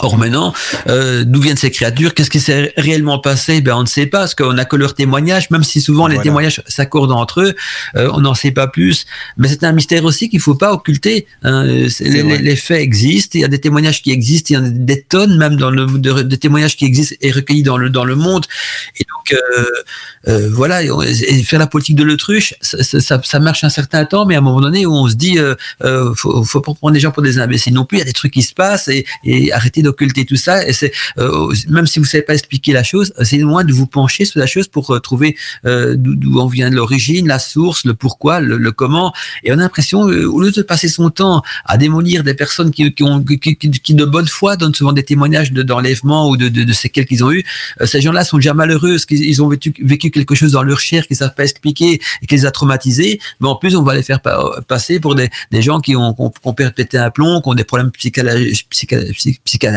[0.01, 0.53] Or maintenant,
[0.87, 2.13] euh, d'où viennent ces créatures?
[2.13, 3.61] Qu'est-ce qui s'est réellement passé?
[3.61, 6.19] Ben on ne sait pas, parce qu'on n'a que leurs témoignages, même si souvent les
[6.19, 7.55] témoignages s'accordent entre eux,
[7.95, 9.05] euh, on n'en sait pas plus.
[9.37, 11.27] Mais c'est un mystère aussi qu'il faut pas occulter.
[11.43, 11.63] Hein.
[11.63, 15.01] Les, faits existent, il y a des témoignages qui existent, il y en a des
[15.01, 18.45] tonnes même dans le de, témoignages qui existent et recueillis dans le dans le monde.
[18.99, 19.65] Et donc euh,
[20.27, 24.25] euh voilà, et faire la politique de l'autruche, ça, ça, ça, marche un certain temps,
[24.25, 26.93] mais à un moment donné où on se dit, euh, euh faut, faut pas prendre
[26.93, 27.97] les gens pour des imbéciles non plus.
[27.97, 30.65] Il y a des trucs qui se passent et, et arrêter de occulter tout ça.
[30.67, 33.87] Et c'est euh, même si vous savez pas expliquer la chose, c'est loin de vous
[33.87, 35.35] pencher sur la chose pour euh, trouver
[35.65, 39.13] euh, d'où on vient de l'origine, la source, le pourquoi, le, comment.
[39.43, 42.93] Et on a l'impression, au lieu de passer son temps à démolir des personnes qui,
[42.93, 46.63] qui ont qui, qui, de bonne foi donnent souvent des témoignages d'enlèvement ou de, de,
[46.63, 47.43] de, séquelles qu'ils ont eu,
[47.83, 51.07] ces gens-là sont déjà malheureux, parce qu'ils ont vécu, vécu, quelque chose dans leur chair
[51.07, 53.19] qu'ils savent pas expliquer et qui les a traumatisés.
[53.39, 54.21] Mais en plus, on va les faire
[54.67, 57.63] passer pour des, des gens qui ont, qui ont, pété un plomb, qui ont des
[57.63, 57.91] problèmes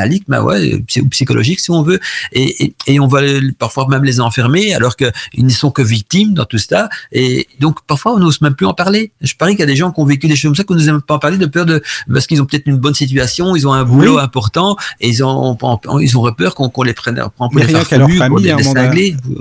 [0.02, 2.00] psychanalytiques, bah ouais, psychologique si on veut,
[2.32, 3.20] et, et, on va
[3.58, 7.78] parfois même les enfermer alors qu'ils ne sont que victimes dans tout ça, et donc
[7.86, 9.12] parfois on n'ose même plus en parler.
[9.20, 10.74] Je parie qu'il y a des gens qui ont vécu des choses comme ça qu'on
[10.74, 13.56] nous aime pas en parler de peur de parce qu'ils ont peut-être une bonne situation,
[13.56, 15.56] ils ont un boulot important et ils ont
[16.00, 18.56] ils ont peur qu'on les prenne pour Mais rien qu'à leur famille, à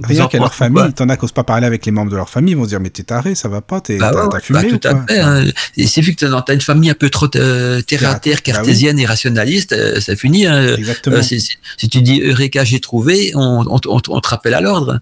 [0.03, 2.53] rien qu'à leur famille, t'en as qu'osent pas parler avec les membres de leur famille,
[2.53, 4.11] ils vont se dire mais t'es taré, ça va pas, t'es bah
[4.41, 5.19] fumé bah, tout à fait.
[5.19, 5.45] Hein.
[5.85, 8.99] C'est vu que t'as une famille un peu trop euh, terre à terre, bah cartésienne
[8.99, 10.45] et rationaliste, euh, ça finit.
[10.51, 10.77] Hein.
[11.07, 14.99] Euh, si, tu dis Eureka, j'ai trouvé, on, te rappelle à l'ordre.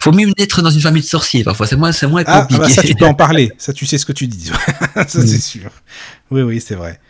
[0.00, 2.64] Faut mieux être dans une famille de sorciers parfois, c'est moins, c'est moins ah, compliqué.
[2.66, 4.50] Ah ça, tu peux en parler, ça, tu sais ce que tu dis.
[4.94, 5.70] ça, c'est sûr.
[6.30, 7.00] Oui, oui, c'est vrai.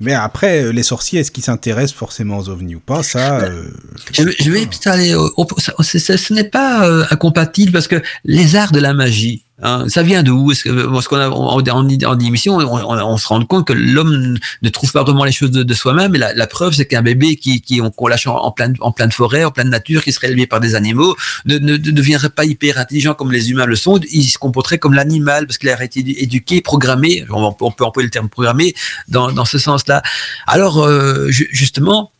[0.00, 3.02] Mais après, euh, les sorciers, est-ce qu'ils s'intéressent forcément aux ovnis ou pas?
[3.02, 3.70] Ça, euh,
[4.12, 5.14] je, vais aller.
[5.14, 10.52] ce n'est pas incompatible parce que les arts de la magie, Hein, ça vient d'où
[10.52, 10.64] ce
[11.08, 15.24] qu'on a en, en, émission, on, se rend compte que l'homme ne trouve pas vraiment
[15.24, 16.12] les choses de, soi-même.
[16.16, 19.52] Et la, preuve, c'est qu'un bébé qui, qui qu'on lâche en, en pleine forêt, en
[19.52, 21.16] pleine nature, qui serait élevé par des animaux,
[21.46, 24.00] ne, ne, deviendrait pas hyper intelligent comme les humains le sont.
[24.10, 27.24] Il se comporterait comme l'animal parce qu'il a été éduqué, programmé.
[27.30, 28.74] On, peut employer le terme programmé
[29.06, 30.02] dans, dans ce sens-là.
[30.48, 32.10] Alors, euh, justement,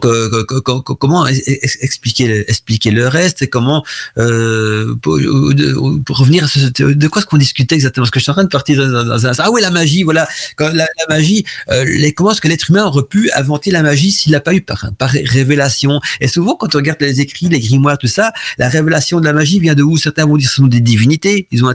[0.00, 3.84] comment expliquer expliquer le reste et comment
[4.18, 5.14] euh, pour,
[6.18, 8.04] revenir à ce, de quoi est-ce qu'on discutait exactement?
[8.04, 10.28] Parce que je suis en train de partir dans, un ah oui la magie voilà.
[10.58, 14.10] La, la magie euh, les, comment est-ce que l'être humain aurait pu inventer la magie
[14.10, 16.00] s'il n'a pas eu par, par révélation?
[16.20, 19.32] Et souvent quand on regarde les écrits les grimoires tout ça la révélation de la
[19.32, 19.96] magie vient de où?
[19.96, 21.48] Certains vont dire ce sont des divinités.
[21.50, 21.72] Ils ont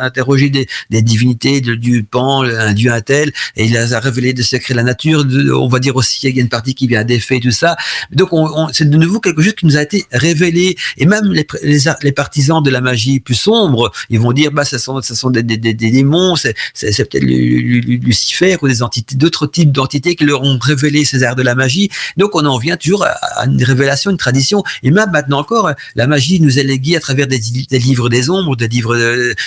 [0.00, 4.32] interrogé des, des divinités de dieu Pan un dieu un tel et il a révélé
[4.32, 5.24] des secrets de la nature
[5.54, 7.61] on va dire aussi il y a une partie qui vient des faits tout ça
[8.10, 8.30] donc
[8.72, 10.76] c'est de nouveau quelque chose qui nous a été révélé.
[10.98, 14.78] Et même les, les, partisans de la magie plus sombre, ils vont dire bah ce
[14.78, 19.72] sont, ce sont des, des, des démons, c'est peut-être Lucifer ou des entités, d'autres types
[19.72, 21.88] d'entités qui leur ont révélé ces arts de la magie.
[22.16, 24.62] Donc on en vient toujours à, une révélation, une tradition.
[24.82, 27.40] Et même maintenant encore, la magie nous est léguée à travers des,
[27.70, 28.96] livres des ombres, des livres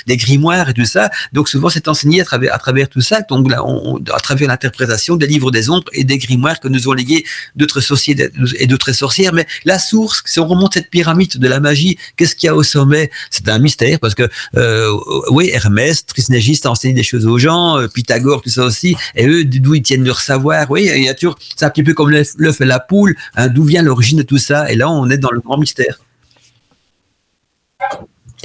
[0.07, 1.09] des grimoires et tout ça.
[1.33, 3.21] Donc souvent c'est enseigné à travers à travers tout ça.
[3.21, 6.87] Donc là, on, à travers l'interprétation des livres des ombres et des grimoires que nous
[6.87, 7.25] ont légués
[7.55, 11.59] d'autres sociétés et d'autres sorcières, mais la source, si on remonte cette pyramide de la
[11.59, 13.09] magie, qu'est-ce qu'il y a au sommet?
[13.31, 14.91] C'est un mystère parce que euh,
[15.29, 19.27] oui, Hermès, Trismégiste a enseigné des choses aux gens, euh, Pythagore, tout ça aussi, et
[19.27, 21.93] eux, d'où ils tiennent leur savoir Oui, il y a toujours, c'est un petit peu
[21.93, 25.09] comme l'œuf et la poule, hein, d'où vient l'origine de tout ça, et là, on
[25.09, 25.99] est dans le grand mystère.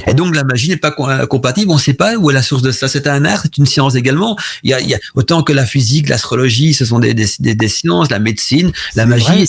[0.06, 2.62] Et donc la magie n'est pas compatible, on ne sait pas où est la source
[2.62, 2.88] de ça.
[2.88, 4.36] C'est un art, c'est une science également.
[4.62, 7.26] Il y, a, il y a, autant que la physique, l'astrologie, ce sont des, des,
[7.38, 9.46] des, sciences, la médecine, la magie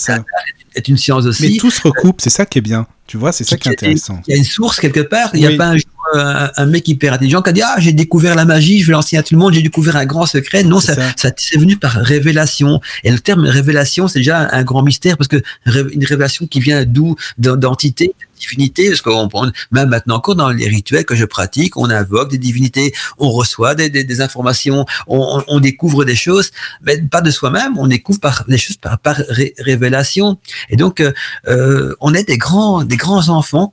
[0.74, 1.52] est, une science aussi.
[1.52, 2.86] Mais tout se recoupe, c'est ça qui est bien.
[3.06, 4.20] Tu vois, c'est ça qui est intéressant.
[4.26, 5.30] Il y a une source quelque part.
[5.34, 5.74] Il n'y a pas
[6.14, 8.92] un, un, mec hyper intelligent qui a dit ah j'ai découvert la magie, je vais
[8.92, 10.64] l'enseigner à tout le monde, j'ai découvert un grand secret.
[10.64, 11.30] Non, ça, ça.
[11.36, 12.80] c'est venu par révélation.
[13.04, 16.84] Et le terme révélation, c'est déjà un grand mystère parce que une révélation qui vient
[16.84, 19.28] d'où d'entité divinités, parce qu'on
[19.70, 23.74] même maintenant encore dans les rituels que je pratique, on invoque des divinités, on reçoit
[23.74, 26.50] des, des, des informations, on, on, découvre des choses,
[26.82, 29.16] mais pas de soi-même, on découvre par des choses par, par
[29.58, 30.38] révélation.
[30.70, 31.12] Et donc, euh,
[31.48, 33.72] euh, on est des grands, des grands enfants.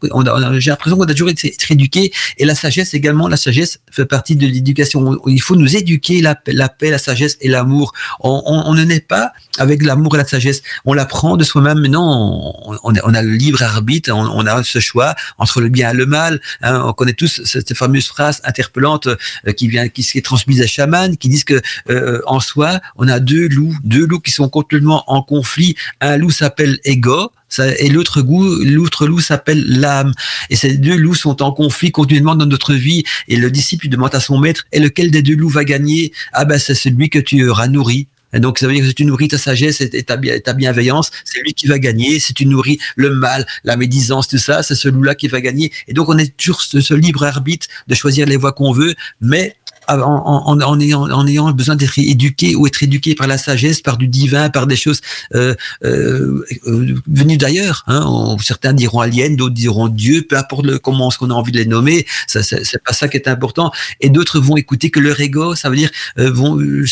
[0.59, 2.11] J'ai l'impression qu'on a toujours été, été éduqués.
[2.37, 5.19] Et la sagesse également, la sagesse fait partie de l'éducation.
[5.27, 7.93] Il faut nous éduquer la, la paix, la sagesse et l'amour.
[8.19, 10.61] On, on, on, ne naît pas avec l'amour et la sagesse.
[10.85, 11.79] On l'apprend de soi-même.
[11.87, 14.11] Non, on, on, a le libre arbitre.
[14.13, 16.41] On, on, ce choix entre le bien et le mal.
[16.61, 21.17] Hein, on connaît tous cette fameuse phrase interpellante euh, qui vient, qui transmise à chaman,
[21.17, 25.03] qui disent que euh, en soi, on a deux loups, deux loups qui sont complètement
[25.07, 25.75] en conflit.
[26.01, 30.13] Un loup s'appelle ego, et l'autre l'autre loup s'appelle l'âme.
[30.49, 33.03] Et ces deux loups sont en conflit continuellement dans notre vie.
[33.27, 36.11] Et le disciple demande à son maître, et lequel des deux loups va gagner?
[36.33, 38.07] Ah ben c'est celui que tu auras nourri.
[38.33, 40.17] Et donc, ça veut dire que si tu nourris ta sagesse et ta,
[40.53, 42.19] bienveillance, c'est lui qui va gagner.
[42.19, 45.71] Si tu nourris le mal, la médisance, tout ça, c'est celui-là qui va gagner.
[45.87, 48.95] Et donc, on est toujours ce, ce libre arbitre de choisir les voies qu'on veut,
[49.21, 49.55] mais
[49.89, 54.07] en, ayant, en ayant besoin d'être éduqué ou être éduqué par la sagesse, par du
[54.07, 55.01] divin, par des choses
[55.35, 57.83] euh, euh, euh venues d'ailleurs.
[57.87, 58.35] Hein.
[58.41, 61.57] Certains diront alien, d'autres diront Dieu, peu importe le, comment ce qu'on a envie de
[61.57, 63.71] les nommer, ça, c'est pas ça qui est important.
[64.01, 66.85] Et d'autres vont écouter que leur ego, ça veut dire euh, vont euh,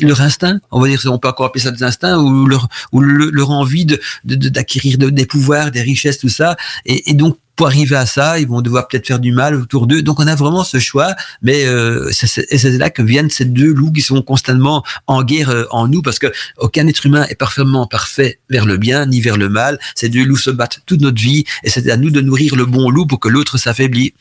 [0.00, 3.00] leur instinct, on va dire, on peut encore appeler ça des instincts ou leur ou
[3.00, 6.56] leur envie de d'acquérir de, des pouvoirs, des richesses, tout ça.
[6.84, 10.02] Et donc pour arriver à ça, ils vont devoir peut-être faire du mal autour d'eux.
[10.02, 13.92] Donc on a vraiment ce choix, mais euh, c'est là que viennent ces deux loups
[13.92, 17.86] qui sont constamment en guerre euh, en nous, parce que aucun être humain est parfaitement
[17.86, 19.78] parfait vers le bien ni vers le mal.
[19.94, 22.66] Ces deux loups se battent toute notre vie, et c'est à nous de nourrir le
[22.66, 24.12] bon loup pour que l'autre s'affaiblit.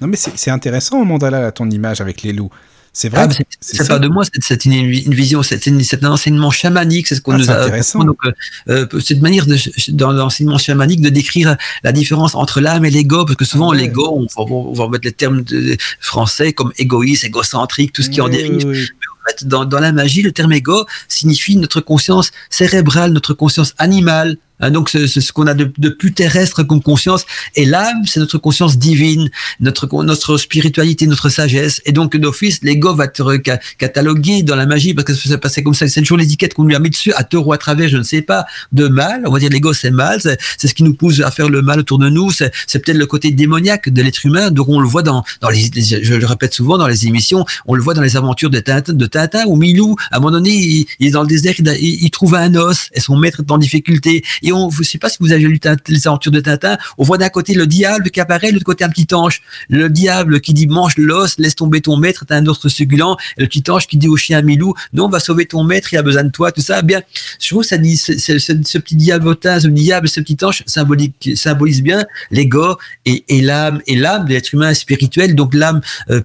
[0.00, 2.52] Non mais c'est intéressant, Mandala, ton image avec les loups.
[2.92, 3.28] C'est vrai.
[3.30, 7.20] Ah, c'est pas de moi, c'est une, une, vision, c'est un enseignement chamanique, c'est ce
[7.20, 7.62] qu'on ah, nous a.
[7.62, 8.04] Intéressant.
[8.04, 9.56] Donc, euh, euh cette manière de,
[9.92, 13.78] dans l'enseignement chamanique de décrire la différence entre l'âme et l'ego, parce que souvent ouais.
[13.78, 18.20] l'ego, on, on, va mettre les termes de, français comme égoïste, égocentrique, tout ce qui
[18.20, 18.64] oui, en dérive.
[18.66, 18.88] Oui, oui.
[19.44, 24.90] Dans, dans la magie, le terme ego signifie notre conscience cérébrale, notre conscience animale, donc
[24.90, 27.24] c'est ce qu'on a de, de, plus terrestre comme conscience.
[27.54, 29.30] Et l'âme, c'est notre conscience divine,
[29.60, 31.80] notre notre spiritualité, notre sagesse.
[31.84, 33.38] Et donc d'office, l'ego va être
[33.78, 35.88] catalogué dans la magie parce que ça s'est passé comme ça.
[35.88, 38.22] C'est toujours l'étiquette qu'on lui a mis dessus, à taureau à travers, je ne sais
[38.22, 39.22] pas, de mal.
[39.26, 41.78] On va dire l'ego c'est mal, c'est ce qui nous pousse à faire le mal
[41.78, 42.30] autour de nous.
[42.30, 44.50] C'est peut-être le côté démoniaque de l'être humain.
[44.50, 47.74] Donc on le voit dans dans les, je le répète souvent dans les émissions, on
[47.74, 50.50] le voit dans les aventures de Tintin, de Tintin où Milou, à un moment donné,
[50.50, 53.50] il, il est dans le désert, il, il, trouve un os et son maître est
[53.50, 54.24] en difficulté.
[54.48, 57.18] Et on, je sais pas si vous avez lu les aventures de Tintin, on voit
[57.18, 59.42] d'un côté le diable qui apparaît, de l'autre côté un petit ange.
[59.68, 63.18] Le diable qui dit mange l'os, laisse tomber ton maître, t'as un autre succulent.
[63.36, 65.92] Et le petit ange qui dit au chien Milou, non, on va sauver ton maître,
[65.92, 66.80] il a besoin de toi, tout ça.
[66.80, 67.02] Bien,
[67.38, 73.22] je trouve ça dit, ce, ce, petit diable, ce petit ange symbolise bien l'ego et,
[73.42, 75.34] l'âme, et l'âme de l'être humain spirituel.
[75.34, 76.22] Donc l'âme euh,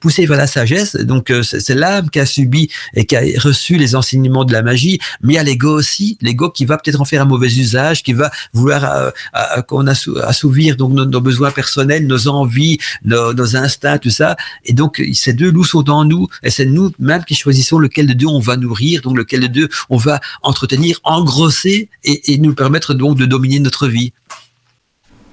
[0.00, 0.94] poussée vers la sagesse.
[0.94, 4.62] Donc euh, c'est l'âme qui a subi et qui a reçu les enseignements de la
[4.62, 5.00] magie.
[5.22, 7.63] Mais il y a l'ego aussi, l'ego qui va peut-être en faire un mauvais usage,
[8.02, 13.56] qui va vouloir euh, qu'on assouvir donc nos, nos, besoins personnels, nos envies, nos, nos,
[13.56, 14.36] instincts, tout ça.
[14.64, 18.06] Et donc ces deux loups sont en nous, et c'est nous même qui choisissons lequel
[18.06, 22.38] de deux on va nourrir, donc lequel de deux on va entretenir, engrosser et, et
[22.38, 24.12] nous permettre donc de dominer notre vie.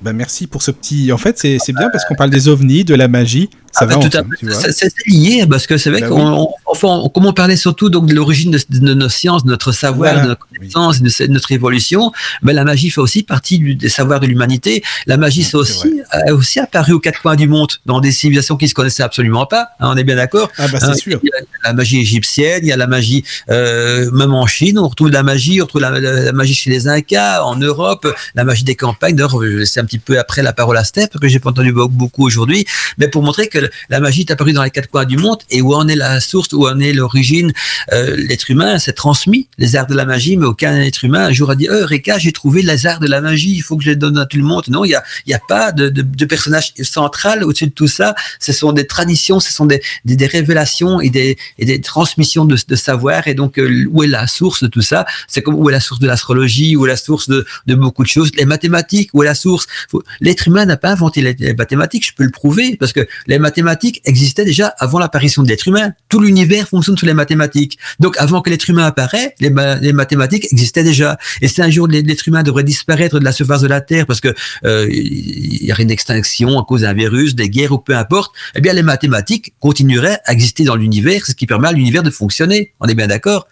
[0.01, 1.11] Ben merci pour ce petit.
[1.11, 3.49] En fait, c'est bien parce qu'on parle des ovnis, de la magie.
[3.71, 6.47] Ça ah va bah, C'est lié parce que c'est vrai bah, qu'on, oui.
[6.71, 10.13] Enfin, comme on parlait surtout donc de l'origine de, de, nos sciences, de notre savoir,
[10.13, 10.23] voilà.
[10.23, 11.09] de notre connaissance, oui.
[11.09, 12.11] de, de, notre évolution.
[12.41, 14.83] Mais la magie fait aussi partie du, des savoirs de l'humanité.
[15.05, 18.57] La magie, c'est aussi, a aussi apparu aux quatre coins du monde dans des civilisations
[18.57, 19.69] qui se connaissaient absolument pas.
[19.79, 20.49] Hein, on est bien d'accord.
[20.57, 21.19] Ah bah hein, sûr.
[21.23, 24.79] Il y a la magie égyptienne, il y a la magie euh, même en Chine,
[24.79, 28.07] on retrouve la magie, on retrouve la, la, la, magie chez les Incas, en Europe,
[28.35, 29.15] la magie des campagnes.
[29.15, 32.25] D'ailleurs, c'est un petit peu après la parole à Steph que j'ai pas entendu beaucoup
[32.25, 32.65] aujourd'hui,
[32.97, 35.61] mais pour montrer que la magie est apparue dans les quatre coins du monde et
[35.61, 37.53] où en est la source, où en est l'origine.
[37.93, 41.31] Euh, l'être humain s'est transmis les arts de la magie, mais aucun être humain un
[41.31, 43.83] jour a dit oh, Reka, j'ai trouvé les arts de la magie, il faut que
[43.83, 44.63] je les donne à tout le monde.
[44.69, 47.87] Non, il n'y a, y a pas de, de, de personnage central au-dessus de tout
[47.87, 48.15] ça.
[48.39, 52.57] Ce sont des traditions, ce sont des, des, révélations et des, et des transmissions de,
[52.67, 53.27] de savoir.
[53.27, 55.05] Et donc, euh, où est la source de tout ça?
[55.27, 58.03] C'est comme où est la source de l'astrologie, où est la source de, de beaucoup
[58.03, 58.31] de choses?
[58.35, 59.67] Les mathématiques, où est la source?
[60.19, 63.39] L'être humain n'a pas inventé les, les mathématiques, je peux le prouver, parce que les
[63.39, 65.93] mathématiques existait déjà avant l'apparition de l'être humain.
[66.09, 67.77] Tout l'univers fonctionne sous les mathématiques.
[67.99, 69.49] Donc, avant que l'être humain apparaît, les,
[69.93, 71.17] mathématiques existaient déjà.
[71.41, 74.21] Et si un jour l'être humain devrait disparaître de la surface de la Terre parce
[74.21, 74.33] que
[74.65, 78.61] euh, y aurait une extinction à cause d'un virus, des guerres ou peu importe, eh
[78.61, 82.71] bien, les mathématiques continueraient à exister dans l'univers, ce qui permet à l'univers de fonctionner.
[82.79, 83.47] On est bien d'accord?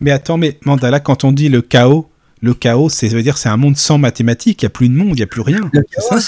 [0.00, 2.08] Mais attends, mais Mandala, quand on dit le chaos,
[2.46, 4.94] le chaos, ça veut dire c'est un monde sans mathématiques, il n'y a plus de
[4.94, 5.60] monde, il n'y a plus rien.
[5.72, 6.20] Le chaos,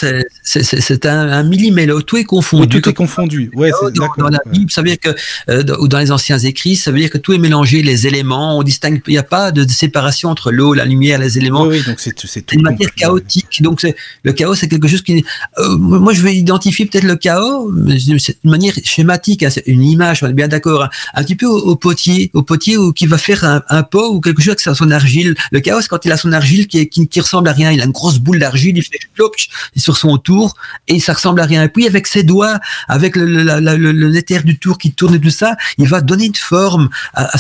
[0.43, 2.69] c'est un, un millimélo, tout est confondu.
[2.69, 5.15] tout est confondu, ouais, dans, dans, la Bible, ça veut dire que,
[5.49, 8.59] euh, ou dans les anciens écrits, ça veut dire que tout est mélangé, les éléments,
[8.59, 11.65] on distingue, il n'y a pas de séparation entre l'eau, la lumière, les éléments.
[11.65, 13.63] Oui, donc c'est une matière chaotique.
[13.63, 13.87] Donc
[14.25, 15.25] le chaos, c'est quelque chose qui.
[15.59, 20.29] Euh, moi, je vais identifier peut-être le chaos, d'une manière schématique, hein, une image, on
[20.29, 20.91] est bien d'accord, hein.
[21.15, 24.21] un petit peu au, potier, au potier où, qui va faire un, un pot ou
[24.21, 25.35] quelque chose avec son argile.
[25.53, 27.85] Le chaos, quand il a son argile qui, qui, qui, ressemble à rien, il a
[27.85, 30.55] une grosse boule d'argile, il fait plopch sur son tour
[30.89, 31.63] et ça ressemble à rien.
[31.65, 32.59] Et puis avec ses doigts,
[32.89, 36.89] avec le, nether du tour qui tourne et tout ça, il va donner une forme
[37.15, 37.37] à,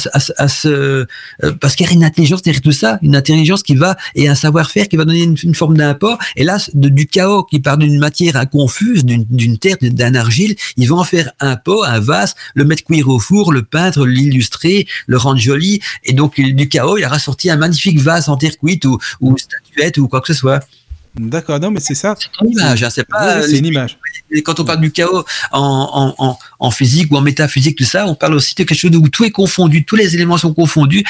[0.48, 1.06] ce euh,
[1.60, 4.34] parce qu'il y a une intelligence derrière tout ça, une intelligence qui va et un
[4.34, 6.18] savoir-faire qui va donner une, une forme d'import.
[6.36, 10.98] Et là, du chaos qui part d'une matière inconfuse, d'une terre, d'un argile, ils vont
[10.98, 15.16] en faire un pot, un vase, le mettre cuire au four, le peindre, l'illustrer, le
[15.16, 15.80] rendre joli.
[16.04, 19.36] Et donc du chaos, il a ressorti un magnifique vase en terre cuite ou, ou
[19.36, 20.60] statuette ou quoi que ce soit.
[21.18, 22.14] D'accord, non, mais c'est ça.
[22.18, 23.42] C'est une image, hein, c'est pas.
[23.42, 23.98] c'est une image.
[24.44, 28.14] Quand on parle du chaos en, en, en, physique ou en métaphysique, tout ça, on
[28.14, 31.04] parle aussi de quelque chose où tout est confondu, tous les éléments sont confondus.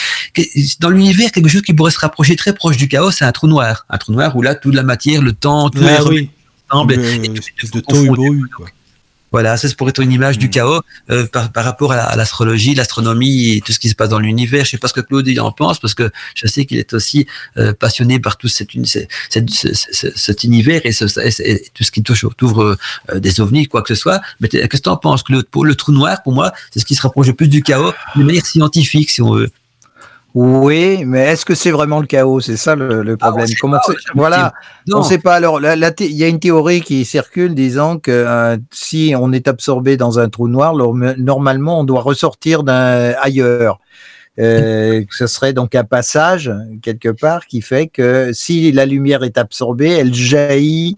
[0.81, 3.49] Dans l'univers, quelque chose qui pourrait se rapprocher très proche du chaos, c'est un trou
[3.49, 3.87] noir.
[3.91, 6.31] Un trou noir où là, toute la matière, le temps, tout ah, est oui.
[6.71, 6.95] ensemble.
[6.95, 8.15] et, de taux
[8.57, 8.67] quoi.
[9.31, 10.51] Voilà, ça pourrait être une image du mm.
[10.51, 10.81] chaos
[11.11, 14.65] euh, par, par, rapport à l'astrologie, l'astronomie et tout ce qui se passe dans l'univers.
[14.65, 17.27] Je sais pas ce que Claude en pense parce que je sais qu'il est aussi
[17.57, 18.71] euh, passionné par tout cet,
[19.29, 19.51] cet,
[20.17, 21.05] cet univers et, ce,
[21.43, 22.77] et, tout ce qui touche autour euh,
[23.15, 24.21] des ovnis, quoi que ce soit.
[24.41, 25.47] Mais qu'est-ce que tu en penses, Claude?
[25.49, 27.93] Pour le trou noir, pour moi, c'est ce qui se rapproche le plus du chaos
[28.17, 29.51] de manière scientifique, si on veut.
[30.35, 32.41] Oui, mais est-ce que c'est vraiment le chaos?
[32.41, 33.47] C'est ça le, le problème.
[33.49, 34.53] Ah, Comment pas, voilà,
[34.93, 35.35] on ne sait pas.
[35.35, 39.97] Alors, il y a une théorie qui circule disant que euh, si on est absorbé
[39.97, 40.75] dans un trou noir,
[41.17, 43.81] normalement, on doit ressortir d'un ailleurs.
[44.39, 46.53] Euh, ce serait donc un passage
[46.83, 50.97] quelque part qui fait que si la lumière est absorbée, elle jaillit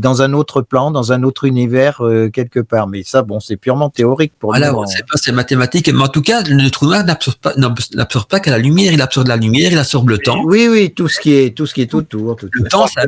[0.00, 2.88] dans un autre plan, dans un autre univers euh, quelque part.
[2.88, 5.92] Mais ça, bon, c'est purement théorique pour voilà, on sait pas, c'est mathématique.
[5.92, 8.92] Mais en tout cas, le trou noir n'absorbe pas, n'absorbe pas qu'à la lumière.
[8.92, 10.42] Il absorbe la lumière, il absorbe le temps.
[10.44, 12.36] Oui, oui, tout ce qui est, tout ce qui est autour.
[12.36, 13.02] Tout le temps, ça.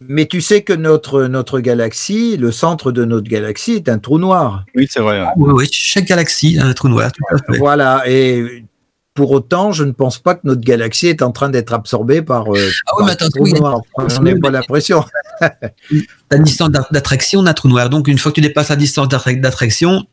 [0.00, 4.18] Mais tu sais que notre, notre galaxie, le centre de notre galaxie est un trou
[4.18, 4.64] noir.
[4.74, 5.24] Oui, c'est vrai.
[5.36, 7.10] Oui, oui, chaque galaxie a un trou noir.
[7.12, 7.58] Tout à fait.
[7.58, 8.64] Voilà, et
[9.16, 12.54] pour autant, je ne pense pas que notre galaxie est en train d'être absorbée par.
[12.54, 15.02] Euh, ah oui, mais attends, oui, on n'a pas l'impression.
[16.30, 17.88] la distance d'attraction d'un trou noir.
[17.90, 20.04] Donc, une fois que tu dépasses la distance d'attraction,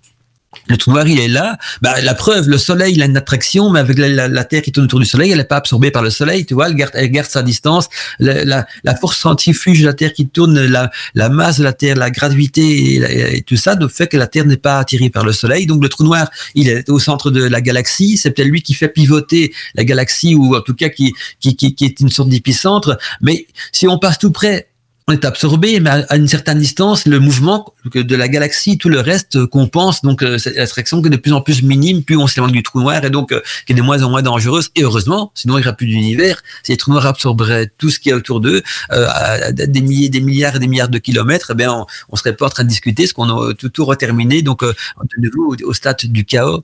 [0.68, 1.58] le trou noir, il est là.
[1.82, 4.86] Bah, la preuve, le Soleil, il a une attraction, mais avec la, Terre qui tourne
[4.86, 6.46] autour du Soleil, elle n'est pas absorbée par le Soleil.
[6.46, 7.90] Tu vois, elle garde, sa distance.
[8.20, 8.66] La,
[9.00, 13.42] force centrifuge de la Terre qui tourne, la, masse de la Terre, la gravité et,
[13.42, 15.66] tout ça, donc fait que la Terre n'est pas attirée par le Soleil.
[15.66, 18.18] Donc le trou noir, il est au centre de la galaxie.
[18.18, 21.76] C'est peut-être lui qui fait pivoter la galaxie ou en tout cas qui, qui, qui,
[21.76, 22.98] qui est une sorte d'épicentre.
[23.22, 24.68] Mais si on passe tout près
[25.08, 29.00] on est absorbé, mais à une certaine distance, le mouvement de la galaxie, tout le
[29.02, 32.28] reste compense donc euh, cette attraction qui est de plus en plus minime, plus on
[32.28, 34.70] s'éloigne du trou noir et donc euh, qui est de moins en moins dangereuse.
[34.76, 36.42] Et heureusement, sinon il n'y aurait plus d'univers.
[36.64, 38.62] Si les trous noirs absorberaient tout ce qui est autour d'eux,
[38.92, 42.16] euh, à des milliers, des milliards et des milliards de kilomètres, eh bien on, on
[42.16, 44.42] serait pas en train de discuter, ce qu'on a tout, tout reterminé.
[44.42, 44.76] Donc de
[45.18, 46.64] nouveau au, au stade du chaos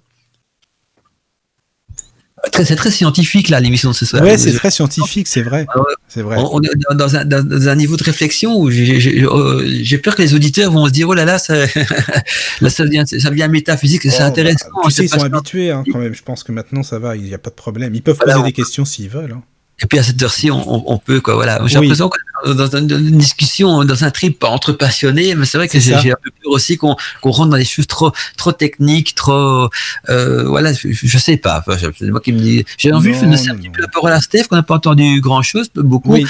[2.64, 4.24] c'est très scientifique là l'émission de ce soir.
[4.24, 5.66] Ouais, c'est très scientifique, c'est vrai.
[5.74, 6.38] Ah c'est vrai.
[6.40, 10.34] On, est dans un, dans un, niveau de réflexion où oh, j'ai peur que les
[10.34, 11.56] auditeurs vont se dire oh là là ça,
[12.62, 14.68] là, ça devient ça devient métaphysique, c'est oh, intéressant.
[14.76, 16.14] Bah, tu sais, ils sont habitués hein, quand même.
[16.14, 17.94] Je pense que maintenant ça va, il n'y a pas de problème.
[17.96, 19.34] Ils peuvent poser des questions s'ils veulent.
[19.34, 19.44] Hein.
[19.82, 21.36] Et puis à cette heure-ci, on, on, peut quoi.
[21.36, 21.62] Voilà.
[21.66, 22.88] J'ai l'impression que dans une,
[23.18, 26.78] discussion, dans un trip entre passionnés, mais c'est vrai que j'ai un peu peur aussi
[26.78, 29.70] qu'on qu'on rentre dans des choses trop trop techniques, trop
[30.10, 30.74] euh, voilà.
[30.74, 31.64] Je, je, sais pas.
[31.66, 32.66] Enfin, c'est moi qui me dis.
[32.78, 35.22] J'ai envie de faire un petit peu rapport à la Steph qu'on n'a pas entendu
[35.22, 36.14] grand chose, beaucoup.
[36.14, 36.26] Oui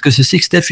[0.00, 0.66] que ce que Steph,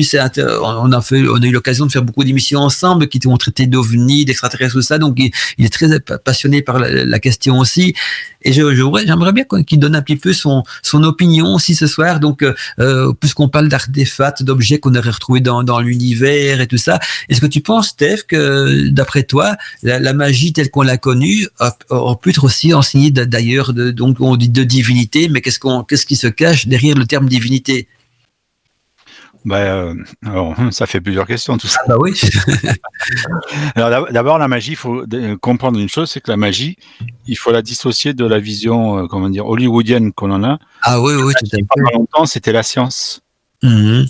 [0.62, 4.74] on a on eu l'occasion de faire beaucoup d'émissions ensemble qui ont traité d'ovnis, d'extraterrestres,
[4.74, 4.98] tout ça.
[4.98, 7.94] Donc, il, est très passionné par la, question aussi.
[8.42, 12.20] Et j'aimerais bien qu'il donne un petit peu son, opinion aussi ce soir.
[12.20, 12.44] Donc,
[12.78, 17.46] euh, puisqu'on parle d'artefacts, d'objets qu'on aurait retrouvés dans, l'univers et tout ça, est-ce que
[17.46, 21.48] tu penses, Steph, que d'après toi, la, magie telle qu'on l'a connue
[21.88, 23.72] aurait pu être aussi enseignée d'ailleurs,
[24.20, 27.88] on dit de divinité, mais qu'est-ce qu'on, qu'est-ce qui se cache derrière le terme divinité?
[29.44, 29.92] Bah,
[30.24, 31.80] alors, ça fait plusieurs questions tout ça.
[31.84, 32.20] Ah bah oui.
[33.74, 35.04] alors d'abord, la magie, il faut
[35.40, 36.76] comprendre une chose, c'est que la magie,
[37.26, 40.58] il faut la dissocier de la vision, euh, comment dire, hollywoodienne qu'on en a.
[40.82, 41.64] Ah oui, oui, tout à fait.
[41.68, 43.22] Pendant longtemps, c'était la science.
[43.62, 44.04] Mmh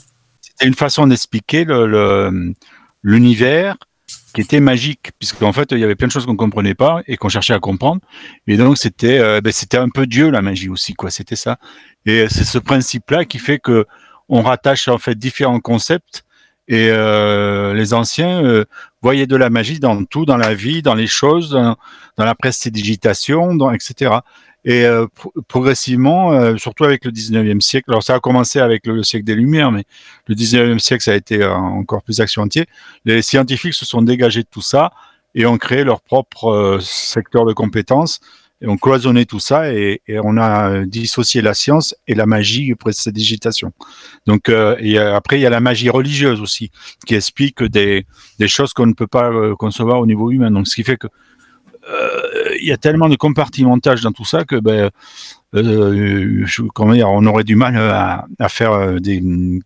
[0.52, 1.64] c'était une façon d'expliquer
[3.02, 3.76] l'univers
[4.34, 7.16] qui était magique, puisqu'en fait, il y avait plein de choses qu'on comprenait pas et
[7.16, 8.00] qu'on cherchait à comprendre.
[8.46, 11.10] Et donc, c'était, euh, ben, c'était un peu Dieu, la magie aussi, quoi.
[11.10, 11.58] C'était ça.
[12.06, 13.86] Et c'est ce principe-là qui fait que
[14.32, 16.24] on rattache, en fait, différents concepts.
[16.66, 18.64] Et euh, les anciens euh,
[19.02, 21.76] voyaient de la magie dans tout, dans la vie, dans les choses, dans,
[22.16, 24.20] la prestidigitation, etc.
[24.64, 25.06] Et euh,
[25.48, 29.70] progressivement, surtout avec le 19e siècle, alors ça a commencé avec le, siècle des Lumières,
[29.70, 29.84] mais
[30.28, 32.64] le 19e siècle, ça a été encore plus accentué.
[33.04, 34.92] Les scientifiques se sont dégagés de tout ça
[35.34, 38.20] et ont créé leur propre secteur de compétences
[38.62, 42.72] et ont cloisonné tout ça et, on a dissocié la science et la magie
[43.06, 43.72] digitation.
[44.26, 46.70] Donc et après il y a la magie religieuse aussi
[47.06, 48.06] qui explique des,
[48.38, 50.50] des choses qu'on ne peut pas concevoir au niveau humain.
[50.50, 51.10] Donc ce qui fait que euh,
[52.62, 54.90] il y a tellement de compartimentage dans tout ça que ben,
[55.54, 59.16] euh, comment dire, on aurait du mal à, à faire euh, des,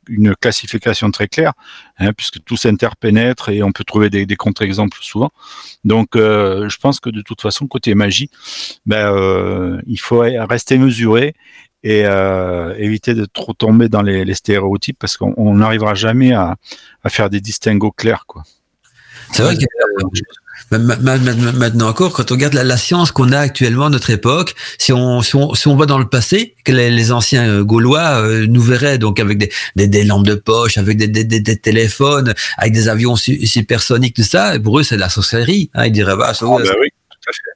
[0.08, 1.52] une classification très claire,
[1.98, 5.30] hein, puisque tout s'interpénètre et on peut trouver des, des contre-exemples souvent.
[5.84, 8.30] Donc, euh, je pense que de toute façon, côté magie,
[8.84, 11.34] ben, euh, il faut rester mesuré
[11.84, 16.56] et euh, éviter de trop tomber dans les, les stéréotypes, parce qu'on n'arrivera jamais à,
[17.04, 18.42] à, faire des distinguos clairs, quoi.
[19.32, 19.64] C'est vrai que
[20.70, 24.92] Maintenant encore, quand on regarde la, la science qu'on a actuellement à notre époque, si
[24.92, 28.20] on, si on, si on va dans le passé, que les, les anciens euh, Gaulois
[28.22, 31.56] euh, nous verraient donc avec des, des, des, lampes de poche, avec des, des, des,
[31.56, 35.70] téléphones, avec des avions supersoniques, tout ça, et pour eux c'est de la sorcellerie.
[35.74, 37.55] Hein, ils diraient, bah, ça, oh, bah oui, tout à fait.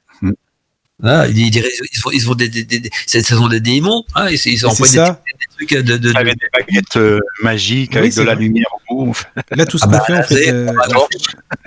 [1.03, 4.39] Ah, ils, ils sont, ils sont des, des, des, ce sont des démons, hein, ils,
[4.45, 8.21] ils ont des, des, trucs de, de, avec des baguettes euh, magiques, oui, avec de
[8.21, 8.43] la vrai.
[8.43, 9.17] lumière bout.
[9.51, 10.67] Là, tout ce qu'on ah bah, fait, on fait, de,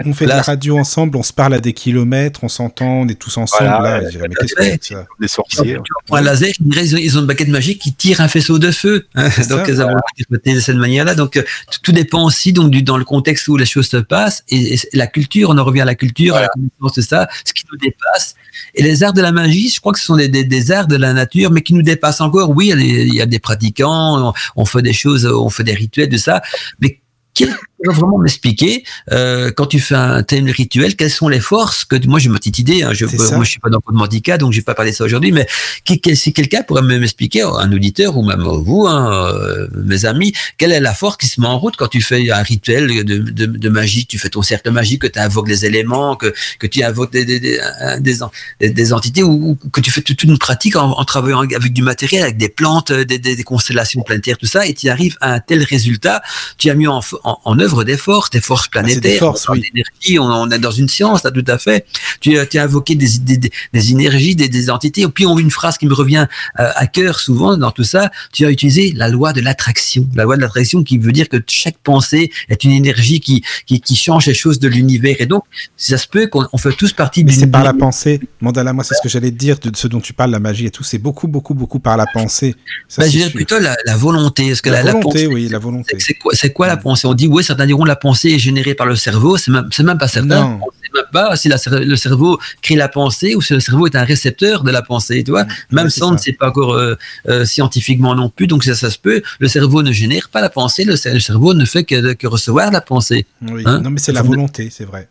[0.06, 3.00] on fait là, de la radio ensemble, on se parle à des kilomètres, on s'entend,
[3.02, 3.70] on est tous ensemble.
[3.70, 5.78] Voilà, là, dirais, mais qu'est-ce que c'est ça Des sorciers.
[6.06, 9.06] Pour un laser, ils, ils ont une baguette magique qui tire un faisceau de feu.
[9.14, 11.14] Hein, donc, ils ont été de cette manière-là.
[11.14, 11.42] Donc,
[11.82, 14.44] tout dépend aussi donc, du, dans le contexte où les choses se passent.
[14.48, 16.46] Et, et la culture, on en revient à la culture, voilà.
[16.46, 18.34] à la connaissance de ça, ce qui nous dépasse.
[18.74, 20.86] Et les arts de la magie, je crois que ce sont des, des, des arts
[20.86, 22.50] de la nature, mais qui nous dépassent encore.
[22.50, 26.16] Oui, il y a des, pratiquants, on, fait des choses, on fait des rituels de
[26.16, 26.42] ça,
[26.80, 27.00] mais
[27.40, 27.54] va
[27.84, 32.18] vraiment m'expliquer euh, quand tu fais un tel rituel quelles sont les forces que moi
[32.18, 34.58] j'ai ma petite idée hein, je, moi je suis pas dans le handicap donc je
[34.58, 35.46] vais pas parler de ça aujourd'hui mais
[35.84, 40.32] qui, qui, si quelqu'un pourrait m'expliquer un auditeur ou même vous hein, euh, mes amis
[40.56, 43.18] quelle est la force qui se met en route quand tu fais un rituel de,
[43.18, 46.66] de, de magie tu fais ton cercle magique que tu invoques les éléments que, que
[46.66, 47.58] tu invoques des, des, des,
[48.00, 51.72] des, des entités ou, ou, que tu fais toute une pratique en, en, travaillant avec
[51.72, 55.34] du matériel avec des plantes des, des, constellations planétaires tout ça et tu arrives à
[55.34, 56.22] un tel résultat
[56.56, 59.48] tu as mis en, en, en œuvre des forces, des forces planétaires, ah, des forces,
[59.48, 60.18] oui.
[60.18, 61.86] on, on, est dans une science, là, tout à fait.
[62.20, 65.02] Tu, tu as invoqué des, des, des énergies, des, des, entités.
[65.02, 66.26] Et puis, on une phrase qui me revient
[66.58, 68.10] euh, à cœur souvent dans tout ça.
[68.32, 70.08] Tu as utilisé la loi de l'attraction.
[70.14, 73.80] La loi de l'attraction qui veut dire que chaque pensée est une énergie qui, qui,
[73.80, 75.16] qui change les choses de l'univers.
[75.18, 75.44] Et donc,
[75.76, 78.20] ça se peut qu'on fait tous partie Mais c'est par la pensée.
[78.40, 80.66] Mandala, moi, c'est ce que j'allais te dire de ce dont tu parles, la magie
[80.66, 80.84] et tout.
[80.84, 82.54] C'est beaucoup, beaucoup, beaucoup par la pensée.
[82.88, 84.48] Ça, bah, je dirais plutôt la, la volonté.
[84.48, 85.96] Parce que la, la, volonté, la pensée, oui, la volonté.
[85.98, 87.06] C'est quoi, quoi la pensée?
[87.06, 89.98] On dit, oui, certains diront la pensée est générée par le cerveau, c'est même, même
[89.98, 90.40] pas certain.
[90.40, 90.60] Non.
[90.62, 91.56] On sait même pas si la,
[91.94, 95.22] le cerveau crée la pensée ou si le cerveau est un récepteur de la pensée,
[95.22, 95.46] tu vois.
[95.70, 96.96] Même ça, on ne sait pas encore euh,
[97.28, 99.22] euh, scientifiquement non plus, donc ça, ça se peut.
[99.38, 102.70] Le cerveau ne génère pas la pensée, le, le cerveau ne fait que, que recevoir
[102.70, 103.26] la pensée.
[103.42, 103.62] Oui.
[103.66, 105.08] Hein non, mais c'est la volonté, c'est vrai.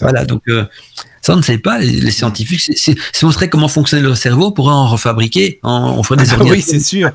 [0.00, 0.64] Voilà, donc euh,
[1.24, 1.78] ça on ne sait pas.
[1.78, 5.58] Les, les scientifiques, si on montrer comment fonctionne le cerveau, on pourrait en refabriquer.
[5.62, 7.10] On, on ferait des ah, oui, c'est sûr.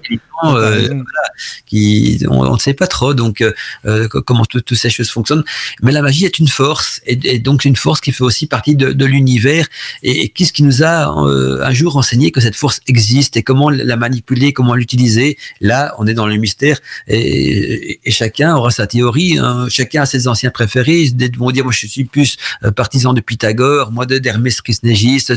[0.45, 1.29] Euh, voilà,
[1.65, 5.43] qui, on ne sait pas trop donc euh, comment toutes ces choses fonctionnent.
[5.81, 8.75] Mais la magie est une force, et, et donc une force qui fait aussi partie
[8.75, 9.67] de, de l'univers.
[10.01, 13.43] Et, et qu'est-ce qui nous a euh, un jour enseigné que cette force existe et
[13.43, 15.37] comment la manipuler, comment l'utiliser?
[15.59, 19.37] Là, on est dans le mystère, et, et chacun aura sa théorie.
[19.37, 19.67] Hein.
[19.69, 21.01] Chacun a ses anciens préférés.
[21.01, 24.61] Ils vont dire moi je suis plus euh, partisan de Pythagore, moi de d'Hermès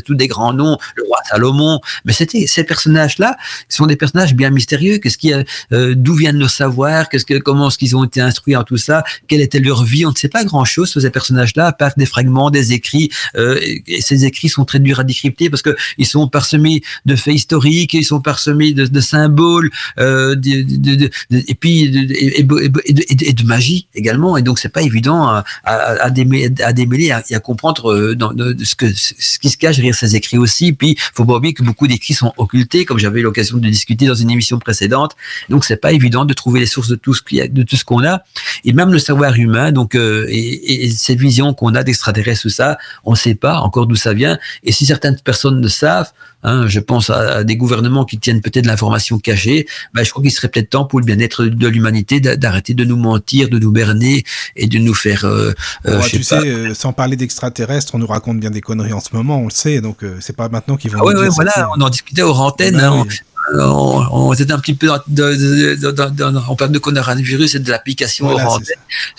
[0.05, 1.80] tous des grands noms, le roi Salomon.
[2.05, 3.36] Mais c'était ces personnages-là
[3.68, 4.98] sont des personnages bien mystérieux.
[4.98, 7.09] Qu'est-ce qui, euh, d'où viennent nos savoirs?
[7.09, 9.02] Qu'est-ce que, comment est-ce qu'ils ont été instruits en tout ça?
[9.26, 10.06] Quelle était leur vie?
[10.06, 13.10] On ne sait pas grand-chose sur ces personnages-là, à part des fragments, des écrits.
[13.34, 17.16] Euh, et ces écrits sont très durs à décrypter parce que ils sont parsemés de
[17.16, 23.44] faits historiques, ils sont parsemés de, symboles, euh, de, de, et puis et, et, de,
[23.44, 24.36] magie également.
[24.36, 28.32] Et donc c'est pas évident à, démêler, à démêler à comprendre euh, dans,
[28.65, 30.73] ce, que, ce qui se cache derrière ces écrits aussi.
[30.73, 34.15] Puis, faut pas oublier que beaucoup d'écrits sont occultés, comme j'avais l'occasion de discuter dans
[34.15, 35.12] une émission précédente.
[35.49, 37.62] Donc, c'est pas évident de trouver les sources de tout ce qu'il y a, de
[37.62, 38.23] tout ce qu'on a.
[38.64, 39.72] et même le savoir humain.
[39.72, 43.59] Donc, euh, et, et, cette vision qu'on a d'extraterrestres, tout ça, on ne sait pas
[43.60, 44.39] encore d'où ça vient.
[44.64, 46.12] Et si certaines personnes le savent,
[46.43, 50.32] hein, je pense à, des gouvernements qui tiennent peut-être l'information cachée, ben, je crois qu'il
[50.32, 54.24] serait peut-être temps pour le bien-être de l'humanité d'arrêter de nous mentir, de nous berner
[54.56, 55.24] et de nous faire.
[55.24, 55.52] Euh,
[55.86, 59.14] euh tu sais, euh, sans parler d'extraterrestres, on nous raconte bien des conneries en ce
[59.14, 60.98] moment, on le sait, donc c'est pas maintenant qu'ils vont.
[61.01, 62.76] Ah ouais, voilà, on en discutait aux antennes.
[62.76, 65.35] Ben hein, on, on, était un petit peu dans, de,
[65.74, 68.56] de, de, on parle de coronavirus et de l'application voilà,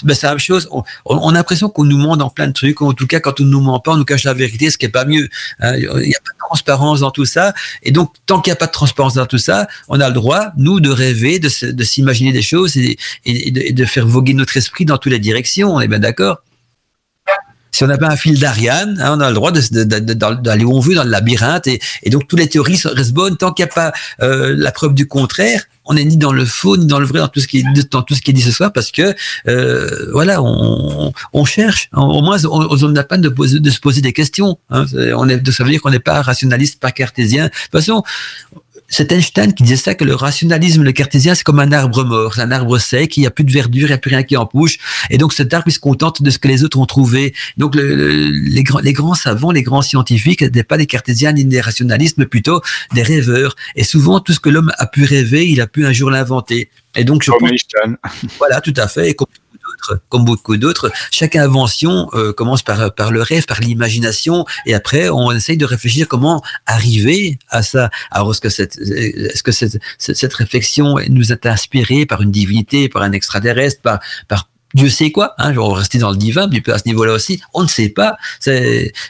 [0.04, 0.68] ben, c'est la même chose.
[0.72, 2.82] On, on a l'impression qu'on nous ment dans plein de trucs.
[2.82, 4.86] En tout cas, quand on nous ment pas, on nous cache la vérité, ce qui
[4.86, 5.30] est pas mieux.
[5.60, 5.76] Hein.
[5.76, 7.54] Il n'y a pas de transparence dans tout ça.
[7.84, 10.14] Et donc, tant qu'il n'y a pas de transparence dans tout ça, on a le
[10.14, 11.50] droit, nous, de rêver, de,
[11.84, 15.76] s'imaginer des choses et, et, et de faire voguer notre esprit dans toutes les directions.
[15.76, 16.42] On est bien d'accord?
[17.74, 20.80] Si on n'a pas un fil d'Ariane, hein, on a le droit d'aller où on
[20.80, 21.68] veut dans le labyrinthe.
[21.68, 23.36] Et, donc, toutes les théories restent bonnes.
[23.36, 23.92] Tant qu'il n'y a pas
[24.22, 27.20] euh, la preuve du contraire, on n'est ni dans le faux ni dans le vrai
[27.20, 29.14] dans tout ce qui est dans tout ce qui est dit ce soir parce que
[29.48, 34.14] euh, voilà on, on, cherche au moins on n'a pas de, de se poser des
[34.14, 34.86] questions hein.
[35.18, 38.02] on est ça veut dire qu'on n'est pas rationaliste pas cartésien de toute façon
[38.94, 42.38] c'est Einstein qui disait ça, que le rationalisme, le cartésien, c'est comme un arbre mort,
[42.38, 44.38] un arbre sec, il n'y a plus de verdure, il n'y a plus rien qui
[44.38, 44.78] en pousse.
[45.10, 47.34] Et donc cet arbre, il se contente de ce que les autres ont trouvé.
[47.58, 51.60] Donc les, grands, les grands savants, les grands scientifiques n'étaient pas des cartésiens ni des
[51.60, 52.62] rationalistes, mais plutôt
[52.94, 53.56] des rêveurs.
[53.76, 56.70] Et souvent, tout ce que l'homme a pu rêver, il a pu un jour l'inventer.
[56.96, 57.98] Et donc, je pense, Einstein.
[58.38, 59.10] Voilà, tout à fait.
[59.10, 59.28] Et comme
[60.12, 65.32] beaucoup d'autres, chaque invention euh, commence par, par le rêve, par l'imagination, et après on
[65.32, 67.90] essaye de réfléchir comment arriver à ça.
[68.12, 72.90] Alors est-ce que cette, est-ce que cette, cette, réflexion nous a inspirée par une divinité,
[72.90, 76.62] par un extraterrestre, par, par Dieu sait quoi, hein, genre rester dans le divin, mais
[76.72, 78.18] à ce niveau-là aussi, on ne sait pas.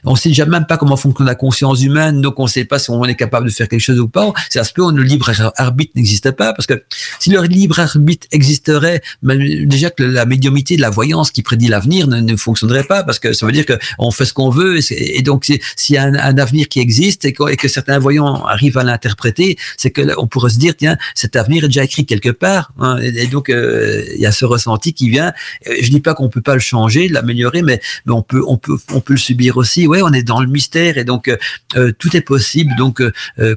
[0.04, 2.80] On sait jamais même pas comment fonctionne la conscience humaine, donc on ne sait pas
[2.80, 4.32] si on est capable de faire quelque chose ou pas.
[4.50, 6.84] Ce point où le libre arbitre n'existe pas, parce que
[7.20, 11.68] si le libre arbitre existerait, ben, déjà que la médiumité de la voyance qui prédit
[11.68, 15.22] l'avenir ne, fonctionnerait pas, parce que ça veut dire qu'on fait ce qu'on veut, et,
[15.22, 19.58] donc s'il y a un, avenir qui existe et que, certains voyants arrivent à l'interpréter,
[19.78, 22.98] c'est que on pourrait se dire tiens, cet avenir est déjà écrit quelque part, hein,
[23.02, 25.34] et, donc euh, il y a ce ressenti qui vient
[25.66, 28.78] je dis pas qu'on peut pas le changer, l'améliorer, mais, mais on peut, on peut,
[28.92, 29.88] on peut le subir aussi.
[29.88, 31.38] Ouais, on est dans le mystère et donc euh,
[31.76, 32.74] euh, tout est possible.
[32.78, 33.02] Donc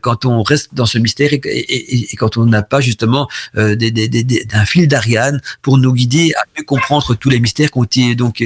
[0.03, 3.91] quand on reste dans ce mystère et, et, et quand on n'a pas justement des,
[3.91, 7.79] des, des, un fil d'Ariane pour nous guider à mieux comprendre tous les mystères qui
[7.79, 8.43] ont été donc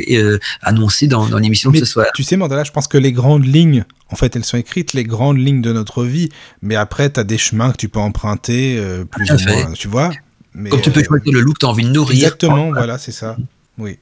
[0.63, 2.07] annoncés dans, dans l'émission de ce soir.
[2.15, 5.05] Tu sais, Mandala, je pense que les grandes lignes en fait, elles sont écrites, les
[5.05, 6.31] grandes lignes de notre vie,
[6.63, 10.11] mais après, tu as des chemins que tu peux emprunter, plus ou moins, tu vois
[10.55, 12.17] comme tu peux choisir le loup que tu as envie de nourrir.
[12.17, 13.37] Exactement, voilà, c'est ça.
[13.79, 13.99] Oui.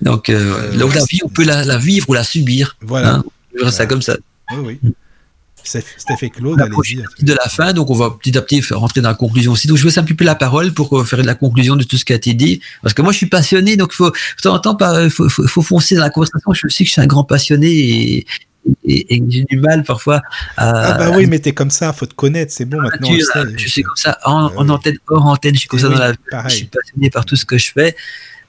[0.00, 2.76] Donc, euh, euh la vie, on peut la, vivre ou la subir.
[2.80, 3.16] Voilà.
[3.16, 3.24] Hein
[3.54, 3.72] voilà.
[3.72, 4.16] ça comme ça.
[4.52, 4.92] Oui, oui.
[5.64, 7.02] C'était Claude, allez-y.
[7.24, 9.68] De la fin, donc on va petit à petit rentrer dans la conclusion aussi.
[9.68, 12.14] Donc je vais un peu la parole pour faire la conclusion de tout ce qui
[12.14, 12.62] a été dit.
[12.80, 14.78] Parce que moi je suis passionné, donc il faut, de temps en temps,
[15.10, 16.54] faut, faut, faut, foncer dans la conversation.
[16.54, 18.26] Je sais que je suis un grand passionné et,
[18.84, 20.22] et, j'ai du mal parfois
[20.56, 20.94] à.
[20.94, 23.08] Ah bah oui, mais t'es comme ça, faut te connaître, c'est bon maintenant.
[23.56, 26.12] je suis comme ça en, en, antenne, hors antenne, je suis comme ça dans la
[26.12, 26.18] vie.
[26.44, 27.94] Je suis passionné par tout ce que je fais.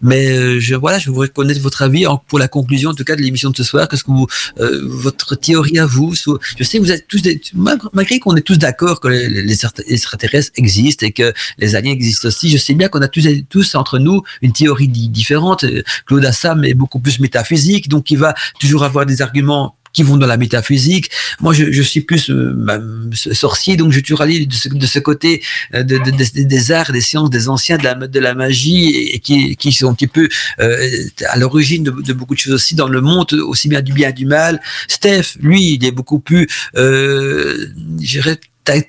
[0.01, 3.15] Mais euh, je voilà, je voudrais connaître votre avis pour la conclusion en tout cas
[3.15, 3.87] de l'émission de ce soir.
[3.87, 4.27] Qu'est-ce que vous,
[4.59, 8.41] euh, votre théorie à vous Je sais que vous êtes tous, des, malgré qu'on est
[8.41, 12.49] tous d'accord que les, extraterrestres existent et que les aliens existent aussi.
[12.49, 15.65] Je sais bien qu'on a tous, tous entre nous une théorie différente.
[16.05, 20.17] Claude Assam est beaucoup plus métaphysique, donc il va toujours avoir des arguments qui vont
[20.17, 21.09] dans la métaphysique.
[21.39, 25.41] Moi, je, je suis plus euh, sorcier, donc je allé de ce, de ce côté
[25.73, 29.19] euh, de, de, des arts, des sciences, des anciens, de la, de la magie, et,
[29.19, 30.27] qui, qui sont un petit peu
[30.59, 30.89] euh,
[31.27, 34.25] à l'origine de, beaucoup de choses aussi dans le monde, aussi bien du bien du
[34.25, 34.61] mal.
[34.87, 37.67] Steph, lui, il est beaucoup plus, euh,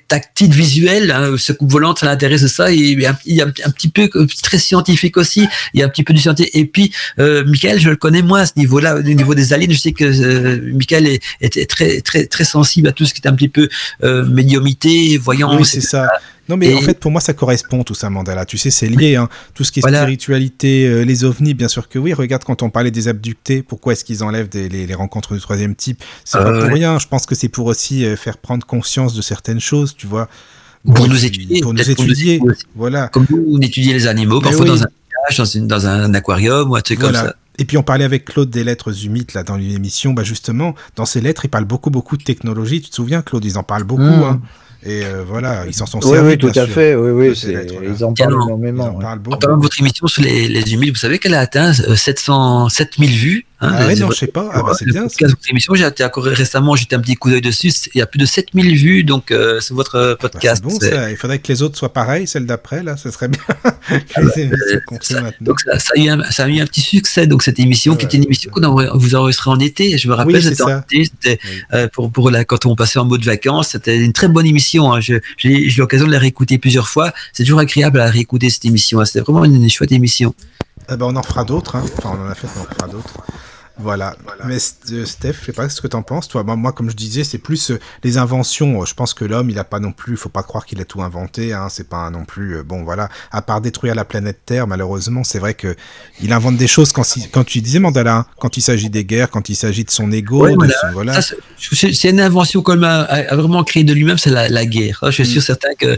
[0.07, 2.71] tactile visuel, hein, ce coupe volante, ça l'intéresse ça.
[2.71, 4.09] Il y, a, un, petit peu
[4.41, 5.47] très scientifique aussi.
[5.73, 6.55] Il y a un petit peu du scientifique.
[6.55, 9.67] Et puis, euh, Michael, je le connais moins à ce niveau-là, au niveau des aliens.
[9.69, 13.21] Je sais que euh, Michael est, est, très très très sensible à tout ce qui
[13.23, 13.69] est un petit peu
[14.03, 15.57] euh, médiumité, voyant.
[15.57, 16.07] Oui, c'est ça.
[16.51, 18.45] Non, mais en fait, pour moi, ça correspond tout ça, Mandala.
[18.45, 19.15] Tu sais, c'est lié.
[19.15, 19.29] Hein.
[19.53, 22.13] Tout ce qui est spiritualité, euh, les ovnis, bien sûr que oui.
[22.13, 26.03] Regarde, quand on parlait des abductés, pourquoi est-ce qu'ils enlèvent les, rencontres du troisième type?
[26.25, 26.99] C'est pas pour rien.
[26.99, 30.27] Je pense que c'est pour aussi euh, faire prendre conscience de certaines choses, tu vois.
[30.93, 31.61] Pour nous étudier.
[31.61, 32.41] Pour nous étudier.
[32.75, 33.07] voilà.
[33.07, 34.87] Comme nous, on étudiait les animaux, parfois dans un
[35.61, 37.33] dans, un aquarium ou un truc comme ça.
[37.59, 41.05] Et puis on parlait avec Claude des lettres humides là dans l'émission, bah justement dans
[41.05, 42.81] ces lettres il parle beaucoup beaucoup de technologie.
[42.81, 44.01] Tu te souviens Claude, ils en parlent beaucoup.
[44.01, 44.23] Mmh.
[44.23, 44.41] Hein.
[44.83, 46.29] Et euh, voilà, ils s'en sont servis.
[46.31, 46.95] Oui, tout à fait.
[46.95, 47.39] Oui, oui,
[47.83, 48.85] ils en parlent énormément.
[48.85, 49.35] En parlent beaucoup.
[49.35, 52.65] En parlant de votre émission sur les, les humides, vous savez qu'elle a atteint 700,
[52.65, 54.49] euh, 7000 vues Hein, ah ouais, non, je sais pas.
[54.51, 55.05] Ah bah, c'est bien.
[55.47, 57.71] émission, j'ai été récemment, j'étais un petit coup d'œil dessus.
[57.93, 60.63] Il y a plus de 7000 vues, donc euh, c'est votre euh, bah, podcast.
[60.63, 61.11] bon, ça.
[61.11, 63.41] Il faudrait que les autres soient pareils, celle d'après, là, ce serait bien.
[65.41, 68.05] donc ça, a eu un, ça, a eu un, petit succès, donc cette émission, qui
[68.05, 69.95] était une émission qu'on vous enregistré en été.
[69.99, 71.39] Je me rappelle, c'était en été, c'était
[71.93, 74.91] pour, pour la, quand on passait en mode vacances, c'était une très bonne émission.
[74.91, 75.01] Hein.
[75.01, 77.13] J'ai eu l'occasion de la réécouter plusieurs fois.
[77.31, 78.99] C'est toujours agréable à réécouter cette émission.
[78.99, 79.05] Hein.
[79.05, 80.33] C'était vraiment une, une chouette émission.
[80.91, 81.75] Eh ben, on en fera d'autres.
[81.75, 81.85] Hein.
[81.97, 83.13] Enfin, on en a fait, on en fera d'autres.
[83.81, 84.15] Voilà.
[84.45, 84.57] Mais
[84.91, 86.27] euh, Steph, je sais pas ce que tu en penses.
[86.27, 88.85] Toi, moi, comme je disais, c'est plus euh, les inventions.
[88.85, 90.13] Je pense que l'homme, il a pas non plus.
[90.13, 91.53] Il faut pas croire qu'il a tout inventé.
[91.53, 91.67] Hein.
[91.69, 92.57] C'est pas non plus.
[92.57, 93.09] Euh, bon, voilà.
[93.31, 95.75] À part détruire la planète Terre, malheureusement, c'est vrai que
[96.21, 99.29] il invente des choses quand, quand tu disais Mandala, hein, quand il s'agit des guerres,
[99.29, 100.47] quand il s'agit de son ego.
[100.93, 101.19] voilà.
[101.57, 104.99] C'est une invention qu'on a, a, vraiment créée de lui-même, c'est la, guerre.
[105.05, 105.25] Je suis mm.
[105.25, 105.97] sûr certain que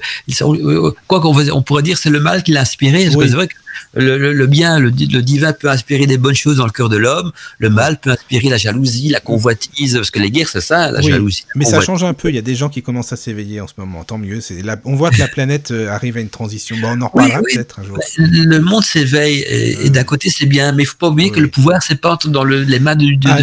[1.07, 3.10] quoi qu'on on pourrait dire, c'est le mal qui l'a inspiré.
[3.10, 3.55] C'est vrai que
[3.93, 7.69] le, bien, le, divin peut inspirer des bonnes choses dans le cœur de l'homme, le
[7.69, 11.45] mal peut inspirer la jalousie, la convoitise, parce que les guerres, c'est ça, la jalousie.
[11.55, 13.67] mais ça change un peu, il y a des gens qui commencent à s'éveiller en
[13.67, 14.39] ce moment, tant mieux.
[14.85, 16.75] on voit que la planète euh, arrive à une transition.
[16.79, 17.97] Bon, on en reparlera peut-être un jour.
[18.17, 21.49] Le monde s'éveille, et, d'un côté, c'est bien, mais il faut pas oublier que le
[21.49, 23.37] pouvoir, c'est pas dans les mains de, de, ah,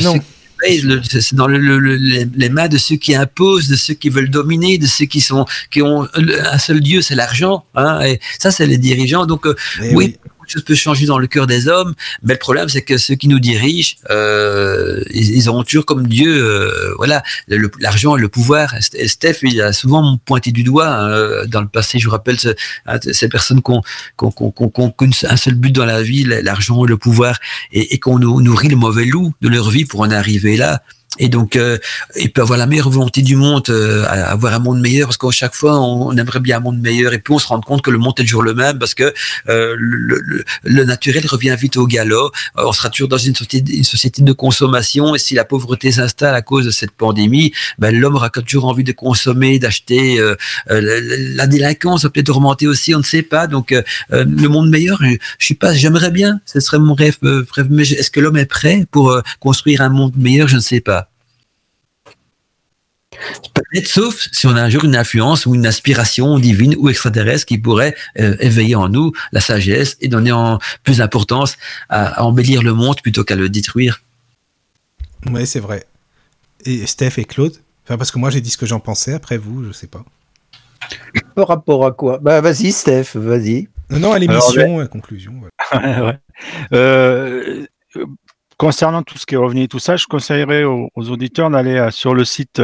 [0.62, 5.06] c'est dans les mains de ceux qui imposent, de ceux qui veulent dominer, de ceux
[5.06, 7.64] qui sont qui ont un seul dieu, c'est l'argent.
[7.74, 9.26] Hein, et ça, c'est les dirigeants.
[9.26, 9.54] Donc euh,
[9.92, 10.16] oui,
[10.50, 13.28] chose peut changer dans le cœur des hommes, mais le problème c'est que ceux qui
[13.28, 17.22] nous dirigent, euh, ils, ont toujours comme Dieu, euh, voilà,
[17.80, 18.74] l'argent et le pouvoir.
[18.94, 21.98] Et Steph, il a souvent pointé du doigt hein, dans le passé.
[21.98, 22.36] Je vous rappelle
[22.86, 23.82] hein, ces personnes qui ont,
[25.22, 27.38] un seul but dans la vie, l'argent et le pouvoir,
[27.72, 30.82] et, et qu'on nourrit le mauvais loup de leur vie pour en arriver là.
[31.20, 31.78] Et donc, euh,
[32.18, 35.30] il peut avoir la meilleure volonté du monde, euh, avoir un monde meilleur, parce qu'à
[35.30, 37.90] chaque fois, on, aimerait bien un monde meilleur, et puis on se rend compte que
[37.90, 39.12] le monde est toujours le même, parce que
[39.48, 42.32] euh, le, le, naturel revient vite au galop.
[42.56, 45.92] Euh, on sera toujours dans une société, une société de consommation, et si la pauvreté
[45.92, 50.18] s'installe à cause de cette pandémie, ben, l'homme aura toujours envie de consommer, d'acheter.
[50.18, 50.34] Euh,
[50.70, 53.46] la, délinquance va peut-être augmenter aussi, on ne sait pas.
[53.46, 53.74] Donc,
[54.10, 57.18] le monde meilleur, je, suis pas, j'aimerais bien, ce serait mon rêve.
[57.22, 60.48] mais est-ce que l'homme est prêt pour construire un monde meilleur?
[60.48, 61.09] Je ne sais pas.
[63.54, 67.46] Peut-être sauf si on a un jour une influence ou une aspiration divine ou extraterrestre
[67.46, 71.56] qui pourrait euh, éveiller en nous la sagesse et donner en plus d'importance
[71.88, 74.02] à, embellir le monde plutôt qu'à le détruire.
[75.30, 75.84] Oui, c'est vrai.
[76.64, 77.54] Et Steph et Claude?
[77.84, 80.04] Enfin, Parce que moi j'ai dit ce que j'en pensais, après vous, je sais pas.
[81.34, 82.18] Par rapport à quoi?
[82.18, 83.68] Bah vas-y Steph, vas-y.
[83.90, 85.32] Non, non, à l'émission, à la conclusion.
[86.72, 87.66] Euh,
[88.56, 91.90] concernant tout ce qui est revenu et tout ça, je conseillerais aux, auditeurs d'aller euh,
[91.90, 92.62] sur le site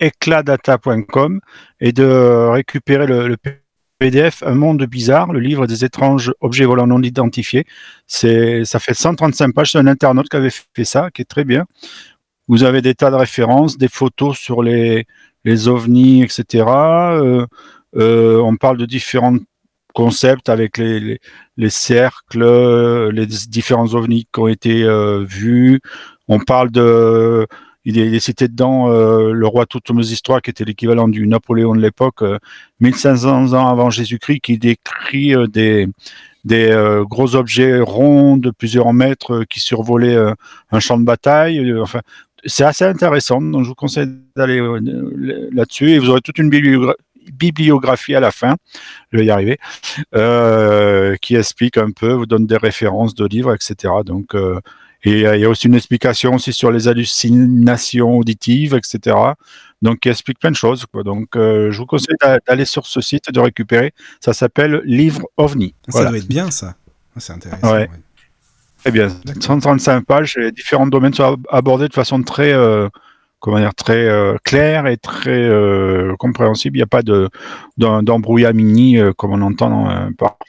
[0.00, 1.40] ecladata.com
[1.80, 3.36] et de récupérer le,
[3.98, 7.64] PDF Un monde bizarre, le livre des étranges objets volants non identifiés.
[8.06, 9.72] C'est, ça fait 135 pages.
[9.72, 11.64] C'est un internaute qui avait fait ça, qui est très bien.
[12.48, 15.06] Vous avez des tas de références, des photos sur les,
[15.44, 16.64] les ovnis, etc.
[16.68, 17.46] Euh,
[17.96, 19.38] euh, on parle de différents
[19.94, 21.18] concepts avec les,
[21.56, 25.80] les, cercles, les différents ovnis qui ont été euh, vus.
[26.28, 27.46] On parle de
[27.86, 29.64] il est, cité dedans euh, le roi
[30.00, 32.22] Histoire, qui était l'équivalent du Napoléon de l'époque,
[32.80, 35.86] 1500 euh, ans avant Jésus-Christ, qui décrit euh, des,
[36.44, 36.76] des
[37.08, 40.18] gros objets ronds de plusieurs mètres qui survolaient
[40.70, 41.72] un champ de bataille.
[41.80, 42.00] enfin,
[42.44, 44.60] c'est assez intéressant, donc je vous conseille d'aller
[45.52, 48.54] là-dessus et vous aurez toute une bibliographie à la fin,
[49.10, 49.58] je vais y arriver,
[51.20, 53.92] qui explique un peu, vous donne des références de livres, etc.
[54.04, 54.36] Donc,
[55.04, 59.16] et euh, il y a aussi une explication aussi sur les hallucinations auditives, etc.
[59.82, 60.84] Donc, qui explique plein de choses.
[61.04, 62.16] Donc, euh, je vous conseille
[62.46, 63.92] d'aller sur ce site et de récupérer.
[64.20, 65.74] Ça s'appelle Livre OVNI.
[65.88, 66.74] Ça doit être bien, ça.
[67.18, 67.72] C'est intéressant.
[67.72, 67.88] Ouais.
[68.84, 69.08] Eh bien,
[69.40, 72.88] 135 pages et différents domaines sont abordés de façon très, euh,
[73.40, 74.08] comment dire, très
[74.44, 75.50] claire et très
[76.18, 76.76] compréhensible.
[76.76, 77.02] Il n'y a pas
[77.76, 80.46] d'embrouillamini comme on entend parfois.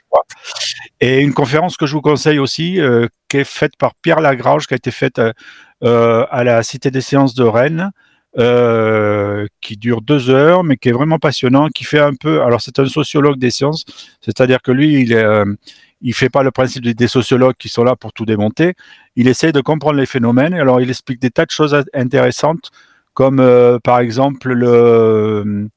[1.00, 4.66] Et une conférence que je vous conseille aussi, euh, qui est faite par Pierre Lagrange,
[4.66, 5.32] qui a été faite euh,
[5.84, 7.90] euh, à la Cité des Sciences de Rennes,
[9.60, 12.42] qui dure deux heures, mais qui est vraiment passionnant, qui fait un peu.
[12.42, 13.84] Alors c'est un sociologue des sciences,
[14.20, 15.24] c'est-à-dire que lui, il est,
[16.00, 18.74] il fait pas le principe des sociologues qui sont là pour tout démonter.
[19.16, 20.54] Il essaie de comprendre les phénomènes.
[20.54, 22.70] Alors il explique des tas de choses intéressantes,
[23.14, 23.44] comme
[23.82, 25.68] par exemple le,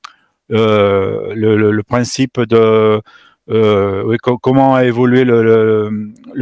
[0.50, 3.02] le, le principe de
[3.50, 5.90] euh, comment a évolué le,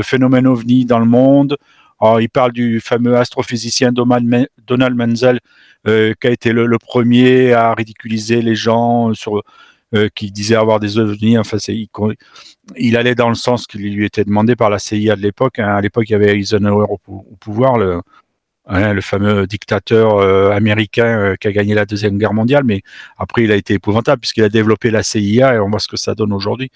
[0.01, 1.57] phénomène ovni dans le monde.
[2.19, 5.39] Il parle du fameux astrophysicien Donald Menzel,
[5.87, 9.43] euh, qui a été le, premier à ridiculiser les gens sur
[10.15, 11.37] qui disait avoir des ovnis.
[11.37, 11.57] Enfin,
[12.77, 15.59] il, allait dans le sens qui lui était demandé par la CIA de l'époque.
[15.59, 15.75] Hein.
[15.75, 16.97] À l'époque, il y avait Eisenhower au,
[17.39, 17.77] pouvoir,
[18.71, 22.83] Hein, le fameux dictateur euh, américain euh, qui a gagné la deuxième guerre mondiale, mais
[23.17, 25.97] après il a été épouvantable puisqu'il a développé la CIA et on voit ce que
[25.97, 26.69] ça donne aujourd'hui.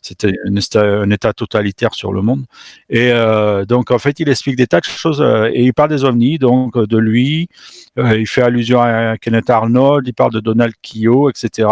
[0.00, 2.44] C'était un, état totalitaire sur le monde.
[2.88, 5.20] Et euh, donc en fait il explique des tas de choses
[5.52, 7.48] et il parle des ovnis, donc de lui.
[7.96, 11.68] il fait allusion à Kenneth Arnold, il parle de Donald Keogh, etc.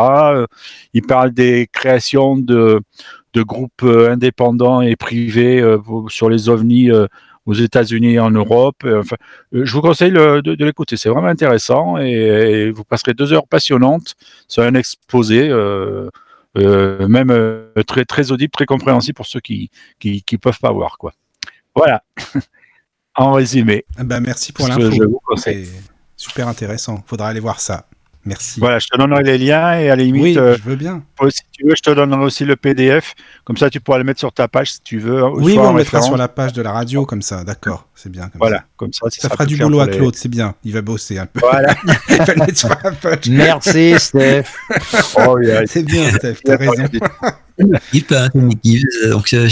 [0.93, 2.81] il parle des créations de
[3.35, 5.63] de groupes indépendants et privés
[6.09, 6.91] sur les ovnis
[7.49, 8.77] aux États-Unis en Europe.
[8.85, 9.17] Euh, enfin,
[9.55, 14.15] euh, je vous conseille de, l'écouter, c'est vraiment intéressant et, vous passerez deux heures passionnantes
[14.47, 15.49] sur un exposé.
[15.49, 16.11] Euh,
[16.57, 17.33] même
[17.87, 21.13] très très audible, très compréhensible pour ceux qui qui, peuvent pas voir quoi.
[21.75, 22.03] Voilà.
[23.15, 23.85] en résumé.
[23.97, 25.21] Ben merci pour l'info.
[25.37, 25.69] C'est
[26.17, 27.03] super intéressant.
[27.07, 27.87] Faudra aller voir ça.
[28.25, 28.61] Merci.
[28.61, 31.03] Voilà, je te donnerai les liens et à la limite, oui, euh, je veux bien.
[31.31, 33.15] si tu veux, je te donnerai aussi le PDF.
[33.45, 35.25] Comme ça, tu pourras le mettre sur ta page si tu veux.
[35.25, 37.45] Oui, on le mettra sur la page de la radio, comme ça.
[37.45, 38.29] D'accord, c'est bien.
[38.29, 38.65] Comme voilà, ça.
[38.77, 39.07] comme ça.
[39.11, 40.55] Ça, fera du boulot à Claude, c'est bien.
[40.65, 41.41] Il va bosser un peu.
[41.41, 41.75] Voilà.
[42.11, 43.29] Il va le mettre sur la page.
[43.31, 44.45] Merci, Steph.
[45.27, 45.67] oh, yeah.
[45.67, 46.85] C'est bien, Steph, t'as raison.
[47.93, 48.85] équipe, hein, une équipe.
[49.05, 49.49] Euh, donc euh,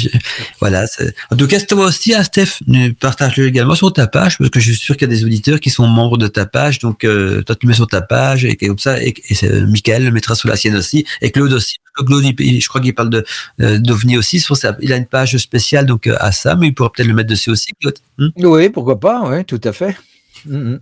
[0.60, 0.86] voilà.
[1.30, 2.60] En tout cas, toi aussi, hein, Steph,
[3.00, 5.60] partage-le également sur ta page parce que je suis sûr qu'il y a des auditeurs
[5.60, 6.78] qui sont membres de ta page.
[6.78, 10.10] Donc euh, toi, tu mets sur ta page et, comme ça, et, et Michael le
[10.10, 11.76] mettra sur la sienne aussi et Claude aussi.
[11.94, 13.24] Claude, je crois qu'il parle de
[13.58, 14.44] d'OVNI aussi.
[14.82, 17.50] Il a une page spéciale donc à ça, mais il pourra peut-être le mettre dessus
[17.50, 17.98] aussi, Claude.
[18.18, 19.22] Hmm oui, pourquoi pas.
[19.28, 19.96] Oui, tout à fait.
[20.44, 20.80] Hmm, hmm.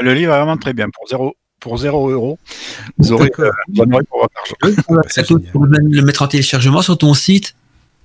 [0.00, 2.38] Le livre est vraiment très bien pour zéro pour 0 euros.
[2.98, 3.86] Vous aurez euh, pour
[5.66, 7.54] le mettre en téléchargement sur ton site.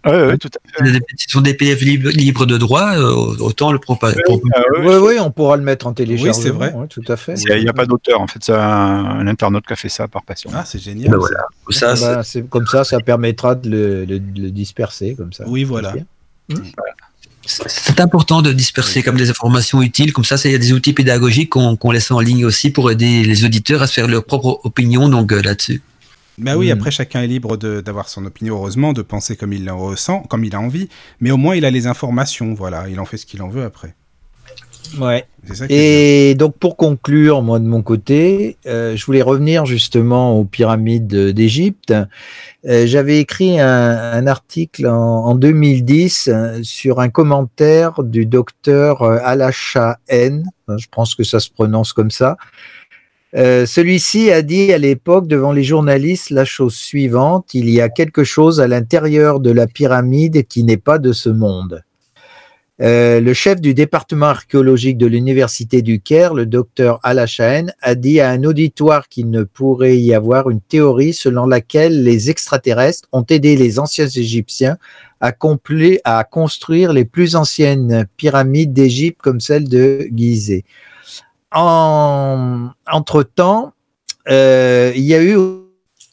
[0.06, 1.00] Oui, oui, tout à fait.
[1.18, 4.22] Ce sont des PDF libres, de droit, euh, autant le proposer.
[4.30, 6.36] Oui, oui, on pourra le mettre en téléchargement.
[6.38, 6.74] Oui, c'est vrai.
[6.90, 7.34] tout à fait.
[7.50, 10.24] Il n'y a, pas d'auteur, en fait, c'est un, internaute qui a fait ça par
[10.24, 10.52] passion.
[10.54, 11.10] Ah, c'est génial.
[11.10, 11.46] Ben voilà.
[11.72, 15.44] ça, bah, comme ça, ça permettra de le, de le disperser, comme ça.
[15.48, 15.96] Oui, voilà.
[16.50, 16.64] voilà
[17.46, 20.14] c'est important de disperser comme des informations utiles.
[20.14, 23.24] Comme ça, il y a des outils pédagogiques qu'on laisse en ligne aussi pour aider
[23.24, 25.82] les auditeurs à se faire leur propre opinion donc euh, là-dessus.
[26.38, 26.74] Ben oui, hmm.
[26.74, 30.44] après chacun est libre d'avoir son opinion, heureusement, de penser comme il le ressent, comme
[30.44, 30.90] il a envie,
[31.22, 33.64] mais au moins il a les informations, voilà, il en fait ce qu'il en veut
[33.64, 33.96] après.
[35.00, 35.26] Ouais.
[35.70, 41.32] Et donc pour conclure, moi de mon côté, euh, je voulais revenir justement aux pyramides
[41.32, 41.94] d'Égypte.
[42.66, 50.46] Euh, j'avais écrit un, article en, 2010 euh, sur un commentaire du docteur Alacha N.
[50.68, 52.38] Je pense que ça se prononce comme ça.
[53.34, 58.24] Celui-ci a dit à l'époque devant les journalistes la chose suivante il y a quelque
[58.24, 61.84] chose à l'intérieur de la pyramide qui n'est pas de ce monde.
[62.82, 68.20] Euh, le chef du département archéologique de l'université du Caire, le docteur Alachaen, a dit
[68.20, 73.26] à un auditoire qu'il ne pourrait y avoir une théorie selon laquelle les extraterrestres ont
[73.30, 74.78] aidé les anciens Égyptiens
[75.22, 80.66] à, construire les plus anciennes pyramides d'Égypte comme celle de Gizeh.
[81.52, 83.74] En, entre-temps,
[84.28, 85.38] euh, il y a eu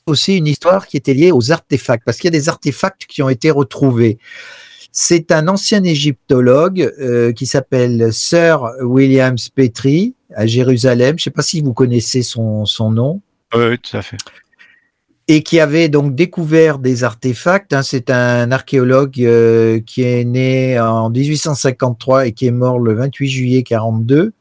[0.06, 3.22] aussi une histoire qui était liée aux artefacts, parce qu'il y a des artefacts qui
[3.22, 4.18] ont été retrouvés.
[4.94, 11.18] C'est un ancien égyptologue euh, qui s'appelle Sir Williams Petrie à Jérusalem.
[11.18, 13.22] Je ne sais pas si vous connaissez son, nom.
[13.54, 14.18] Oui, tout à fait.
[15.28, 17.72] Et qui avait donc découvert des artefacts.
[17.72, 17.82] Hein.
[17.82, 23.28] C'est un archéologue euh, qui est né en 1853 et qui est mort le 28
[23.28, 24.34] juillet 42.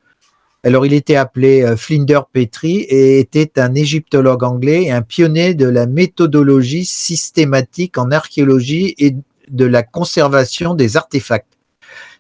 [0.63, 5.55] Alors, il était appelé euh, Flinder Petrie et était un égyptologue anglais et un pionnier
[5.55, 9.15] de la méthodologie systématique en archéologie et
[9.51, 11.57] de la conservation des artefacts.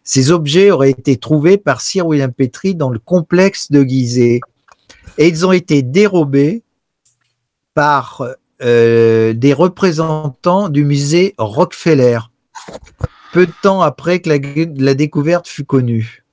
[0.03, 4.39] Ces objets auraient été trouvés par Sir William Petrie dans le complexe de Gizeh
[5.17, 6.63] et ils ont été dérobés
[7.73, 8.23] par
[8.61, 12.19] euh, des représentants du musée Rockefeller,
[13.33, 16.23] peu de temps après que la, découverte fut connue.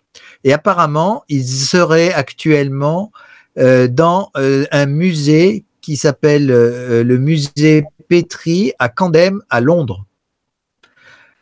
[0.45, 3.13] Et apparemment, ils seraient actuellement
[3.59, 10.05] euh, dans euh, un musée qui s'appelle le musée Petrie à Camden, à Londres.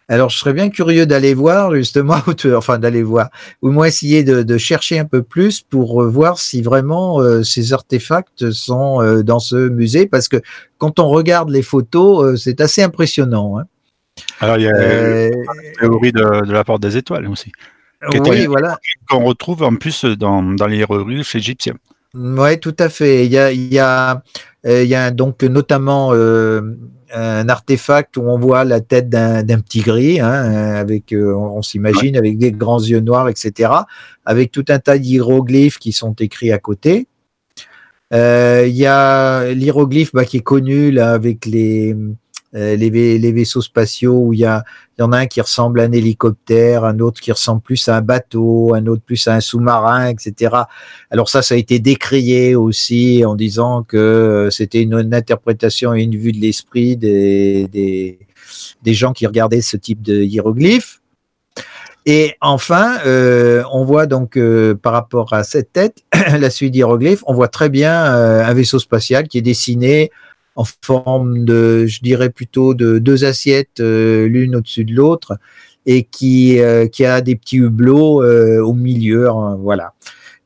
[0.09, 2.19] Alors, je serais bien curieux d'aller voir, justement,
[2.55, 3.31] enfin d'aller voir,
[3.61, 7.73] ou moins essayer de, chercher un peu plus pour euh, voir si vraiment euh, ces
[7.73, 10.41] artefacts sont euh, dans ce musée, parce que
[10.79, 13.59] quand on regarde les photos, c'est assez impressionnant.
[13.59, 13.65] Hein.
[14.41, 15.31] Alors, il y a la
[15.81, 17.51] théorie de, la porte des étoiles aussi.
[18.13, 18.79] Oui, voilà.
[19.09, 21.75] Qu'on retrouve en plus dans, dans les hiéroglyphes égyptiens.
[22.17, 23.27] Oui, tout à fait.
[23.27, 24.23] Il y a, il y a,
[24.65, 26.13] il y a donc notamment
[27.13, 30.33] un artefact où on voit la tête d'un petit gris, hein,
[30.75, 33.71] avec, euh, on, s'imagine, avec des grands yeux noirs, etc.,
[34.25, 37.07] avec tout un tas d'hiéroglyphes qui sont écrits à côté.
[38.13, 41.95] Il y a l'hiéroglyphe bah, qui est connu là avec les
[42.55, 46.85] euh, les, vaisseaux spatiaux où il y, en a un qui ressemble à un hélicoptère,
[46.85, 50.55] un autre qui ressemble plus à un bateau, un autre plus à un sous-marin, etc.
[51.11, 56.17] Alors ça, ça a été décrié aussi en disant que c'était une, interprétation et une
[56.17, 58.19] vue de l'esprit des,
[58.87, 61.01] gens qui regardaient ce type de hiéroglyphes.
[62.09, 66.05] Et enfin, euh, on voit donc euh, par rapport à cette tête,
[66.39, 70.13] la suite d'hiéroglyphes, on voit très bien un vaisseau spatial qui est dessiné
[70.57, 75.37] en forme de, je dirais plutôt de deux assiettes euh, l'une au-dessus de l'autre
[75.85, 79.29] et qui, euh, qui a des petits hublots euh, au milieu.
[79.29, 79.93] Hein, voilà.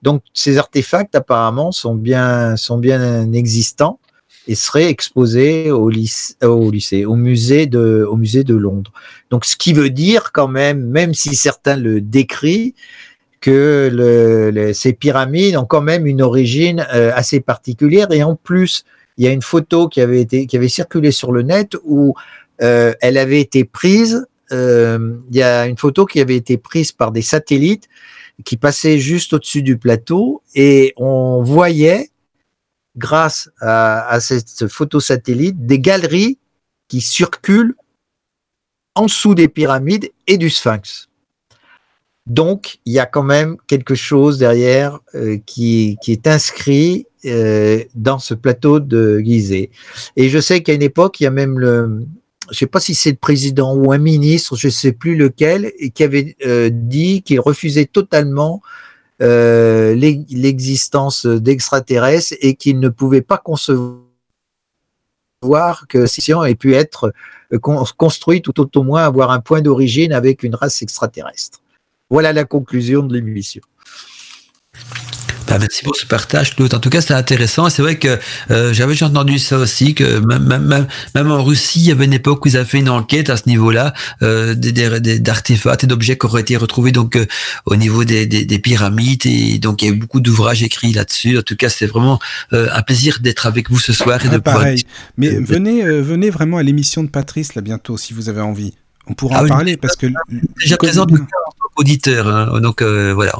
[0.02, 4.00] Donc ces artefacts apparemment sont bien, sont bien existants
[4.48, 8.92] et seraient exposés au lycée, au, musée de, au musée de Londres.
[9.30, 12.72] Donc ce qui veut dire quand même, même si certains le décrivent,
[13.40, 18.84] que ces pyramides ont quand même une origine assez particulière et en plus
[19.20, 22.14] il y a une photo qui avait été qui avait circulé sur le net où
[22.62, 24.26] euh, elle avait été prise.
[24.50, 27.86] Euh, il y a une photo qui avait été prise par des satellites
[28.46, 32.08] qui passaient juste au-dessus du plateau et on voyait,
[32.96, 36.38] grâce à, à cette photo satellite, des galeries
[36.88, 37.74] qui circulent
[38.94, 41.09] en dessous des pyramides et du sphinx.
[42.26, 48.18] Donc, il y a quand même quelque chose derrière euh, qui, est inscrit euh, dans
[48.18, 49.70] ce plateau de Gizeh.
[50.16, 52.06] Et je sais qu'à une époque, il y a même le,
[52.50, 56.04] je sais pas si c'est le président ou un ministre, je sais plus lequel, qui
[56.04, 58.62] avait euh, dit qu'il refusait totalement
[59.22, 64.00] l'existence d'extraterrestres et qu'il ne pouvait pas concevoir
[65.90, 67.12] que Science ait pu être
[67.98, 71.59] construite ou tout au moins avoir un point d'origine avec une race extraterrestre.
[72.10, 73.62] Voilà la conclusion de l'émission.
[75.50, 76.72] Bah, merci pour ce partage, Claude.
[76.74, 77.68] En tout cas, c'est intéressant.
[77.70, 78.20] c'est vrai que
[78.52, 82.04] euh, j'avais déjà entendu ça aussi, que même, même, même, en Russie, il y avait
[82.04, 83.92] une époque où ils avaient fait une enquête à ce niveau-là,
[84.22, 87.26] euh, d'artefacts et d'objets qui auraient été retrouvés donc euh,
[87.66, 89.26] au niveau des, des, des, pyramides.
[89.26, 91.38] Et donc, il y a eu beaucoup d'ouvrages écrits là-dessus.
[91.38, 92.20] En tout cas, c'est vraiment
[92.52, 94.84] euh, un plaisir d'être avec vous ce soir et ah, de pareil.
[95.16, 98.74] Mais venez, venez vraiment à l'émission de Patrice là bientôt, si vous avez envie.
[99.08, 100.06] On pourra ah en parler parce que
[100.60, 101.06] déjà présent
[101.80, 102.28] auditeur.
[102.28, 102.60] Hein.
[102.60, 103.32] Donc euh, voilà,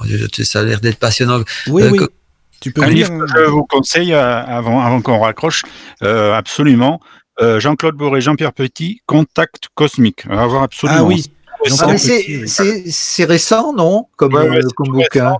[0.42, 1.40] ça a l'air d'être passionnant.
[1.68, 2.00] Oui, euh, oui.
[2.60, 5.62] Tu peux un livre que je vous conseille euh, avant, avant qu'on raccroche,
[6.00, 7.00] absolument.
[7.40, 10.24] Jean-Claude Boré, Jean-Pierre Petit, Contact Cosmique.
[10.28, 11.00] On va voir absolument.
[11.00, 11.24] Ah oui.
[11.80, 14.06] Ah, c'est récent, non?
[14.16, 14.32] Comme,
[14.76, 15.36] comme bouquin.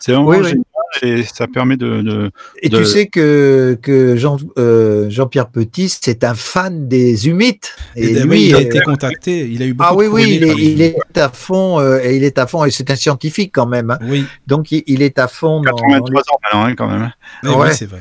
[0.00, 0.62] C'est vraiment oui,
[1.02, 2.30] et ça permet de.
[2.62, 7.76] et tu sais que, que Jean, euh, Jean-Pierre Petit, c'est un fan des humites.
[7.96, 9.48] Et, lui, il a été contacté.
[9.48, 11.80] Il a eu beaucoup Ah oui, oui, il est, à fond.
[11.80, 12.64] Euh, et il est à fond.
[12.64, 13.90] Et c'est un scientifique quand même.
[13.90, 13.98] Hein.
[14.02, 14.24] Oui.
[14.46, 15.60] Donc il, est à fond.
[15.60, 17.10] Dans, 83 ans maintenant, hein, quand même.
[17.56, 18.00] Ouais, c'est vrai.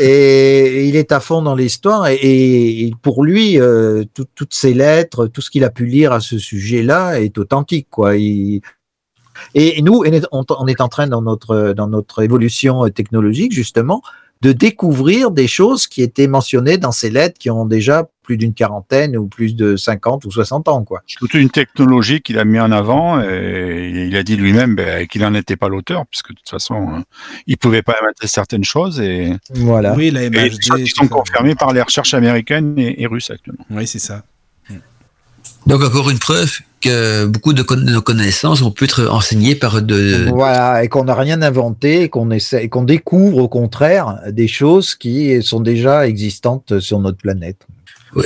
[0.00, 2.06] Et il est à fond dans l'histoire.
[2.08, 6.38] Et, pour lui, euh, toutes ces lettres, tout ce qu'il a pu lire à ce
[6.38, 7.88] sujet-là est authentique.
[7.90, 8.16] Quoi.
[8.16, 8.62] Il,
[9.54, 14.02] et nous, on est en train dans notre, dans notre évolution technologique, justement,
[14.42, 18.54] de découvrir des choses qui étaient mentionnées dans ces lettres qui ont déjà plus d'une
[18.54, 20.84] quarantaine ou plus de 50 ou 60 ans.
[20.84, 21.02] Quoi.
[21.16, 25.22] Toute une technologie qu'il a mis en avant et il a dit lui-même ben, qu'il
[25.22, 27.04] n'en était pas l'auteur, puisque de toute façon, hein,
[27.46, 29.00] il ne pouvait pas inventer certaines choses.
[29.00, 29.94] Et, voilà.
[29.94, 33.64] Oui, la et qui sont confirmées par les recherches américaines et, et russes actuellement.
[33.70, 34.24] Oui, c'est ça.
[35.66, 40.28] Donc encore une preuve que beaucoup de, nos connaissances ont pu être enseignées par de...
[40.30, 45.40] Voilà, et qu'on n'a rien inventé, qu'on essaie, qu'on découvre au contraire des choses qui
[45.42, 47.66] sont déjà existantes sur notre planète.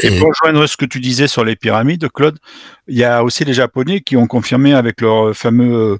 [0.02, 2.38] Et pour rejoindre ce que tu disais sur les pyramides, Claude,
[2.88, 5.98] il y a aussi les Japonais qui ont confirmé avec leur fameux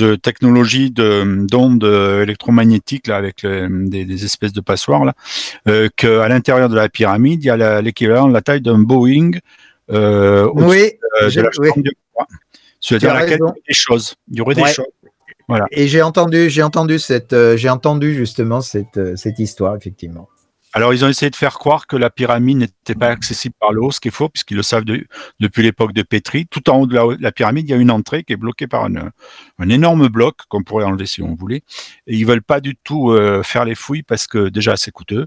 [0.00, 1.84] euh, technologie d'ondes
[2.22, 5.14] électromagnétiques là, avec des, espèces de passoires là,
[5.66, 9.32] euh, qu'à l'intérieur de la pyramide, il y a l'équivalent de la taille d'un Boeing
[9.90, 10.92] euh, oui,
[11.22, 11.70] euh, de la oui.
[12.80, 14.14] sur laquelle il y aurait des choses.
[14.30, 14.86] Il y aurait des choses.
[15.48, 15.64] Voilà.
[15.70, 20.28] Et j'ai entendu, j'ai entendu cette, euh, j'ai entendu justement cette, euh, cette histoire effectivement.
[20.74, 23.82] Alors, ils ont essayé de faire croire que la pyramide n'était pas accessible par le
[23.82, 25.06] haut, ce qui est faux, puisqu'ils le savent de,
[25.40, 26.46] depuis l'époque de Petri.
[26.46, 28.66] Tout en haut de la, la, pyramide, il y a une entrée qui est bloquée
[28.66, 29.10] par un,
[29.58, 31.62] un énorme bloc qu'on pourrait enlever si on voulait.
[32.06, 35.26] Et ils veulent pas du tout euh, faire les fouilles parce que déjà c'est coûteux.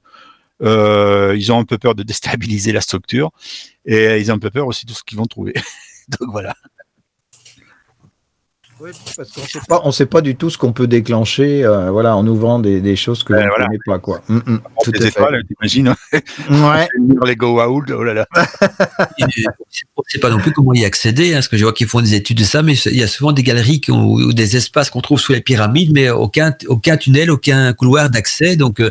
[0.61, 3.31] Euh, ils ont un peu peur de déstabiliser la structure
[3.85, 5.53] et ils ont un peu peur aussi de ce qu'ils vont trouver.
[6.19, 6.55] Donc voilà.
[8.83, 11.91] Oui, parce qu'on sait pas, on sait pas du tout ce qu'on peut déclencher, euh,
[11.91, 14.23] voilà, en ouvrant des, des choses que ben, l'on ne connaît pas, quoi.
[14.27, 15.95] Mm, mm, tout des étoiles, t'imagines hein.
[16.49, 16.87] Ouais.
[17.27, 18.27] les go out, oh là là.
[19.95, 22.01] on sait pas non plus comment y accéder, hein, parce que je vois qu'ils font
[22.01, 24.57] des études de ça, mais il y a souvent des galeries qui ont, ou des
[24.57, 28.55] espaces qu'on trouve sous les pyramides, mais aucun, aucun tunnel, aucun couloir d'accès.
[28.55, 28.89] Donc, euh,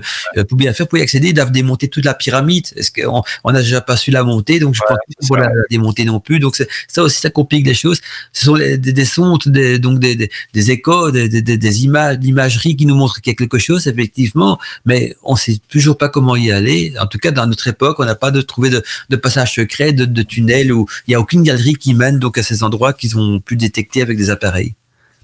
[0.48, 2.68] pour bien faire, pour y accéder, ils doivent démonter toute la pyramide.
[2.76, 6.04] Est-ce qu'on on n'a déjà pas su la monter, donc je pense pas la démonter
[6.04, 6.38] non plus.
[6.38, 6.54] Donc,
[6.86, 8.00] ça aussi, ça complique les choses.
[8.32, 12.86] Ce sont des, des sons, des donc des, des, échos, des, des, images, d'imagerie qui
[12.86, 16.50] nous montrent qu'il y a quelque chose, effectivement, mais on sait toujours pas comment y
[16.50, 16.92] aller.
[17.00, 19.92] En tout cas, dans notre époque, on n'a pas de trouvé de, de passage secret,
[19.92, 22.92] de, de tunnel où il n'y a aucune galerie qui mène donc à ces endroits
[22.92, 24.74] qu'ils ont pu détecter avec des appareils.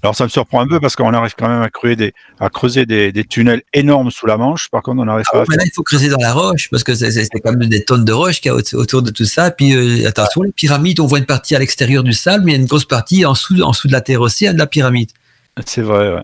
[0.03, 2.49] Alors ça me surprend un peu parce qu'on arrive quand même à creuser des, à
[2.49, 4.69] creuser des, des, tunnels énormes sous la Manche.
[4.69, 5.43] Par contre, on n'arrive ah pas.
[5.49, 8.05] mais là, il faut creuser dans la roche parce que c'est quand même des tonnes
[8.05, 9.49] de roche qu'il y a autour de tout ça.
[9.49, 12.55] Puis euh, attention, les pyramides, on voit une partie à l'extérieur du sable, mais il
[12.55, 14.67] y a une grosse partie en dessous, en dessous de la terre aussi, de la
[14.67, 15.09] pyramide.
[15.65, 16.13] C'est vrai.
[16.13, 16.21] Ouais.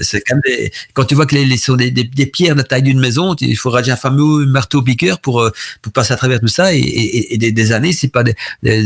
[0.00, 2.64] c'est quand, même quand tu vois que les, les sont des, des, pierres de la
[2.64, 5.50] taille d'une maison, il faudra déjà un fameux marteau piqueur pour, euh,
[5.82, 8.34] pour passer à travers tout ça et, et, et des, des, années, c'est pas des,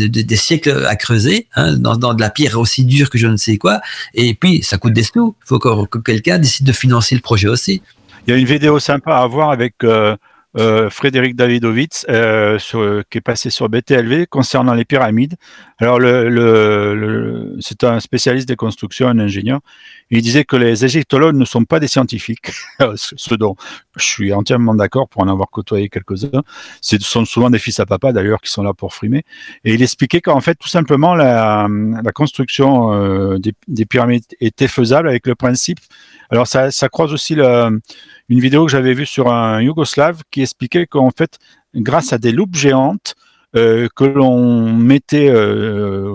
[0.08, 3.36] des, siècles à creuser hein, dans, dans, de la pierre aussi dure que je ne
[3.36, 3.80] sais quoi.
[4.14, 5.34] Et puis ça coûte des sous.
[5.44, 7.82] Il faut que, que quelqu'un décide de financer le projet aussi.
[8.26, 10.16] Il y a une vidéo sympa à voir avec euh,
[10.56, 15.34] euh, Frédéric Davidovitz, euh, sur, qui est passé sur BTLV concernant les pyramides.
[15.78, 19.60] Alors, le, le, c'est un spécialiste des constructions, un ingénieur.
[20.10, 22.52] Il disait que les égyptologues ne sont pas des scientifiques,
[22.96, 23.56] ce dont
[23.96, 26.42] je suis entièrement d'accord pour en avoir côtoyé quelques-uns.
[26.80, 29.24] Ce sont souvent des fils à papa d'ailleurs qui sont là pour frimer.
[29.64, 31.66] Et il expliquait qu'en fait, tout simplement, la,
[32.14, 35.78] construction euh, des, des, pyramides était faisable avec le principe.
[36.30, 37.80] Alors, ça, ça croise aussi une
[38.40, 41.38] vidéo que j'avais vue sur un Yougoslave qui expliquait qu'en fait,
[41.74, 43.14] grâce à des loupes géantes,
[43.56, 46.12] euh, que l'on mettait euh,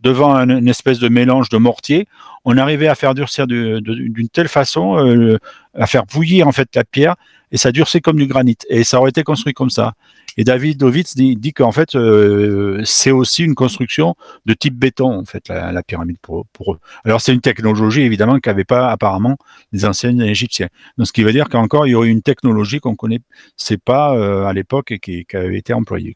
[0.00, 2.06] devant une espèce de mélange de mortier,
[2.44, 5.38] on arrivait à faire durcir d'une telle façon, euh,
[5.74, 7.16] à faire bouillir en fait la pierre,
[7.50, 8.58] et ça durcit comme du granit.
[8.68, 9.94] Et ça aurait été construit comme ça.
[10.38, 14.14] Et David Dovitz dit, dit qu'en fait, euh, c'est aussi une construction
[14.46, 16.78] de type béton, en fait, la, pyramide pour, pour, eux.
[17.04, 19.36] Alors, c'est une technologie, évidemment, qu'avaient pas apparemment
[19.72, 20.68] les anciens Égyptiens.
[20.96, 23.18] Donc, ce qui veut dire qu'encore, il y aurait une technologie qu'on connaît,
[23.56, 26.14] c'est pas euh, à l'époque et qui, qui, avait été employée.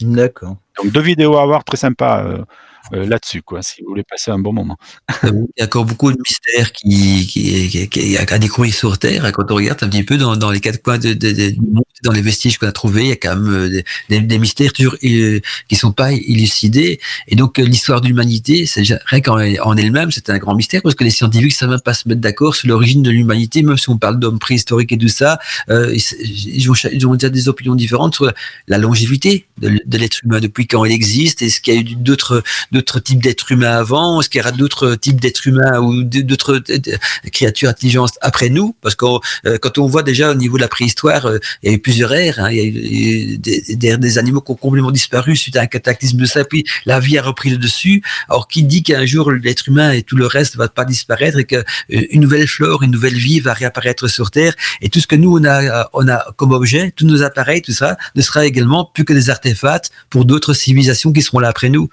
[0.00, 0.56] D'accord.
[0.82, 2.24] Donc, deux vidéos à voir très sympas.
[2.24, 2.44] Euh,
[2.92, 4.76] euh, là-dessus, quoi, si vous voulez passer un bon moment.
[5.24, 9.32] Il y a encore beaucoup de mystères qui, qui, qui, qui à découvrir sur Terre.
[9.32, 11.60] Quand on regarde un petit peu dans, dans les quatre coins de, de, de, du
[11.60, 14.72] monde, dans les vestiges qu'on a trouvés, il y a quand même euh, des, mystères
[14.72, 17.00] toujours euh, qui sont pas élucidés.
[17.28, 20.94] Et donc l'histoire de l'humanité, c'est rien qu'en en elle-même, c'est un grand mystère parce
[20.94, 23.88] que les scientifiques savent même pas se mettre d'accord sur l'origine de l'humanité, même si
[23.88, 25.38] on parle d'hommes préhistoriques et tout ça.
[25.70, 28.30] Euh, ils, ont, ils ont déjà des opinions différentes sur
[28.68, 31.94] la longévité de, de l'être humain, depuis quand il existe, est-ce qu'il y a eu
[31.94, 32.42] d'autres
[32.72, 36.62] d'autres types d'êtres humains avant Est-ce qu'il y aura d'autres types d'êtres humains ou d'autres
[37.32, 38.76] créatures intelligentes après nous?
[38.82, 39.06] Parce que
[39.46, 41.78] euh, quand on voit déjà au niveau de la préhistoire, euh, il y a eu
[41.86, 42.40] plusieurs ères.
[42.40, 42.50] Hein.
[42.50, 46.26] il y a eu des, animaux qui ont complètement disparu suite à un cataclysme de
[46.26, 48.02] ça, puis la vie a repris le dessus.
[48.28, 51.44] Alors qui dit qu'un jour l'être humain et tout le reste va pas disparaître et
[51.44, 55.14] qu'une euh, nouvelle flore, une nouvelle vie va réapparaître sur Terre et tout ce que
[55.14, 58.90] nous on a, on a comme objet, tous nos appareils, tout ça, ne sera également
[58.92, 61.88] plus que des artefacts pour d'autres civilisations qui seront là après nous.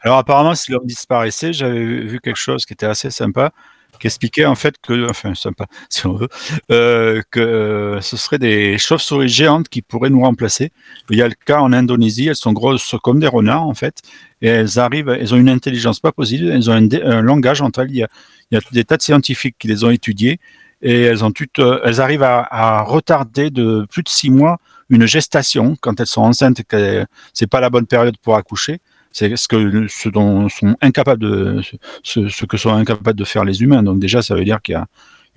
[0.00, 3.52] Alors apparemment, si l'homme disparaissait, j'avais vu quelque chose qui était assez sympa,
[4.00, 6.28] qui expliquait en fait que, enfin sympa, si on veut,
[6.72, 10.72] euh, que euh, ce serait des chauves-souris géantes qui pourraient nous remplacer.
[11.10, 14.02] Il y a le cas en Indonésie, elles sont grosses comme des renards en fait,
[14.42, 17.90] et elles arrivent, elles ont une intelligence pas possible, elles ont un, langage entre elles.
[17.90, 18.08] Il y, a,
[18.50, 20.40] il y, a, des tas de scientifiques qui les ont étudiées
[20.82, 24.58] et elles ont toutes, euh, elles arrivent à, à, retarder de plus de six mois
[24.88, 28.80] une gestation quand elles sont enceintes, que c'est pas la bonne période pour accoucher
[29.12, 31.60] c'est ce que ce dont sont incapables de
[32.02, 33.82] ce, ce, que sont incapables de faire les humains.
[33.82, 34.86] Donc déjà, ça veut dire qu'il y a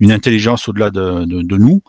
[0.00, 1.80] une intelligence au-delà de, de, de, nous.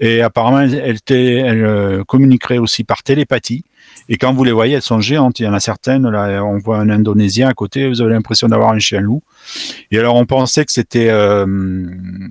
[0.00, 3.64] Et apparemment, elle, elle, elle euh, communiquerait aussi par télépathie.
[4.08, 5.38] Et quand vous les voyez, elles sont géantes.
[5.38, 8.48] Il y en a certaines, là, on voit un Indonésien à côté, vous avez l'impression
[8.48, 9.22] d'avoir un chien loup.
[9.90, 11.46] Et alors, on pensait que c'était euh,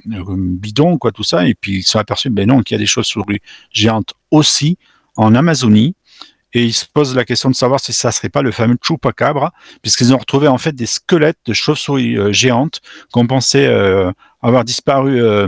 [0.06, 1.48] bidon, quoi, tout ça.
[1.48, 3.40] Et puis, ils se sont aperçus, ben non, qu'il y a des chauves-souris
[3.72, 4.78] géantes aussi
[5.16, 5.96] en Amazonie
[6.54, 9.54] et ils se posent la question de savoir si ça serait pas le fameux chupacabra,
[9.82, 14.12] puisqu'ils ont retrouvé en fait des squelettes de chauves-souris euh, géantes qu'on pensait euh,
[14.42, 15.48] avoir disparu euh,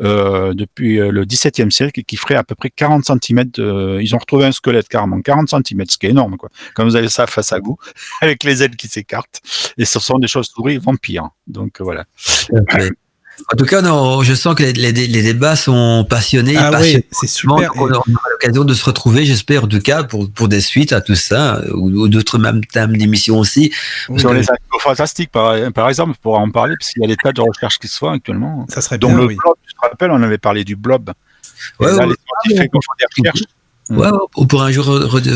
[0.00, 3.44] euh depuis le XVIIe siècle et qui ferait à peu près 40 cm.
[3.44, 3.98] De...
[4.00, 6.50] Ils ont retrouvé un squelette carrément 40 cm, ce qui est énorme quoi.
[6.74, 7.78] Quand vous avez ça face à vous,
[8.20, 9.40] avec les ailes qui s'écartent,
[9.78, 11.30] et ce sont des chauves-souris vampires.
[11.46, 12.04] Donc voilà.
[13.52, 16.56] En tout cas, non, je sens que les, débats sont passionnés.
[16.56, 17.70] Ah oui, c'est super.
[17.76, 21.00] On aura l'occasion de se retrouver, j'espère, en tout cas, pour, pour des suites à
[21.00, 23.72] tout ça, ou, d'autres mêmes thèmes d'émissions aussi.
[24.16, 27.08] Sur les animaux fantastiques, par, par exemple, on pourra en parler, parce qu'il y a
[27.08, 28.66] des tas de recherches qui se font actuellement.
[28.68, 31.12] Ça serait bien, le blob, tu te rappelles, on avait parlé du blob.
[31.80, 32.14] Ouais, là, les
[32.46, 33.44] scientifiques font des recherches
[33.88, 34.86] Ouais, on pourrait un jour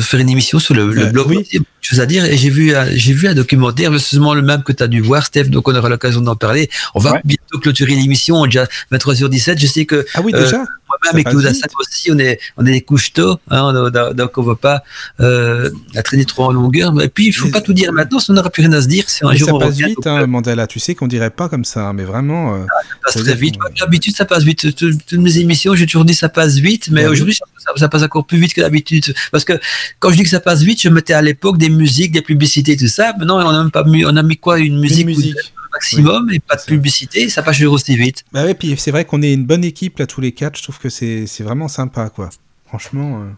[0.02, 1.28] faire une émission sur le, le blog.
[1.28, 1.48] Oui.
[1.80, 2.24] Chose à dire.
[2.24, 5.24] Et j'ai vu, j'ai vu un documentaire, justement le même que tu as dû voir,
[5.24, 5.44] Steph.
[5.44, 6.68] Donc on aura l'occasion d'en parler.
[6.94, 8.44] On va bientôt clôturer l'émission.
[8.44, 9.58] Déjà 23h17.
[9.58, 10.04] Je sais que.
[10.14, 10.60] Ah oui, déjà.
[10.60, 14.42] Euh, moi-même et Claude aussi, on est, on est des couches tôt, hein, donc on
[14.42, 14.82] ne va pas
[15.20, 17.00] euh, la traîner trop en longueur.
[17.00, 18.82] Et puis, il ne faut pas tout dire maintenant, si on n'aura plus rien à
[18.82, 19.04] se dire.
[19.06, 20.66] C'est un jour ça passe vite, hein, Mandela.
[20.66, 22.54] Tu sais qu'on dirait pas comme ça, mais vraiment.
[22.54, 23.56] Euh, ah, ça passe très vite.
[23.78, 24.74] D'habitude, ça passe vite.
[24.74, 27.38] Toutes mes émissions, j'ai toujours dit ça passe vite, mais bah aujourd'hui,
[27.76, 29.14] ça, passe encore plus vite que d'habitude.
[29.30, 29.54] Parce que
[29.98, 32.76] quand je dis que ça passe vite, je mettais à l'époque des musiques, des publicités,
[32.76, 33.12] tout ça.
[33.18, 34.58] Maintenant, on a même pas mis, on a mis quoi?
[34.58, 35.00] Une musique.
[35.00, 38.24] Une musique maximum et pas de publicité, ça passe aussi vite.
[38.32, 40.62] Bah ouais, puis c'est vrai qu'on est une bonne équipe là tous les quatre, je
[40.62, 42.30] trouve que c'est vraiment sympa quoi.
[42.66, 43.22] Franchement.
[43.22, 43.30] Euh.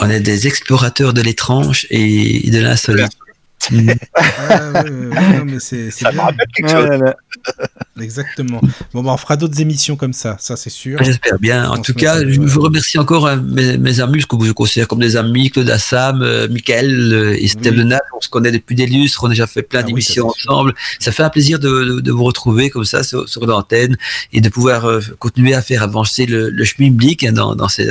[0.00, 3.16] On est des explorateurs de l'étrange et de l'insolite.
[3.72, 7.00] Mais c'est, ça me rappelle quelque chose.
[8.00, 8.60] Exactement.
[8.92, 11.02] Bon, bah, on fera d'autres émissions comme ça, ça c'est sûr.
[11.02, 11.68] J'espère bien.
[11.70, 15.16] En tout cas, je vous remercie encore hein, mes, amis, que je considère comme des
[15.16, 17.94] amis, Claude Assam, euh, Michael euh, et Steve oui.
[18.16, 20.74] On se connaît depuis des lustres, on a déjà fait plein ah d'émissions ensemble.
[20.98, 23.96] Ça fait un plaisir de, de, vous retrouver comme ça sur, l'antenne
[24.32, 27.68] et de pouvoir euh, continuer à faire avancer le, le chemin biblique hein, dans, dans,
[27.68, 27.86] ces,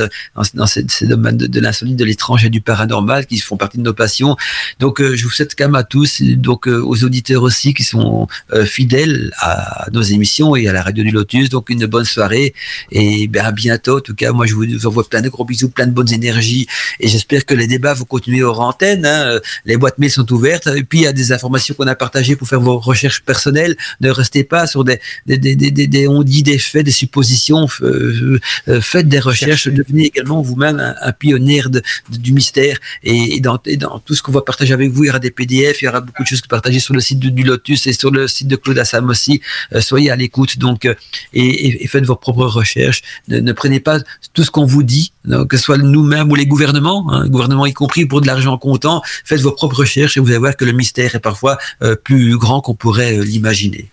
[0.54, 3.84] dans, ces, domaines de, de l'insolite, de l'étrange et du paranormal qui font partie de
[3.84, 4.36] nos passions.
[4.80, 8.28] Donc, je vous souhaite quand même à tous, donc aux auditeurs aussi qui sont
[8.66, 11.50] fidèles à nos émissions et à la radio du Lotus.
[11.50, 12.54] Donc une bonne soirée
[12.92, 13.98] et ben, à bientôt.
[13.98, 16.68] En tout cas, moi je vous envoie plein de gros bisous, plein de bonnes énergies
[17.00, 19.06] et j'espère que les débats vont continuer hors antenne.
[19.06, 19.40] Hein.
[19.66, 22.36] Les boîtes mail sont ouvertes et puis il y a des informations qu'on a partagées
[22.36, 23.76] pour faire vos recherches personnelles.
[24.02, 27.68] Ne restez pas sur des, des, des, des, on dit des faits, des suppositions.
[27.82, 29.68] Euh, euh, faites des recherches.
[29.68, 34.42] Devenez également vous-même un, pionnier de, du mystère et, dans, dans tout ce qu'on va
[34.42, 36.48] partager avec vous, il y aura des PDF, il y aura beaucoup de choses que
[36.48, 39.42] partager sur le site du Lotus et sur le site de Claude Assam aussi.
[39.74, 40.94] Euh, soyez à l'écoute donc euh,
[41.34, 43.02] et, faites vos propres recherches.
[43.28, 44.00] Ne, prenez pas
[44.34, 45.14] tout ce qu'on vous dit,
[45.50, 49.02] que ce soit nous-mêmes ou les gouvernements, hein, gouvernements y compris pour de l'argent comptant.
[49.26, 52.38] Faites vos propres recherches et vous allez voir que le mystère est parfois euh, plus
[52.38, 53.90] grand qu'on pourrait l'imaginer.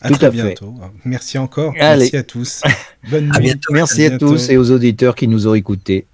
[0.00, 0.74] À très bientôt.
[1.04, 1.72] Merci encore.
[1.74, 2.62] Merci à tous.
[3.10, 3.72] Bonne à bientôt.
[3.72, 6.06] Merci à, tous et aux auditeurs qui nous ont écoutés.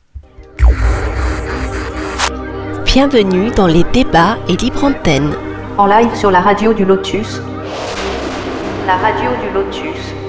[2.85, 5.35] Bienvenue dans les débats et libre antenne.
[5.79, 7.41] En live sur la radio du Lotus
[8.87, 10.22] la radio du Lotus.